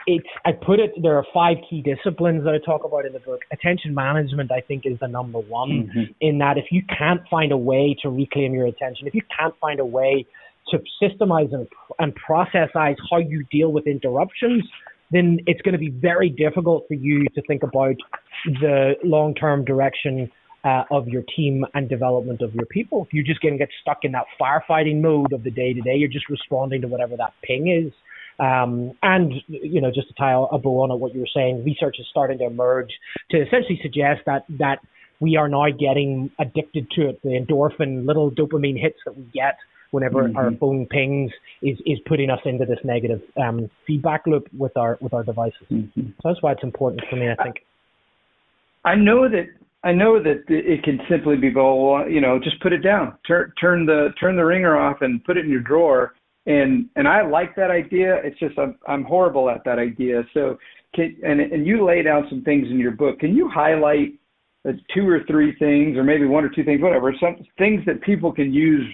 it's 0.06 0.26
I 0.44 0.52
put 0.52 0.80
it 0.80 0.92
there 1.02 1.16
are 1.16 1.24
five 1.32 1.56
key 1.68 1.82
disciplines 1.82 2.44
that 2.44 2.54
I 2.54 2.58
talk 2.64 2.84
about 2.84 3.06
in 3.06 3.12
the 3.12 3.20
book. 3.20 3.40
Attention 3.52 3.94
management 3.94 4.50
I 4.52 4.60
think 4.60 4.84
is 4.84 4.98
the 5.00 5.08
number 5.08 5.38
one 5.38 5.88
mm-hmm. 5.88 6.12
in 6.20 6.38
that 6.38 6.58
if 6.58 6.66
you 6.70 6.82
can't 6.98 7.20
find 7.30 7.52
a 7.52 7.56
way 7.56 7.96
to 8.02 8.10
reclaim 8.10 8.54
your 8.54 8.66
attention, 8.66 9.06
if 9.06 9.14
you 9.14 9.22
can't 9.36 9.54
find 9.60 9.80
a 9.80 9.84
way 9.84 10.26
to 10.68 10.78
systemize 11.02 11.52
and, 11.52 11.66
and 11.98 12.14
processize 12.16 12.96
how 13.10 13.18
you 13.18 13.44
deal 13.50 13.72
with 13.72 13.86
interruptions, 13.86 14.62
then 15.10 15.38
it's 15.46 15.60
going 15.62 15.72
to 15.72 15.78
be 15.78 15.90
very 15.90 16.28
difficult 16.28 16.84
for 16.86 16.94
you 16.94 17.26
to 17.34 17.42
think 17.42 17.62
about 17.62 17.96
the 18.44 18.94
long-term 19.02 19.64
direction 19.64 20.30
uh, 20.64 20.84
of 20.90 21.08
your 21.08 21.22
team 21.36 21.64
and 21.74 21.88
development 21.88 22.42
of 22.42 22.54
your 22.54 22.66
people. 22.66 23.04
If 23.06 23.12
you're 23.12 23.24
just 23.24 23.40
going 23.40 23.54
to 23.54 23.58
get 23.58 23.70
stuck 23.80 23.98
in 24.02 24.12
that 24.12 24.26
firefighting 24.40 25.00
mode 25.00 25.32
of 25.32 25.42
the 25.42 25.50
day 25.50 25.72
to 25.72 25.80
day, 25.80 25.94
you're 25.96 26.08
just 26.08 26.28
responding 26.28 26.82
to 26.82 26.88
whatever 26.88 27.16
that 27.16 27.32
ping 27.42 27.68
is. 27.68 27.92
Um, 28.38 28.92
and 29.02 29.34
you 29.48 29.80
know, 29.80 29.90
just 29.90 30.08
to 30.08 30.14
tie 30.14 30.32
a 30.32 30.58
bow 30.58 30.82
on 30.82 30.98
what 30.98 31.14
you 31.14 31.20
were 31.20 31.28
saying, 31.34 31.64
research 31.64 31.96
is 31.98 32.06
starting 32.10 32.38
to 32.38 32.46
emerge 32.46 32.90
to 33.30 33.36
essentially 33.38 33.78
suggest 33.82 34.22
that 34.26 34.44
that 34.58 34.78
we 35.20 35.36
are 35.36 35.48
now 35.48 35.66
getting 35.70 36.30
addicted 36.38 36.90
to 36.92 37.10
it. 37.10 37.20
The 37.22 37.30
endorphin, 37.30 38.06
little 38.06 38.30
dopamine 38.30 38.80
hits 38.80 38.96
that 39.04 39.16
we 39.16 39.24
get 39.34 39.58
whenever 39.90 40.22
mm-hmm. 40.22 40.36
our 40.36 40.52
phone 40.52 40.86
pings 40.86 41.30
is 41.62 41.78
is 41.84 41.98
putting 42.06 42.30
us 42.30 42.40
into 42.44 42.64
this 42.64 42.78
negative 42.82 43.20
um, 43.36 43.70
feedback 43.86 44.26
loop 44.26 44.48
with 44.56 44.76
our 44.76 44.96
with 45.00 45.12
our 45.12 45.22
devices. 45.22 45.66
Mm-hmm. 45.70 46.00
So 46.22 46.22
that's 46.24 46.42
why 46.42 46.52
it's 46.52 46.62
important 46.62 47.02
for 47.10 47.16
me. 47.16 47.28
I 47.30 47.42
think. 47.42 47.56
I 48.84 48.94
know 48.94 49.28
that 49.28 49.48
I 49.82 49.92
know 49.92 50.22
that 50.22 50.44
it 50.48 50.82
can 50.82 51.00
simply 51.08 51.36
be, 51.36 51.52
well, 51.54 52.04
you 52.08 52.20
know, 52.20 52.38
just 52.38 52.60
put 52.60 52.72
it 52.72 52.82
down, 52.82 53.16
turn 53.26 53.52
turn 53.58 53.86
the 53.86 54.08
turn 54.20 54.36
the 54.36 54.44
ringer 54.44 54.76
off, 54.76 54.98
and 55.00 55.24
put 55.24 55.38
it 55.38 55.44
in 55.46 55.50
your 55.50 55.60
drawer. 55.60 56.14
And 56.46 56.86
and 56.96 57.08
I 57.08 57.26
like 57.26 57.56
that 57.56 57.70
idea. 57.70 58.16
It's 58.22 58.38
just 58.38 58.58
I'm 58.58 58.76
I'm 58.86 59.04
horrible 59.04 59.48
at 59.48 59.64
that 59.64 59.78
idea. 59.78 60.22
So 60.34 60.58
can 60.94 61.16
and 61.24 61.40
and 61.40 61.66
you 61.66 61.84
lay 61.84 62.02
down 62.02 62.26
some 62.28 62.42
things 62.42 62.66
in 62.70 62.78
your 62.78 62.90
book. 62.90 63.20
Can 63.20 63.34
you 63.34 63.48
highlight 63.48 64.20
uh, 64.68 64.72
two 64.94 65.08
or 65.08 65.20
three 65.26 65.56
things, 65.58 65.96
or 65.96 66.04
maybe 66.04 66.26
one 66.26 66.44
or 66.44 66.50
two 66.50 66.64
things, 66.64 66.82
whatever, 66.82 67.14
some 67.18 67.36
things 67.56 67.80
that 67.86 68.02
people 68.02 68.30
can 68.30 68.52
use 68.52 68.86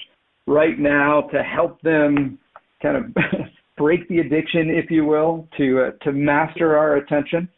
right 0.47 0.79
now 0.79 1.23
to 1.33 1.43
help 1.43 1.81
them 1.83 2.39
kind 2.81 2.97
of 2.97 3.15
break 3.77 4.09
the 4.09 4.19
addiction, 4.19 4.71
if 4.71 4.89
you 4.91 5.05
will, 5.05 5.49
to 5.57 5.87
uh, 5.87 6.05
to 6.05 6.13
master 6.13 6.77
our 6.77 6.97
attention? 6.97 7.49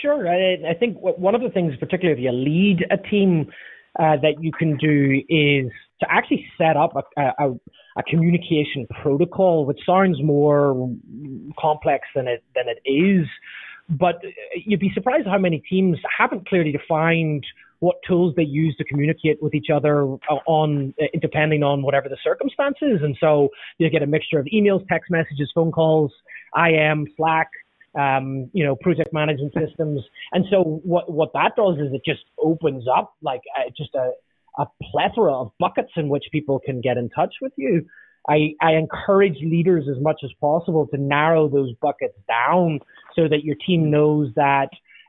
Sure. 0.00 0.28
I, 0.28 0.70
I 0.70 0.74
think 0.74 0.96
one 1.00 1.34
of 1.34 1.42
the 1.42 1.50
things, 1.50 1.74
particularly 1.78 2.20
if 2.20 2.24
you 2.24 2.32
lead 2.32 2.86
a 2.90 2.96
team, 2.96 3.50
uh, 3.98 4.16
that 4.22 4.34
you 4.40 4.52
can 4.52 4.76
do 4.76 5.22
is 5.28 5.72
to 6.00 6.06
actually 6.08 6.46
set 6.56 6.76
up 6.76 6.92
a, 6.94 7.22
a, 7.22 7.50
a, 7.96 8.02
communication 8.04 8.86
protocol, 9.02 9.66
which 9.66 9.80
sounds 9.84 10.22
more 10.22 10.94
complex 11.58 12.06
than 12.14 12.28
it 12.28 12.44
than 12.54 12.66
it 12.68 12.78
is. 12.88 13.26
But 13.88 14.20
you'd 14.54 14.78
be 14.78 14.92
surprised 14.94 15.26
how 15.26 15.38
many 15.38 15.62
teams 15.68 15.98
haven't 16.16 16.46
clearly 16.48 16.70
defined 16.70 17.44
what 17.80 17.96
tools 18.06 18.34
they 18.36 18.42
use 18.42 18.76
to 18.76 18.84
communicate 18.84 19.42
with 19.42 19.54
each 19.54 19.68
other 19.72 20.04
on 20.46 20.94
depending 21.20 21.62
on 21.62 21.82
whatever 21.82 22.08
the 22.08 22.18
circumstances. 22.22 23.00
And 23.02 23.16
so 23.18 23.48
you 23.78 23.88
get 23.88 24.02
a 24.02 24.06
mixture 24.06 24.38
of 24.38 24.46
emails, 24.46 24.86
text 24.88 25.10
messages, 25.10 25.50
phone 25.54 25.72
calls, 25.72 26.12
IM, 26.56 27.06
Slack 27.16 27.48
um, 27.98 28.48
you 28.52 28.64
know, 28.64 28.76
project 28.76 29.12
management 29.12 29.52
systems. 29.54 30.02
And 30.32 30.44
so 30.50 30.80
what, 30.84 31.10
what 31.10 31.32
that 31.34 31.56
does 31.56 31.78
is 31.78 31.92
it 31.92 32.02
just 32.04 32.24
opens 32.42 32.84
up 32.86 33.14
like 33.22 33.40
uh, 33.58 33.70
just 33.76 33.94
a, 33.94 34.12
a 34.58 34.66
plethora 34.90 35.34
of 35.34 35.50
buckets 35.58 35.90
in 35.96 36.08
which 36.08 36.24
people 36.30 36.60
can 36.64 36.80
get 36.80 36.96
in 36.96 37.10
touch 37.10 37.34
with 37.42 37.52
you. 37.56 37.84
I, 38.28 38.54
I 38.60 38.72
encourage 38.74 39.38
leaders 39.42 39.86
as 39.90 40.00
much 40.02 40.20
as 40.22 40.30
possible 40.40 40.86
to 40.88 40.98
narrow 40.98 41.48
those 41.48 41.72
buckets 41.80 42.18
down 42.28 42.80
so 43.16 43.26
that 43.28 43.42
your 43.42 43.56
team 43.66 43.90
knows 43.90 44.30
that 44.36 44.68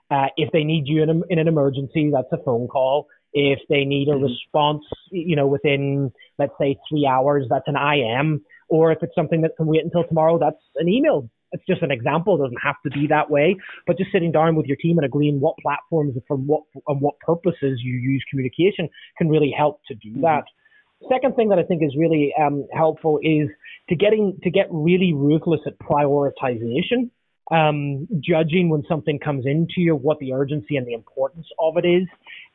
uh, 0.10 0.28
if 0.38 0.52
they 0.52 0.63
need 0.63 0.88
you 0.88 1.04
in, 1.04 1.10
a, 1.10 1.21
in 1.30 1.38
an 1.38 1.47
emergency, 1.47 2.12
that's 2.12 2.32
a 2.32 2.43
phone 2.43 2.67
call. 2.67 3.08
If 3.34 3.60
they 3.69 3.86
need 3.86 4.08
a 4.08 4.13
mm-hmm. 4.13 4.23
response, 4.23 4.84
you 5.12 5.36
know, 5.36 5.45
within 5.45 6.12
let's 6.39 6.54
say 6.60 6.78
three 6.89 7.06
hours, 7.06 7.45
that's 7.49 7.67
an 7.67 7.75
IM. 7.75 8.43
Or 8.69 8.91
if 8.91 8.99
it's 9.04 9.13
something 9.13 9.41
that 9.41 9.58
can 9.58 9.67
wait 9.67 9.84
until 9.84 10.04
tomorrow, 10.04 10.39
that's 10.39 10.63
an 10.78 10.88
email 10.88 11.30
it's 11.52 11.64
just 11.68 11.82
an 11.82 11.92
example. 11.92 12.36
It 12.36 12.46
doesn't 12.46 12.62
have 12.64 12.76
to 12.84 12.90
be 12.92 13.08
that 13.08 13.30
way. 13.30 13.56
But 13.88 13.98
just 13.98 14.12
sitting 14.12 14.32
down 14.32 14.56
with 14.56 14.66
your 14.66 14.78
team 14.78 14.98
and 14.98 15.06
agreeing 15.06 15.40
what 15.40 15.56
platforms 15.62 16.14
and 16.16 16.24
for 16.28 16.38
what 16.38 16.64
and 16.88 17.02
what 17.02 17.20
purposes 17.20 17.80
you 17.82 17.94
use 17.94 18.24
communication 18.30 18.90
can 19.18 19.30
really 19.30 19.54
help 19.56 19.82
to 19.88 19.96
do 19.96 20.12
mm-hmm. 20.12 20.22
that. 20.22 20.44
Second 21.10 21.36
thing 21.36 21.50
that 21.50 21.60
I 21.60 21.64
think 21.64 21.82
is 21.82 21.96
really 21.98 22.34
um, 22.40 22.68
helpful 22.76 23.20
is 23.24 23.48
to 23.88 23.96
getting 23.96 24.38
to 24.44 24.50
get 24.50 24.68
really 24.70 25.14
ruthless 25.14 25.62
at 25.66 25.80
prioritization, 25.80 27.10
um, 27.52 28.08
judging 28.20 28.70
when 28.70 28.84
something 28.88 29.18
comes 29.18 29.46
into 29.46 29.76
you, 29.78 29.96
what 29.96 30.20
the 30.20 30.34
urgency 30.34 30.76
and 30.76 30.86
the 30.86 30.94
importance 30.94 31.48
of 31.58 31.78
it 31.78 31.88
is, 31.88 32.08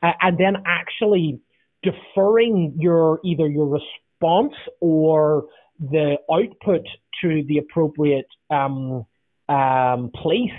uh, 0.03 0.13
and 0.21 0.37
then 0.37 0.63
actually 0.67 1.41
deferring 1.83 2.77
your 2.79 3.19
either 3.25 3.47
your 3.47 3.67
response 3.67 4.55
or 4.81 5.47
the 5.81 6.17
output 6.33 6.83
to 7.23 7.45
the 7.49 7.59
appropriate 7.59 8.27
um, 8.51 9.05
um, 9.49 10.11
place. 10.15 10.51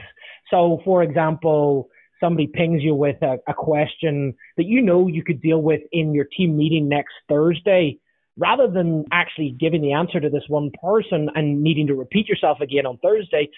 So, 0.52 0.82
for 0.86 1.04
example, 1.04 1.90
somebody 2.20 2.48
pings 2.48 2.82
you 2.84 2.96
with 2.96 3.22
a, 3.22 3.38
a, 3.48 3.54
question 3.54 4.34
that 4.58 4.66
you 4.66 4.82
know 4.82 5.08
you 5.08 5.24
could 5.24 5.42
deal 5.42 5.62
with 5.62 5.82
in 5.92 6.14
your 6.14 6.26
team 6.26 6.58
meeting 6.58 6.88
next 6.88 7.14
Thursday, 7.28 7.98
rather 8.38 8.68
than 8.68 9.06
actually 9.12 9.56
giving 9.58 9.82
the 9.82 9.94
answer 9.94 10.20
to 10.20 10.30
this 10.30 10.44
one 10.48 10.72
person 10.84 11.30
and 11.36 11.64
needing 11.64 11.88
to 11.88 11.96
repeat 11.96 12.28
yourself 12.28 12.60
again 12.62 12.86
on 12.86 12.98
Thursday, 12.98 13.50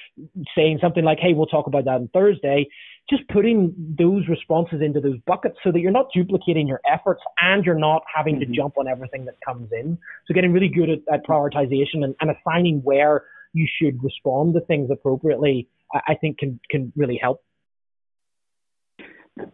saying 0.55 0.79
something 0.81 1.03
like, 1.03 1.17
hey, 1.19 1.33
we'll 1.33 1.47
talk 1.47 1.67
about 1.67 1.85
that 1.85 1.95
on 1.95 2.09
Thursday, 2.13 2.67
just 3.09 3.27
putting 3.29 3.73
those 3.97 4.27
responses 4.27 4.81
into 4.81 4.99
those 4.99 5.17
buckets 5.25 5.57
so 5.63 5.71
that 5.71 5.79
you're 5.79 5.91
not 5.91 6.07
duplicating 6.13 6.67
your 6.67 6.81
efforts 6.91 7.21
and 7.41 7.65
you're 7.65 7.79
not 7.79 8.03
having 8.13 8.35
mm-hmm. 8.35 8.51
to 8.51 8.57
jump 8.57 8.77
on 8.77 8.87
everything 8.87 9.25
that 9.25 9.35
comes 9.45 9.69
in. 9.71 9.97
So 10.27 10.33
getting 10.33 10.51
really 10.51 10.69
good 10.69 10.89
at, 10.89 10.99
at 11.11 11.25
prioritization 11.25 12.03
and, 12.03 12.15
and 12.21 12.31
assigning 12.31 12.81
where 12.83 13.23
you 13.53 13.67
should 13.81 14.03
respond 14.03 14.53
to 14.53 14.61
things 14.61 14.89
appropriately, 14.91 15.69
I 15.93 16.15
think 16.15 16.37
can, 16.37 16.59
can 16.69 16.91
really 16.95 17.19
help 17.21 17.41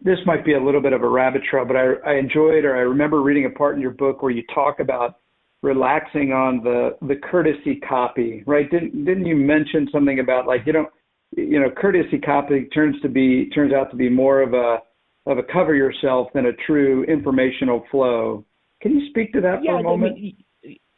this 0.02 0.18
might 0.26 0.44
be 0.44 0.54
a 0.54 0.62
little 0.62 0.80
bit 0.80 0.92
of 0.92 1.02
a 1.02 1.08
rabbit 1.08 1.42
trail, 1.48 1.64
but 1.64 1.76
I, 1.76 1.92
I 2.06 2.14
enjoyed 2.14 2.64
or 2.64 2.76
I 2.76 2.80
remember 2.80 3.20
reading 3.20 3.44
a 3.44 3.50
part 3.50 3.74
in 3.74 3.80
your 3.80 3.90
book 3.90 4.22
where 4.22 4.30
you 4.30 4.42
talk 4.54 4.80
about 4.80 5.16
relaxing 5.64 6.32
on 6.32 6.62
the 6.62 6.96
the 7.08 7.16
courtesy 7.16 7.76
copy, 7.76 8.44
right? 8.46 8.70
Didn't 8.70 9.04
didn't 9.04 9.26
you 9.26 9.34
mention 9.34 9.88
something 9.90 10.20
about 10.20 10.46
like 10.46 10.60
you 10.66 10.74
know 10.74 10.86
you 11.36 11.58
know 11.58 11.70
courtesy 11.70 12.18
copy 12.18 12.66
turns 12.66 13.00
to 13.00 13.08
be 13.08 13.48
turns 13.50 13.72
out 13.72 13.90
to 13.90 13.96
be 13.96 14.10
more 14.10 14.42
of 14.42 14.52
a 14.52 14.78
of 15.26 15.38
a 15.38 15.42
cover 15.42 15.74
yourself 15.74 16.28
than 16.34 16.46
a 16.46 16.52
true 16.66 17.02
informational 17.04 17.82
flow. 17.90 18.44
Can 18.82 18.98
you 18.98 19.08
speak 19.08 19.32
to 19.32 19.40
that 19.40 19.64
yeah, 19.64 19.72
for 19.72 19.80
a 19.80 19.82
moment? 19.82 20.16
I 20.18 20.20
mean, 20.20 20.43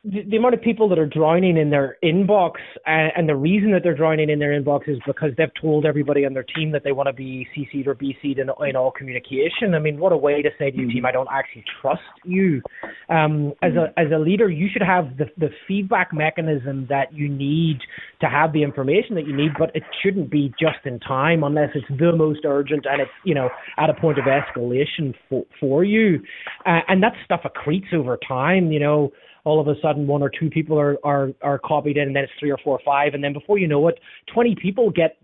the, 0.07 0.23
the, 0.31 0.37
amount 0.37 0.55
of 0.55 0.63
people 0.63 0.89
that 0.89 0.99
are 0.99 1.07
drowning 1.07 1.57
in 1.57 1.71
their 1.71 1.97
inbox, 2.03 2.53
and, 2.87 3.13
and, 3.17 3.29
the 3.29 3.35
reason 3.35 3.73
that 3.73 3.83
they're 3.83 3.97
drowning 3.97 4.31
in 4.31 4.39
their 4.39 4.59
inbox 4.59 4.89
is 4.89 4.99
because 5.05 5.31
they've 5.37 5.49
told 5.61 5.85
everybody 5.85 6.25
on 6.25 6.33
their 6.33 6.45
team 6.45 6.71
that 6.71 6.85
they 6.85 6.93
want 6.93 7.09
to 7.09 7.13
be 7.13 7.47
CC'd 7.57 7.89
or 7.89 7.95
BC'd 7.95 8.39
in, 8.39 8.49
in 8.69 8.77
all 8.77 8.93
communication. 8.93 9.75
I 9.75 9.81
mean, 9.81 9.99
what 9.99 10.13
a 10.13 10.17
way 10.17 10.43
to 10.43 10.51
say 10.59 10.71
to 10.71 10.77
your 10.77 10.89
team, 10.89 11.05
I 11.05 11.13
don't 11.13 11.29
actually 11.31 11.65
trust 11.81 12.03
you. 12.25 12.63
Um, 13.09 13.53
as 13.63 13.73
a 13.73 13.93
as 13.99 14.07
a 14.15 14.19
leader, 14.19 14.49
you 14.49 14.69
should 14.73 14.83
have 14.83 15.17
the 15.17 15.27
the 15.39 15.51
feedback 15.67 16.13
mechanism 16.13 16.87
that 16.89 17.13
you 17.13 17.29
need 17.29 17.79
to 18.21 18.27
have 18.27 18.53
the 18.53 18.63
information 18.63 19.17
that 19.17 19.27
you 19.27 19.37
need, 19.37 19.53
but 19.59 19.75
it 19.75 19.83
shouldn't 20.03 20.31
be 20.31 20.53
just 20.61 20.85
in 20.85 21.01
time 21.01 21.43
unless 21.43 21.71
it's 21.75 21.87
the 21.99 22.13
most 22.15 22.41
urgent 22.45 22.87
and 22.89 23.03
it's 23.03 23.11
you 23.25 23.35
know 23.35 23.49
at 23.77 23.91
a 23.91 23.95
point 23.95 24.19
of 24.19 24.27
escalation 24.27 25.15
for 25.29 25.45
for 25.59 25.85
you, 25.85 26.21
uh, 26.65 26.81
and 26.87 27.03
that 27.03 27.15
stuff 27.25 27.41
accretes 27.45 27.93
over 27.93 28.17
time. 28.29 28.71
You 28.71 28.81
know, 28.81 29.13
all 29.47 29.61
of 29.61 29.69
a 29.69 29.81
sudden 29.81 30.09
one 30.09 30.23
or 30.23 30.31
two 30.31 30.51
people 30.51 30.79
are 30.79 30.99
are 31.05 31.31
are 31.41 31.59
copied 31.59 31.97
in, 31.97 32.09
and 32.09 32.17
then 32.17 32.25
it's 32.25 32.33
three 32.39 32.51
or 32.51 32.59
four 32.63 32.77
or 32.77 32.83
five, 32.85 33.15
and 33.15 33.23
then 33.23 33.33
before 33.33 33.59
you 33.59 33.69
know 33.69 33.87
it, 33.89 33.99
twenty 34.33 34.57
people 34.61 34.91
get 34.91 35.17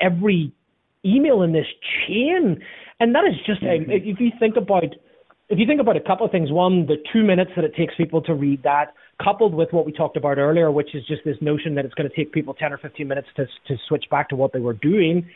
every 0.00 0.52
email 1.04 1.42
in 1.42 1.52
this 1.52 1.66
chain, 2.06 2.60
and 2.98 3.14
that 3.14 3.24
is 3.24 3.34
just 3.46 3.62
mm-hmm. 3.62 3.90
if 3.90 4.18
you 4.18 4.30
think 4.38 4.56
about 4.56 4.84
if 5.48 5.58
you 5.58 5.66
think 5.66 5.80
about 5.80 5.96
a 5.96 6.00
couple 6.00 6.26
of 6.26 6.32
things, 6.32 6.50
one, 6.52 6.86
the 6.86 6.96
two 7.12 7.24
minutes 7.24 7.50
that 7.56 7.64
it 7.64 7.74
takes 7.74 7.94
people 7.96 8.22
to 8.22 8.34
read 8.34 8.62
that, 8.62 8.94
coupled 9.22 9.52
with 9.52 9.72
what 9.72 9.84
we 9.84 9.92
talked 9.92 10.16
about 10.16 10.38
earlier, 10.38 10.70
which 10.70 10.94
is 10.94 11.04
just 11.06 11.22
this 11.24 11.36
notion 11.40 11.74
that 11.74 11.84
it's 11.84 11.94
going 11.94 12.08
to 12.08 12.14
take 12.14 12.32
people 12.32 12.54
10 12.54 12.72
or 12.72 12.78
15 12.78 13.06
minutes 13.06 13.26
to, 13.34 13.46
to 13.66 13.76
switch 13.88 14.04
back 14.12 14.28
to 14.28 14.36
what 14.36 14.52
they 14.52 14.60
were 14.60 14.74
doing, 14.74 15.28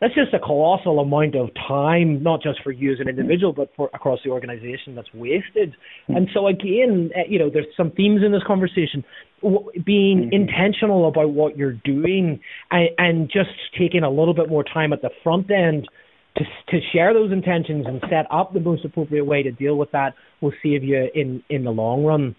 that's 0.00 0.14
just 0.14 0.32
a 0.32 0.38
colossal 0.38 1.00
amount 1.00 1.34
of 1.34 1.50
time, 1.66 2.22
not 2.22 2.40
just 2.42 2.62
for 2.62 2.70
you 2.70 2.92
as 2.92 3.00
an 3.00 3.08
individual, 3.08 3.52
but 3.52 3.70
for 3.76 3.90
across 3.92 4.20
the 4.24 4.30
organization 4.30 4.94
that's 4.94 5.12
wasted. 5.12 5.74
And 6.06 6.28
so 6.32 6.46
again, 6.46 7.10
eh, 7.16 7.24
you 7.28 7.38
know, 7.38 7.50
there's 7.52 7.66
some 7.76 7.90
themes 7.90 8.22
in 8.24 8.30
this 8.30 8.42
conversation. 8.46 9.04
Being 9.42 10.30
mm-hmm. 10.30 10.34
intentional 10.34 11.08
about 11.08 11.30
what 11.30 11.56
you're 11.56 11.78
doing 11.84 12.40
and, 12.70 12.88
and 12.98 13.30
just 13.30 13.50
taking 13.78 14.04
a 14.04 14.10
little 14.10 14.34
bit 14.34 14.48
more 14.48 14.64
time 14.64 14.92
at 14.92 15.02
the 15.02 15.10
front 15.24 15.50
end 15.50 15.88
to, 16.36 16.44
to 16.68 16.78
share 16.92 17.12
those 17.12 17.32
intentions 17.32 17.86
and 17.86 18.00
set 18.08 18.26
up 18.30 18.52
the 18.52 18.60
most 18.60 18.84
appropriate 18.84 19.24
way 19.24 19.42
to 19.42 19.50
deal 19.50 19.76
with 19.76 19.90
that 19.92 20.14
will 20.40 20.52
save 20.62 20.84
you 20.84 21.08
in, 21.14 21.42
in 21.50 21.64
the 21.64 21.70
long 21.70 22.04
run. 22.04 22.36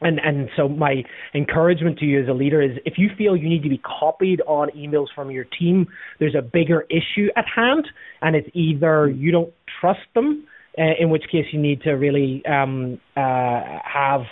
And 0.00 0.20
and 0.20 0.48
so 0.56 0.68
my 0.68 1.02
encouragement 1.34 1.98
to 1.98 2.04
you 2.04 2.22
as 2.22 2.28
a 2.28 2.32
leader 2.32 2.62
is 2.62 2.78
if 2.84 2.94
you 2.98 3.08
feel 3.18 3.36
you 3.36 3.48
need 3.48 3.62
to 3.64 3.68
be 3.68 3.78
copied 3.78 4.40
on 4.46 4.70
emails 4.70 5.06
from 5.14 5.30
your 5.30 5.44
team, 5.44 5.86
there's 6.20 6.36
a 6.36 6.42
bigger 6.42 6.86
issue 6.88 7.28
at 7.36 7.44
hand, 7.54 7.86
and 8.22 8.36
it's 8.36 8.48
either 8.54 9.08
you 9.08 9.32
don't 9.32 9.52
trust 9.80 10.00
them, 10.14 10.46
uh, 10.78 10.82
in 11.00 11.10
which 11.10 11.24
case 11.32 11.46
you 11.52 11.60
need 11.60 11.82
to 11.82 11.92
really 11.92 12.42
um, 12.46 13.00
uh, 13.16 13.80
have 13.84 14.22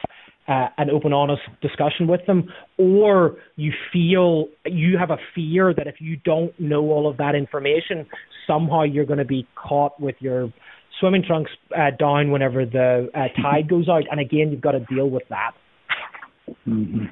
uh, 0.48 0.68
an 0.78 0.90
open, 0.90 1.12
honest 1.12 1.42
discussion 1.60 2.06
with 2.06 2.24
them, 2.26 2.48
or 2.78 3.36
you 3.56 3.72
feel 3.92 4.46
you 4.64 4.96
have 4.96 5.10
a 5.10 5.18
fear 5.34 5.74
that 5.74 5.88
if 5.88 5.96
you 5.98 6.16
don't 6.24 6.58
know 6.60 6.84
all 6.84 7.10
of 7.10 7.16
that 7.16 7.34
information, 7.34 8.06
somehow 8.46 8.82
you're 8.84 9.04
going 9.04 9.18
to 9.18 9.24
be 9.24 9.46
caught 9.56 9.98
with 10.00 10.14
your 10.20 10.52
swimming 11.00 11.22
trunks 11.26 11.50
uh, 11.76 11.90
down 11.98 12.30
whenever 12.30 12.64
the 12.64 13.08
uh, 13.14 13.42
tide 13.42 13.68
goes 13.68 13.88
out, 13.88 14.04
and 14.10 14.20
again, 14.20 14.50
you've 14.50 14.60
got 14.60 14.72
to 14.72 14.80
deal 14.94 15.08
with 15.08 15.24
that. 15.30 15.52
Mm-hmm. 16.66 17.06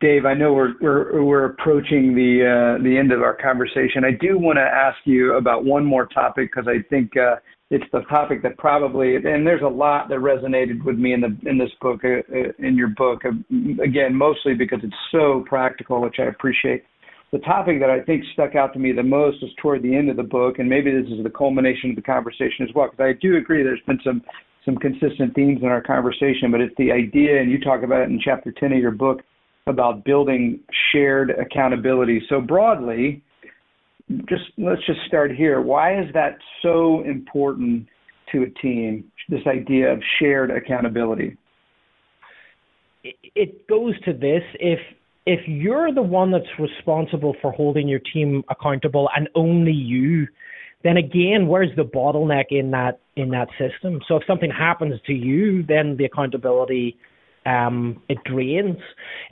Dave, 0.00 0.26
I 0.26 0.34
know 0.34 0.52
we're 0.52 0.74
we're 0.80 1.22
we're 1.22 1.44
approaching 1.44 2.14
the 2.14 2.76
uh, 2.78 2.82
the 2.82 2.98
end 2.98 3.12
of 3.12 3.22
our 3.22 3.36
conversation. 3.36 4.04
I 4.04 4.10
do 4.10 4.36
want 4.36 4.56
to 4.56 4.62
ask 4.62 4.98
you 5.04 5.34
about 5.36 5.64
one 5.64 5.84
more 5.84 6.06
topic 6.06 6.50
because 6.52 6.68
I 6.68 6.82
think 6.90 7.16
uh, 7.16 7.36
it's 7.72 7.84
the 7.90 8.00
topic 8.02 8.42
that 8.42 8.58
probably 8.58 9.16
and 9.16 9.46
there's 9.46 9.62
a 9.62 9.68
lot 9.68 10.08
that 10.10 10.18
resonated 10.18 10.84
with 10.84 10.98
me 10.98 11.14
in 11.14 11.20
the 11.22 11.34
in 11.48 11.56
this 11.56 11.70
book 11.80 12.00
uh, 12.04 12.18
uh 12.36 12.52
in 12.58 12.76
your 12.76 12.88
book 12.88 13.22
again 13.82 14.14
mostly 14.14 14.54
because 14.54 14.80
it's 14.82 14.94
so 15.10 15.42
practical 15.48 16.02
which 16.02 16.16
I 16.18 16.24
appreciate 16.24 16.84
the 17.32 17.38
topic 17.38 17.80
that 17.80 17.90
I 17.90 18.00
think 18.00 18.24
stuck 18.32 18.54
out 18.54 18.72
to 18.74 18.78
me 18.78 18.92
the 18.92 19.02
most 19.02 19.42
is 19.42 19.50
toward 19.60 19.82
the 19.82 19.94
end 19.94 20.10
of 20.10 20.16
the 20.16 20.22
book 20.22 20.58
and 20.58 20.68
maybe 20.68 20.90
this 20.90 21.10
is 21.10 21.22
the 21.22 21.30
culmination 21.30 21.90
of 21.90 21.96
the 21.96 22.02
conversation 22.02 22.66
as 22.68 22.74
well 22.74 22.88
because 22.90 23.04
I 23.04 23.18
do 23.20 23.36
agree 23.36 23.62
there's 23.62 23.80
been 23.86 24.00
some 24.04 24.22
some 24.64 24.76
consistent 24.76 25.34
themes 25.34 25.60
in 25.62 25.68
our 25.68 25.82
conversation 25.82 26.50
but 26.50 26.60
it's 26.60 26.74
the 26.78 26.92
idea 26.92 27.40
and 27.40 27.50
you 27.50 27.58
talk 27.58 27.82
about 27.82 28.02
it 28.02 28.10
in 28.10 28.20
chapter 28.22 28.52
10 28.52 28.72
of 28.72 28.78
your 28.78 28.92
book 28.92 29.22
about 29.66 30.04
building 30.04 30.60
shared 30.92 31.30
accountability 31.30 32.22
so 32.28 32.40
broadly 32.40 33.22
just 34.28 34.44
let's 34.58 34.84
just 34.86 35.00
start 35.06 35.34
here. 35.34 35.60
Why 35.60 35.98
is 36.00 36.06
that 36.14 36.38
so 36.62 37.02
important 37.04 37.86
to 38.32 38.42
a 38.42 38.50
team? 38.60 39.04
This 39.28 39.40
idea 39.46 39.92
of 39.92 40.00
shared 40.18 40.50
accountability. 40.50 41.36
It 43.04 43.66
goes 43.68 43.98
to 44.04 44.12
this: 44.12 44.42
if 44.54 44.78
if 45.26 45.40
you're 45.46 45.92
the 45.92 46.02
one 46.02 46.30
that's 46.30 46.44
responsible 46.58 47.36
for 47.40 47.52
holding 47.52 47.88
your 47.88 48.00
team 48.00 48.42
accountable, 48.50 49.08
and 49.16 49.28
only 49.34 49.72
you, 49.72 50.26
then 50.82 50.96
again, 50.96 51.46
where's 51.46 51.74
the 51.76 51.84
bottleneck 51.84 52.46
in 52.50 52.72
that 52.72 53.00
in 53.16 53.30
that 53.30 53.48
system? 53.58 54.00
So 54.08 54.16
if 54.16 54.24
something 54.26 54.50
happens 54.50 55.00
to 55.06 55.12
you, 55.12 55.62
then 55.62 55.96
the 55.96 56.04
accountability 56.06 56.96
um, 57.46 58.02
it 58.08 58.18
drains. 58.24 58.76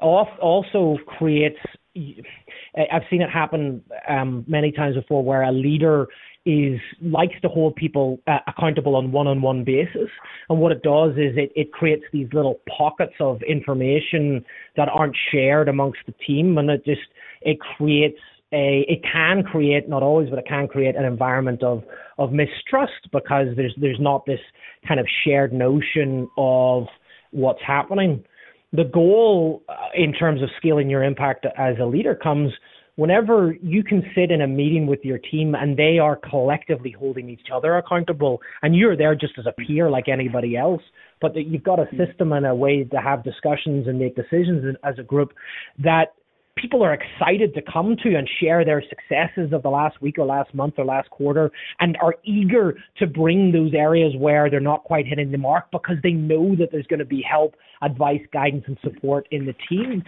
Also 0.00 0.98
creates 1.06 1.58
I've 1.96 3.02
seen 3.10 3.20
it 3.22 3.30
happen 3.30 3.82
um, 4.08 4.44
many 4.46 4.70
times 4.70 4.94
before 4.94 5.24
where 5.24 5.42
a 5.42 5.52
leader 5.52 6.06
is 6.46 6.80
likes 7.02 7.34
to 7.42 7.48
hold 7.48 7.76
people 7.76 8.18
uh, 8.26 8.38
accountable 8.46 8.96
on 8.96 9.12
one-on-one 9.12 9.64
basis. 9.64 10.08
And 10.48 10.58
what 10.58 10.72
it 10.72 10.82
does 10.82 11.12
is 11.12 11.36
it, 11.36 11.52
it 11.54 11.72
creates 11.72 12.04
these 12.12 12.28
little 12.32 12.60
pockets 12.78 13.14
of 13.20 13.42
information 13.42 14.44
that 14.76 14.88
aren't 14.88 15.16
shared 15.32 15.68
amongst 15.68 15.98
the 16.06 16.14
team. 16.26 16.56
And 16.56 16.70
it 16.70 16.84
just 16.84 17.02
it 17.42 17.58
creates 17.60 18.18
a 18.52 18.84
it 18.88 19.00
can 19.10 19.42
create 19.42 19.88
not 19.88 20.02
always 20.02 20.28
but 20.28 20.38
it 20.38 20.46
can 20.46 20.66
create 20.66 20.96
an 20.96 21.04
environment 21.04 21.62
of 21.62 21.84
of 22.18 22.32
mistrust 22.32 23.08
because 23.12 23.48
there's 23.56 23.74
there's 23.80 24.00
not 24.00 24.26
this 24.26 24.40
kind 24.88 24.98
of 24.98 25.06
shared 25.24 25.52
notion 25.52 26.28
of 26.36 26.86
what's 27.30 27.62
happening 27.64 28.24
the 28.72 28.84
goal 28.84 29.62
uh, 29.68 29.74
in 29.94 30.12
terms 30.12 30.42
of 30.42 30.48
scaling 30.56 30.88
your 30.88 31.02
impact 31.02 31.46
as 31.56 31.76
a 31.80 31.84
leader 31.84 32.14
comes 32.14 32.52
whenever 32.96 33.56
you 33.62 33.82
can 33.82 34.02
sit 34.14 34.30
in 34.30 34.42
a 34.42 34.46
meeting 34.46 34.86
with 34.86 35.00
your 35.04 35.18
team 35.18 35.54
and 35.54 35.76
they 35.76 35.98
are 35.98 36.16
collectively 36.16 36.90
holding 36.90 37.28
each 37.30 37.48
other 37.52 37.78
accountable 37.78 38.40
and 38.62 38.76
you're 38.76 38.96
there 38.96 39.14
just 39.14 39.32
as 39.38 39.46
a 39.46 39.52
peer 39.52 39.90
like 39.90 40.08
anybody 40.08 40.56
else 40.56 40.82
but 41.20 41.34
that 41.34 41.44
you've 41.46 41.62
got 41.62 41.78
a 41.78 41.86
system 41.96 42.32
and 42.32 42.46
a 42.46 42.54
way 42.54 42.84
to 42.84 42.96
have 42.98 43.24
discussions 43.24 43.86
and 43.86 43.98
make 43.98 44.14
decisions 44.16 44.76
as 44.84 44.94
a 44.98 45.02
group 45.02 45.32
that 45.78 46.14
people 46.60 46.82
are 46.82 46.94
excited 46.94 47.54
to 47.54 47.62
come 47.62 47.96
to 48.02 48.14
and 48.16 48.28
share 48.40 48.64
their 48.64 48.82
successes 48.88 49.52
of 49.52 49.62
the 49.62 49.68
last 49.68 50.00
week 50.02 50.18
or 50.18 50.26
last 50.26 50.52
month 50.54 50.74
or 50.78 50.84
last 50.84 51.10
quarter 51.10 51.50
and 51.80 51.96
are 52.02 52.14
eager 52.24 52.76
to 52.98 53.06
bring 53.06 53.52
those 53.52 53.72
areas 53.74 54.12
where 54.16 54.50
they're 54.50 54.60
not 54.60 54.84
quite 54.84 55.06
hitting 55.06 55.30
the 55.30 55.38
mark 55.38 55.70
because 55.72 55.96
they 56.02 56.12
know 56.12 56.54
that 56.56 56.68
there's 56.72 56.86
going 56.86 56.98
to 56.98 57.04
be 57.04 57.22
help, 57.22 57.54
advice, 57.82 58.20
guidance, 58.32 58.64
and 58.66 58.76
support 58.82 59.26
in 59.30 59.46
the 59.46 59.54
team. 59.68 60.02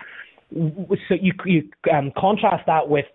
So 1.09 1.15
you, 1.21 1.33
you 1.47 1.71
um, 1.93 2.13
contrast 2.17 2.65
that 2.67 2.89
with 2.89 3.07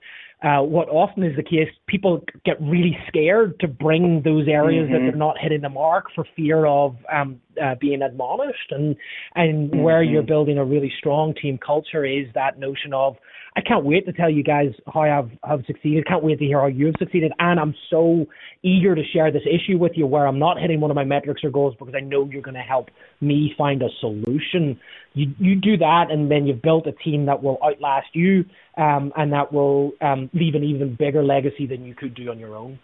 uh, 0.44 0.62
what 0.62 0.88
often 0.90 1.24
is 1.24 1.36
the 1.36 1.44
case, 1.44 1.68
people 1.88 2.24
get 2.46 2.62
really 2.62 2.96
scared 3.08 3.60
to 3.60 3.68
bring 3.68 4.22
those 4.24 4.48
areas 4.48 4.86
mm-hmm. 4.86 4.94
that 4.94 5.00
they're 5.00 5.18
not 5.18 5.36
hitting 5.40 5.62
the 5.62 5.70
mark 5.70 6.06
for 6.14 6.26
fear 6.36 6.66
of 6.68 6.96
um, 7.12 7.42
uh, 7.62 7.74
being 7.82 8.04
admonished. 8.04 8.72
And 8.72 8.96
and 9.34 9.72
mm-hmm. 9.72 9.82
where 9.82 10.04
you're 10.04 10.22
building 10.22 10.60
a 10.60 10.66
really 10.66 10.94
strong 11.00 11.34
team 11.34 11.58
culture 11.58 12.06
is 12.06 12.28
that 12.36 12.60
notion 12.60 12.94
of 12.94 13.16
I 13.58 13.62
can't 13.62 13.84
wait 13.84 14.06
to 14.06 14.14
tell 14.14 14.30
you 14.30 14.44
guys 14.44 14.70
how 14.94 15.02
I've 15.02 15.32
have 15.44 15.66
succeeded. 15.66 16.06
Can't 16.06 16.24
wait 16.24 16.38
to 16.38 16.46
hear 16.46 16.60
how 16.60 16.68
you've 16.68 16.94
succeeded, 17.00 17.32
and 17.40 17.60
I'm 17.60 17.74
so 17.90 18.28
eager 18.62 18.94
to 18.94 19.02
share 19.12 19.32
this 19.32 19.42
issue 19.48 19.80
with 19.80 19.94
you 19.96 20.06
where 20.06 20.28
I'm 20.28 20.38
not 20.38 20.60
hitting 20.60 20.80
one 20.80 20.92
of 20.92 20.96
my 20.96 21.04
metrics 21.04 21.44
or 21.44 21.50
goals 21.50 21.74
because 21.80 21.96
I 21.98 22.02
know 22.02 22.30
you're 22.32 22.44
going 22.44 22.54
to 22.54 22.62
help 22.62 22.90
me 23.20 23.56
find 23.58 23.82
a 23.82 23.90
solution. 24.00 24.80
You 25.16 25.34
you 25.40 25.56
do 25.56 25.76
that, 25.78 26.12
and 26.12 26.30
then 26.30 26.46
you've 26.46 26.62
built 26.62 26.86
a 26.86 26.92
team 26.92 27.26
that 27.26 27.42
will 27.42 27.58
outlast 27.66 28.10
you, 28.14 28.46
um, 28.78 29.12
and 29.18 29.32
that 29.34 29.52
will 29.52 29.92
um, 30.02 30.30
leave 30.34 30.56
an 30.56 30.64
even 30.64 30.96
bigger 30.96 31.24
legacy 31.24 31.66
than 31.66 31.84
you 31.84 31.96
could 31.96 32.16
do 32.16 32.30
on 32.30 32.40
your 32.40 32.56
own. 32.56 32.80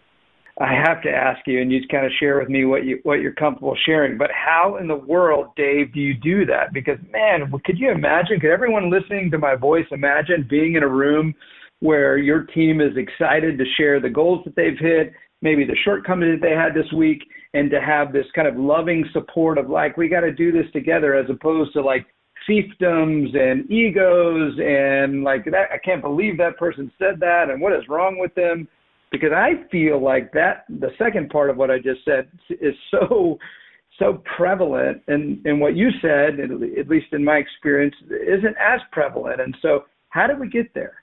I 0.60 0.72
have 0.72 1.02
to 1.02 1.10
ask 1.10 1.40
you, 1.46 1.60
and 1.60 1.72
you 1.72 1.80
just 1.80 1.90
kind 1.90 2.06
of 2.06 2.12
share 2.20 2.38
with 2.38 2.48
me 2.48 2.64
what 2.64 2.84
you 2.84 3.00
what 3.02 3.20
you're 3.20 3.32
comfortable 3.32 3.76
sharing. 3.84 4.16
But 4.16 4.30
how 4.30 4.76
in 4.76 4.86
the 4.86 4.94
world, 4.94 5.48
Dave, 5.56 5.92
do 5.92 6.00
you 6.00 6.14
do 6.14 6.46
that? 6.46 6.72
Because 6.72 6.98
man, 7.10 7.50
could 7.64 7.78
you 7.78 7.90
imagine? 7.90 8.38
Could 8.38 8.52
everyone 8.52 8.88
listening 8.90 9.30
to 9.32 9.38
my 9.38 9.56
voice 9.56 9.86
imagine 9.90 10.46
being 10.48 10.74
in 10.76 10.84
a 10.84 10.88
room 10.88 11.34
where 11.80 12.18
your 12.18 12.44
team 12.44 12.80
is 12.80 12.96
excited 12.96 13.58
to 13.58 13.64
share 13.76 14.00
the 14.00 14.08
goals 14.08 14.44
that 14.44 14.54
they've 14.54 14.78
hit, 14.78 15.12
maybe 15.42 15.64
the 15.64 15.76
shortcomings 15.84 16.40
that 16.40 16.46
they 16.46 16.54
had 16.54 16.72
this 16.72 16.90
week, 16.92 17.22
and 17.52 17.68
to 17.70 17.80
have 17.80 18.12
this 18.12 18.26
kind 18.34 18.46
of 18.46 18.56
loving 18.56 19.04
support 19.12 19.58
of 19.58 19.68
like, 19.68 19.96
we 19.96 20.08
got 20.08 20.20
to 20.20 20.32
do 20.32 20.52
this 20.52 20.70
together, 20.72 21.14
as 21.14 21.28
opposed 21.28 21.72
to 21.72 21.82
like 21.82 22.06
fiefdoms 22.48 23.36
and 23.36 23.70
egos 23.70 24.54
and 24.58 25.24
like 25.24 25.44
that. 25.46 25.68
I 25.72 25.78
can't 25.78 26.02
believe 26.02 26.38
that 26.38 26.58
person 26.58 26.90
said 26.98 27.20
that, 27.20 27.50
and 27.50 27.60
what 27.60 27.72
is 27.72 27.88
wrong 27.88 28.18
with 28.18 28.34
them? 28.34 28.68
because 29.14 29.30
I 29.32 29.52
feel 29.70 30.02
like 30.02 30.32
that 30.32 30.64
the 30.68 30.90
second 30.98 31.30
part 31.30 31.48
of 31.48 31.56
what 31.56 31.70
I 31.70 31.76
just 31.78 32.00
said 32.04 32.28
is 32.50 32.74
so 32.90 33.38
so 33.98 34.20
prevalent 34.36 35.02
and 35.06 35.44
and 35.46 35.60
what 35.60 35.76
you 35.76 35.90
said 36.02 36.40
at 36.40 36.88
least 36.88 37.06
in 37.12 37.24
my 37.24 37.36
experience 37.36 37.94
isn't 38.10 38.56
as 38.60 38.80
prevalent 38.90 39.40
and 39.40 39.56
so 39.62 39.84
how 40.08 40.26
did 40.26 40.40
we 40.40 40.48
get 40.48 40.74
there 40.74 40.94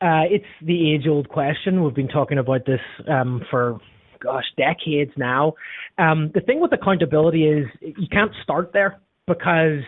uh, 0.00 0.26
it's 0.28 0.44
the 0.62 0.92
age 0.92 1.06
old 1.08 1.28
question 1.28 1.84
we've 1.84 1.94
been 1.94 2.08
talking 2.08 2.38
about 2.38 2.66
this 2.66 2.80
um, 3.08 3.40
for 3.50 3.78
gosh 4.20 4.46
decades 4.56 5.12
now 5.16 5.52
um, 5.98 6.32
the 6.34 6.40
thing 6.40 6.60
with 6.60 6.72
accountability 6.72 7.44
is 7.44 7.66
you 7.80 8.08
can't 8.10 8.32
start 8.42 8.72
there 8.72 8.98
because 9.28 9.84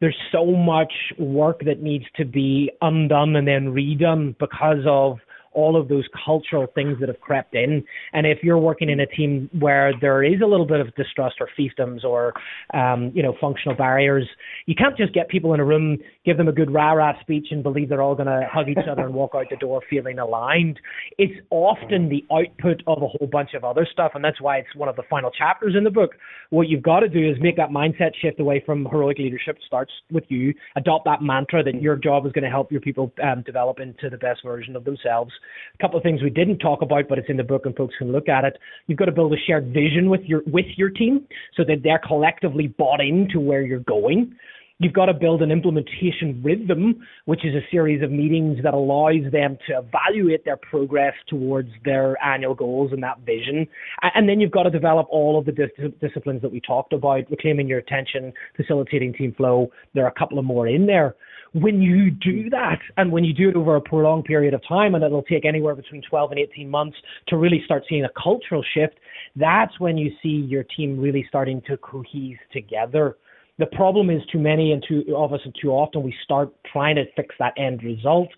there's 0.00 0.16
so 0.30 0.46
much 0.46 0.92
work 1.18 1.60
that 1.64 1.82
needs 1.82 2.04
to 2.16 2.24
be 2.24 2.70
undone 2.80 3.36
and 3.36 3.48
then 3.48 3.72
redone 3.74 4.36
because 4.38 4.84
of 4.86 5.18
all 5.58 5.74
of 5.74 5.88
those 5.88 6.04
cultural 6.24 6.68
things 6.72 6.96
that 7.00 7.08
have 7.08 7.20
crept 7.20 7.54
in. 7.56 7.84
And 8.12 8.26
if 8.26 8.38
you're 8.44 8.58
working 8.58 8.88
in 8.88 9.00
a 9.00 9.06
team 9.06 9.50
where 9.58 9.92
there 10.00 10.22
is 10.22 10.40
a 10.40 10.46
little 10.46 10.66
bit 10.66 10.78
of 10.78 10.94
distrust 10.94 11.36
or 11.40 11.48
fiefdoms 11.58 12.04
or 12.04 12.32
um, 12.72 13.10
you 13.12 13.24
know 13.24 13.34
functional 13.40 13.76
barriers, 13.76 14.28
you 14.66 14.76
can't 14.76 14.96
just 14.96 15.12
get 15.12 15.28
people 15.28 15.54
in 15.54 15.60
a 15.60 15.64
room, 15.64 15.98
give 16.24 16.36
them 16.36 16.46
a 16.46 16.52
good 16.52 16.72
rah 16.72 16.92
rah 16.92 17.20
speech, 17.20 17.48
and 17.50 17.64
believe 17.64 17.88
they're 17.88 18.02
all 18.02 18.14
going 18.14 18.28
to 18.28 18.48
hug 18.50 18.68
each 18.68 18.86
other 18.88 19.02
and 19.02 19.12
walk 19.12 19.32
out 19.34 19.46
the 19.50 19.56
door 19.56 19.82
feeling 19.90 20.20
aligned. 20.20 20.78
It's 21.18 21.34
often 21.50 22.08
the 22.08 22.24
output 22.32 22.82
of 22.86 23.02
a 23.02 23.08
whole 23.08 23.28
bunch 23.30 23.50
of 23.54 23.64
other 23.64 23.86
stuff, 23.90 24.12
and 24.14 24.24
that's 24.24 24.40
why 24.40 24.58
it's 24.58 24.76
one 24.76 24.88
of 24.88 24.94
the 24.94 25.02
final 25.10 25.32
chapters 25.32 25.74
in 25.76 25.82
the 25.82 25.90
book. 25.90 26.12
What 26.50 26.68
you've 26.68 26.84
got 26.84 27.00
to 27.00 27.08
do 27.08 27.28
is 27.28 27.36
make 27.40 27.56
that 27.56 27.70
mindset 27.70 28.12
shift 28.22 28.38
away 28.38 28.62
from 28.64 28.86
heroic 28.86 29.18
leadership. 29.18 29.58
Starts 29.66 29.92
with 30.12 30.24
you. 30.28 30.54
Adopt 30.76 31.04
that 31.06 31.20
mantra 31.20 31.64
that 31.64 31.82
your 31.82 31.96
job 31.96 32.26
is 32.26 32.32
going 32.32 32.44
to 32.44 32.50
help 32.50 32.70
your 32.70 32.80
people 32.80 33.12
um, 33.24 33.42
develop 33.42 33.80
into 33.80 34.08
the 34.08 34.18
best 34.18 34.44
version 34.44 34.76
of 34.76 34.84
themselves 34.84 35.32
a 35.74 35.82
couple 35.82 35.96
of 35.96 36.02
things 36.02 36.22
we 36.22 36.30
didn't 36.30 36.58
talk 36.58 36.82
about, 36.82 37.08
but 37.08 37.18
it's 37.18 37.28
in 37.28 37.36
the 37.36 37.44
book 37.44 37.66
and 37.66 37.76
folks 37.76 37.94
can 37.98 38.12
look 38.12 38.28
at 38.28 38.44
it. 38.44 38.58
You've 38.86 38.98
got 38.98 39.06
to 39.06 39.12
build 39.12 39.32
a 39.32 39.36
shared 39.46 39.72
vision 39.72 40.10
with 40.10 40.22
your 40.22 40.42
with 40.46 40.66
your 40.76 40.90
team 40.90 41.26
so 41.56 41.64
that 41.64 41.82
they're 41.82 42.00
collectively 42.06 42.68
bought 42.68 43.00
into 43.00 43.40
where 43.40 43.62
you're 43.62 43.80
going. 43.80 44.34
You've 44.80 44.92
got 44.92 45.06
to 45.06 45.14
build 45.14 45.42
an 45.42 45.50
implementation 45.50 46.40
rhythm, 46.40 47.04
which 47.24 47.44
is 47.44 47.52
a 47.52 47.66
series 47.68 48.00
of 48.00 48.12
meetings 48.12 48.58
that 48.62 48.74
allows 48.74 49.30
them 49.32 49.58
to 49.66 49.78
evaluate 49.78 50.44
their 50.44 50.56
progress 50.56 51.14
towards 51.26 51.70
their 51.84 52.16
annual 52.24 52.54
goals 52.54 52.92
and 52.92 53.02
that 53.02 53.18
vision. 53.26 53.66
And 54.14 54.28
then 54.28 54.40
you've 54.40 54.52
got 54.52 54.62
to 54.64 54.70
develop 54.70 55.08
all 55.10 55.36
of 55.36 55.46
the 55.46 55.52
dis- 55.52 55.90
disciplines 56.00 56.42
that 56.42 56.52
we 56.52 56.60
talked 56.60 56.92
about, 56.92 57.28
reclaiming 57.28 57.66
your 57.66 57.80
attention, 57.80 58.32
facilitating 58.56 59.14
team 59.14 59.34
flow. 59.34 59.68
There 59.94 60.04
are 60.04 60.10
a 60.10 60.18
couple 60.18 60.38
of 60.38 60.44
more 60.44 60.68
in 60.68 60.86
there 60.86 61.16
when 61.54 61.80
you 61.80 62.10
do 62.10 62.50
that 62.50 62.78
and 62.96 63.10
when 63.10 63.24
you 63.24 63.32
do 63.32 63.48
it 63.48 63.56
over 63.56 63.76
a 63.76 63.80
prolonged 63.80 64.24
period 64.24 64.54
of 64.54 64.60
time, 64.68 64.94
and 64.94 65.02
it'll 65.02 65.22
take 65.22 65.44
anywhere 65.44 65.74
between 65.74 66.02
12 66.08 66.32
and 66.32 66.40
18 66.40 66.68
months 66.68 66.96
to 67.28 67.36
really 67.36 67.62
start 67.64 67.84
seeing 67.88 68.04
a 68.04 68.22
cultural 68.22 68.62
shift, 68.74 68.94
that's 69.36 69.78
when 69.80 69.96
you 69.96 70.12
see 70.22 70.28
your 70.28 70.62
team 70.62 71.00
really 71.00 71.24
starting 71.28 71.62
to 71.62 71.76
cohese 71.78 72.38
together. 72.52 73.16
The 73.58 73.66
problem 73.66 74.08
is 74.08 74.22
too 74.30 74.38
many 74.38 74.72
and 74.72 74.84
too 74.86 75.04
of 75.16 75.32
us 75.32 75.40
and 75.44 75.54
too 75.60 75.70
often 75.70 76.02
we 76.02 76.14
start 76.22 76.52
trying 76.72 76.96
to 76.96 77.04
fix 77.16 77.34
that 77.38 77.54
end 77.56 77.82
result. 77.82 78.28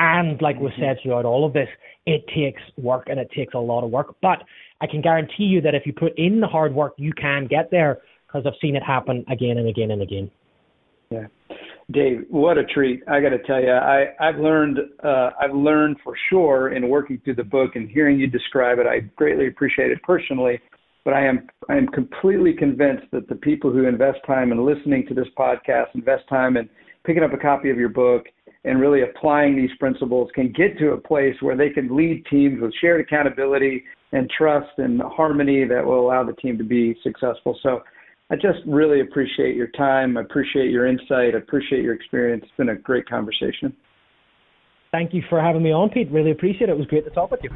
And 0.00 0.40
like 0.42 0.58
we 0.58 0.72
said 0.78 0.96
throughout 1.02 1.24
all 1.24 1.46
of 1.46 1.52
this, 1.52 1.68
it 2.06 2.24
takes 2.34 2.60
work 2.76 3.04
and 3.08 3.20
it 3.20 3.30
takes 3.30 3.54
a 3.54 3.58
lot 3.58 3.84
of 3.84 3.90
work. 3.90 4.16
But 4.20 4.42
I 4.80 4.86
can 4.86 5.00
guarantee 5.00 5.44
you 5.44 5.60
that 5.60 5.74
if 5.74 5.86
you 5.86 5.92
put 5.92 6.18
in 6.18 6.40
the 6.40 6.48
hard 6.48 6.74
work, 6.74 6.94
you 6.96 7.12
can 7.12 7.46
get 7.46 7.70
there 7.70 7.98
because 8.26 8.44
I've 8.46 8.58
seen 8.60 8.74
it 8.74 8.82
happen 8.82 9.24
again 9.30 9.58
and 9.58 9.68
again 9.68 9.92
and 9.92 10.02
again. 10.02 10.30
Yeah. 11.10 11.26
Dave, 11.90 12.24
what 12.30 12.56
a 12.56 12.64
treat! 12.64 13.02
I 13.06 13.20
got 13.20 13.28
to 13.28 13.38
tell 13.38 13.60
you, 13.62 13.70
I 13.70 14.06
I've 14.18 14.38
learned 14.38 14.78
uh, 15.04 15.30
I've 15.38 15.54
learned 15.54 15.98
for 16.02 16.14
sure 16.30 16.72
in 16.72 16.88
working 16.88 17.20
through 17.22 17.34
the 17.34 17.44
book 17.44 17.76
and 17.76 17.90
hearing 17.90 18.18
you 18.18 18.26
describe 18.26 18.78
it. 18.78 18.86
I 18.86 19.00
greatly 19.16 19.48
appreciate 19.48 19.90
it 19.90 20.02
personally, 20.02 20.58
but 21.04 21.14
I 21.14 21.26
am 21.26 21.48
I 21.68 21.76
am 21.76 21.86
completely 21.88 22.52
convinced 22.52 23.06
that 23.12 23.28
the 23.28 23.34
people 23.34 23.72
who 23.72 23.86
invest 23.86 24.18
time 24.26 24.52
in 24.52 24.64
listening 24.64 25.06
to 25.08 25.14
this 25.14 25.28
podcast, 25.38 25.86
invest 25.94 26.24
time 26.28 26.56
in 26.56 26.68
picking 27.04 27.22
up 27.22 27.32
a 27.32 27.38
copy 27.38 27.70
of 27.70 27.78
your 27.78 27.90
book, 27.90 28.26
and 28.64 28.80
really 28.80 29.02
applying 29.02 29.56
these 29.56 29.70
principles 29.78 30.30
can 30.34 30.52
get 30.52 30.78
to 30.78 30.92
a 30.92 31.00
place 31.00 31.36
where 31.40 31.56
they 31.56 31.70
can 31.70 31.94
lead 31.94 32.24
teams 32.30 32.60
with 32.60 32.72
shared 32.80 33.00
accountability 33.00 33.84
and 34.12 34.30
trust 34.36 34.70
and 34.78 35.02
harmony 35.02 35.66
that 35.66 35.84
will 35.84 36.00
allow 36.00 36.24
the 36.24 36.32
team 36.34 36.56
to 36.56 36.64
be 36.64 36.96
successful. 37.02 37.58
So 37.62 37.82
I 38.30 38.36
just 38.36 38.60
really 38.66 39.00
appreciate 39.00 39.54
your 39.54 39.66
time. 39.68 40.16
I 40.16 40.22
appreciate 40.22 40.70
your 40.70 40.86
insight. 40.86 41.34
I 41.34 41.38
appreciate 41.38 41.82
your 41.82 41.94
experience. 41.94 42.42
It's 42.44 42.56
been 42.56 42.70
a 42.70 42.76
great 42.76 43.06
conversation. 43.06 43.74
Thank 44.92 45.12
you 45.12 45.22
for 45.28 45.42
having 45.42 45.62
me 45.62 45.72
on, 45.72 45.90
Pete. 45.90 46.10
Really 46.10 46.30
appreciate 46.30 46.70
it. 46.70 46.72
It 46.72 46.78
was 46.78 46.86
great 46.86 47.04
to 47.04 47.10
talk 47.10 47.30
with 47.30 47.40
you. 47.42 47.50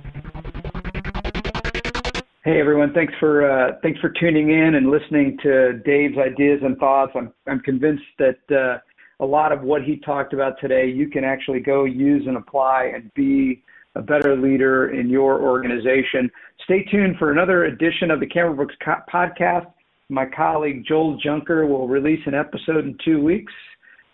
Hey 2.45 2.61
everyone, 2.61 2.95
thanks 2.95 3.12
for 3.18 3.51
uh, 3.51 3.72
thanks 3.82 3.99
for 3.99 4.11
tuning 4.11 4.51
in 4.51 4.76
and 4.76 4.93
listening 4.93 5.36
to 5.43 5.80
Dave's 5.84 6.16
ideas 6.16 6.61
and 6.62 6.78
thoughts. 6.78 7.11
I'm 7.16 7.32
I'm 7.49 7.59
convinced 7.59 8.05
that 8.20 8.39
uh, 8.49 8.78
a 9.18 9.26
lot 9.26 9.51
of 9.51 9.62
what 9.62 9.82
he 9.82 9.97
talked 9.97 10.32
about 10.32 10.55
today 10.61 10.86
you 10.86 11.09
can 11.09 11.24
actually 11.24 11.59
go 11.59 11.84
use 11.84 12.28
and 12.28 12.36
apply 12.36 12.93
and 12.95 13.12
be 13.14 13.64
a 13.97 14.03
better 14.03 14.36
leader 14.36 14.91
in 14.91 15.11
your 15.11 15.43
organization. 15.43 16.30
Stay 16.62 16.84
tuned 16.84 17.16
for 17.18 17.32
another 17.32 17.64
edition 17.64 18.12
of 18.12 18.20
the 18.20 18.26
Cameron 18.26 18.55
Brooks 18.55 18.76
podcast. 19.12 19.66
My 20.09 20.24
colleague 20.24 20.84
Joel 20.86 21.18
Junker 21.18 21.66
will 21.66 21.89
release 21.89 22.20
an 22.26 22.34
episode 22.34 22.84
in 22.84 22.97
two 23.05 23.20
weeks. 23.20 23.53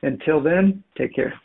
Until 0.02 0.42
then, 0.42 0.82
take 0.96 1.14
care. 1.14 1.34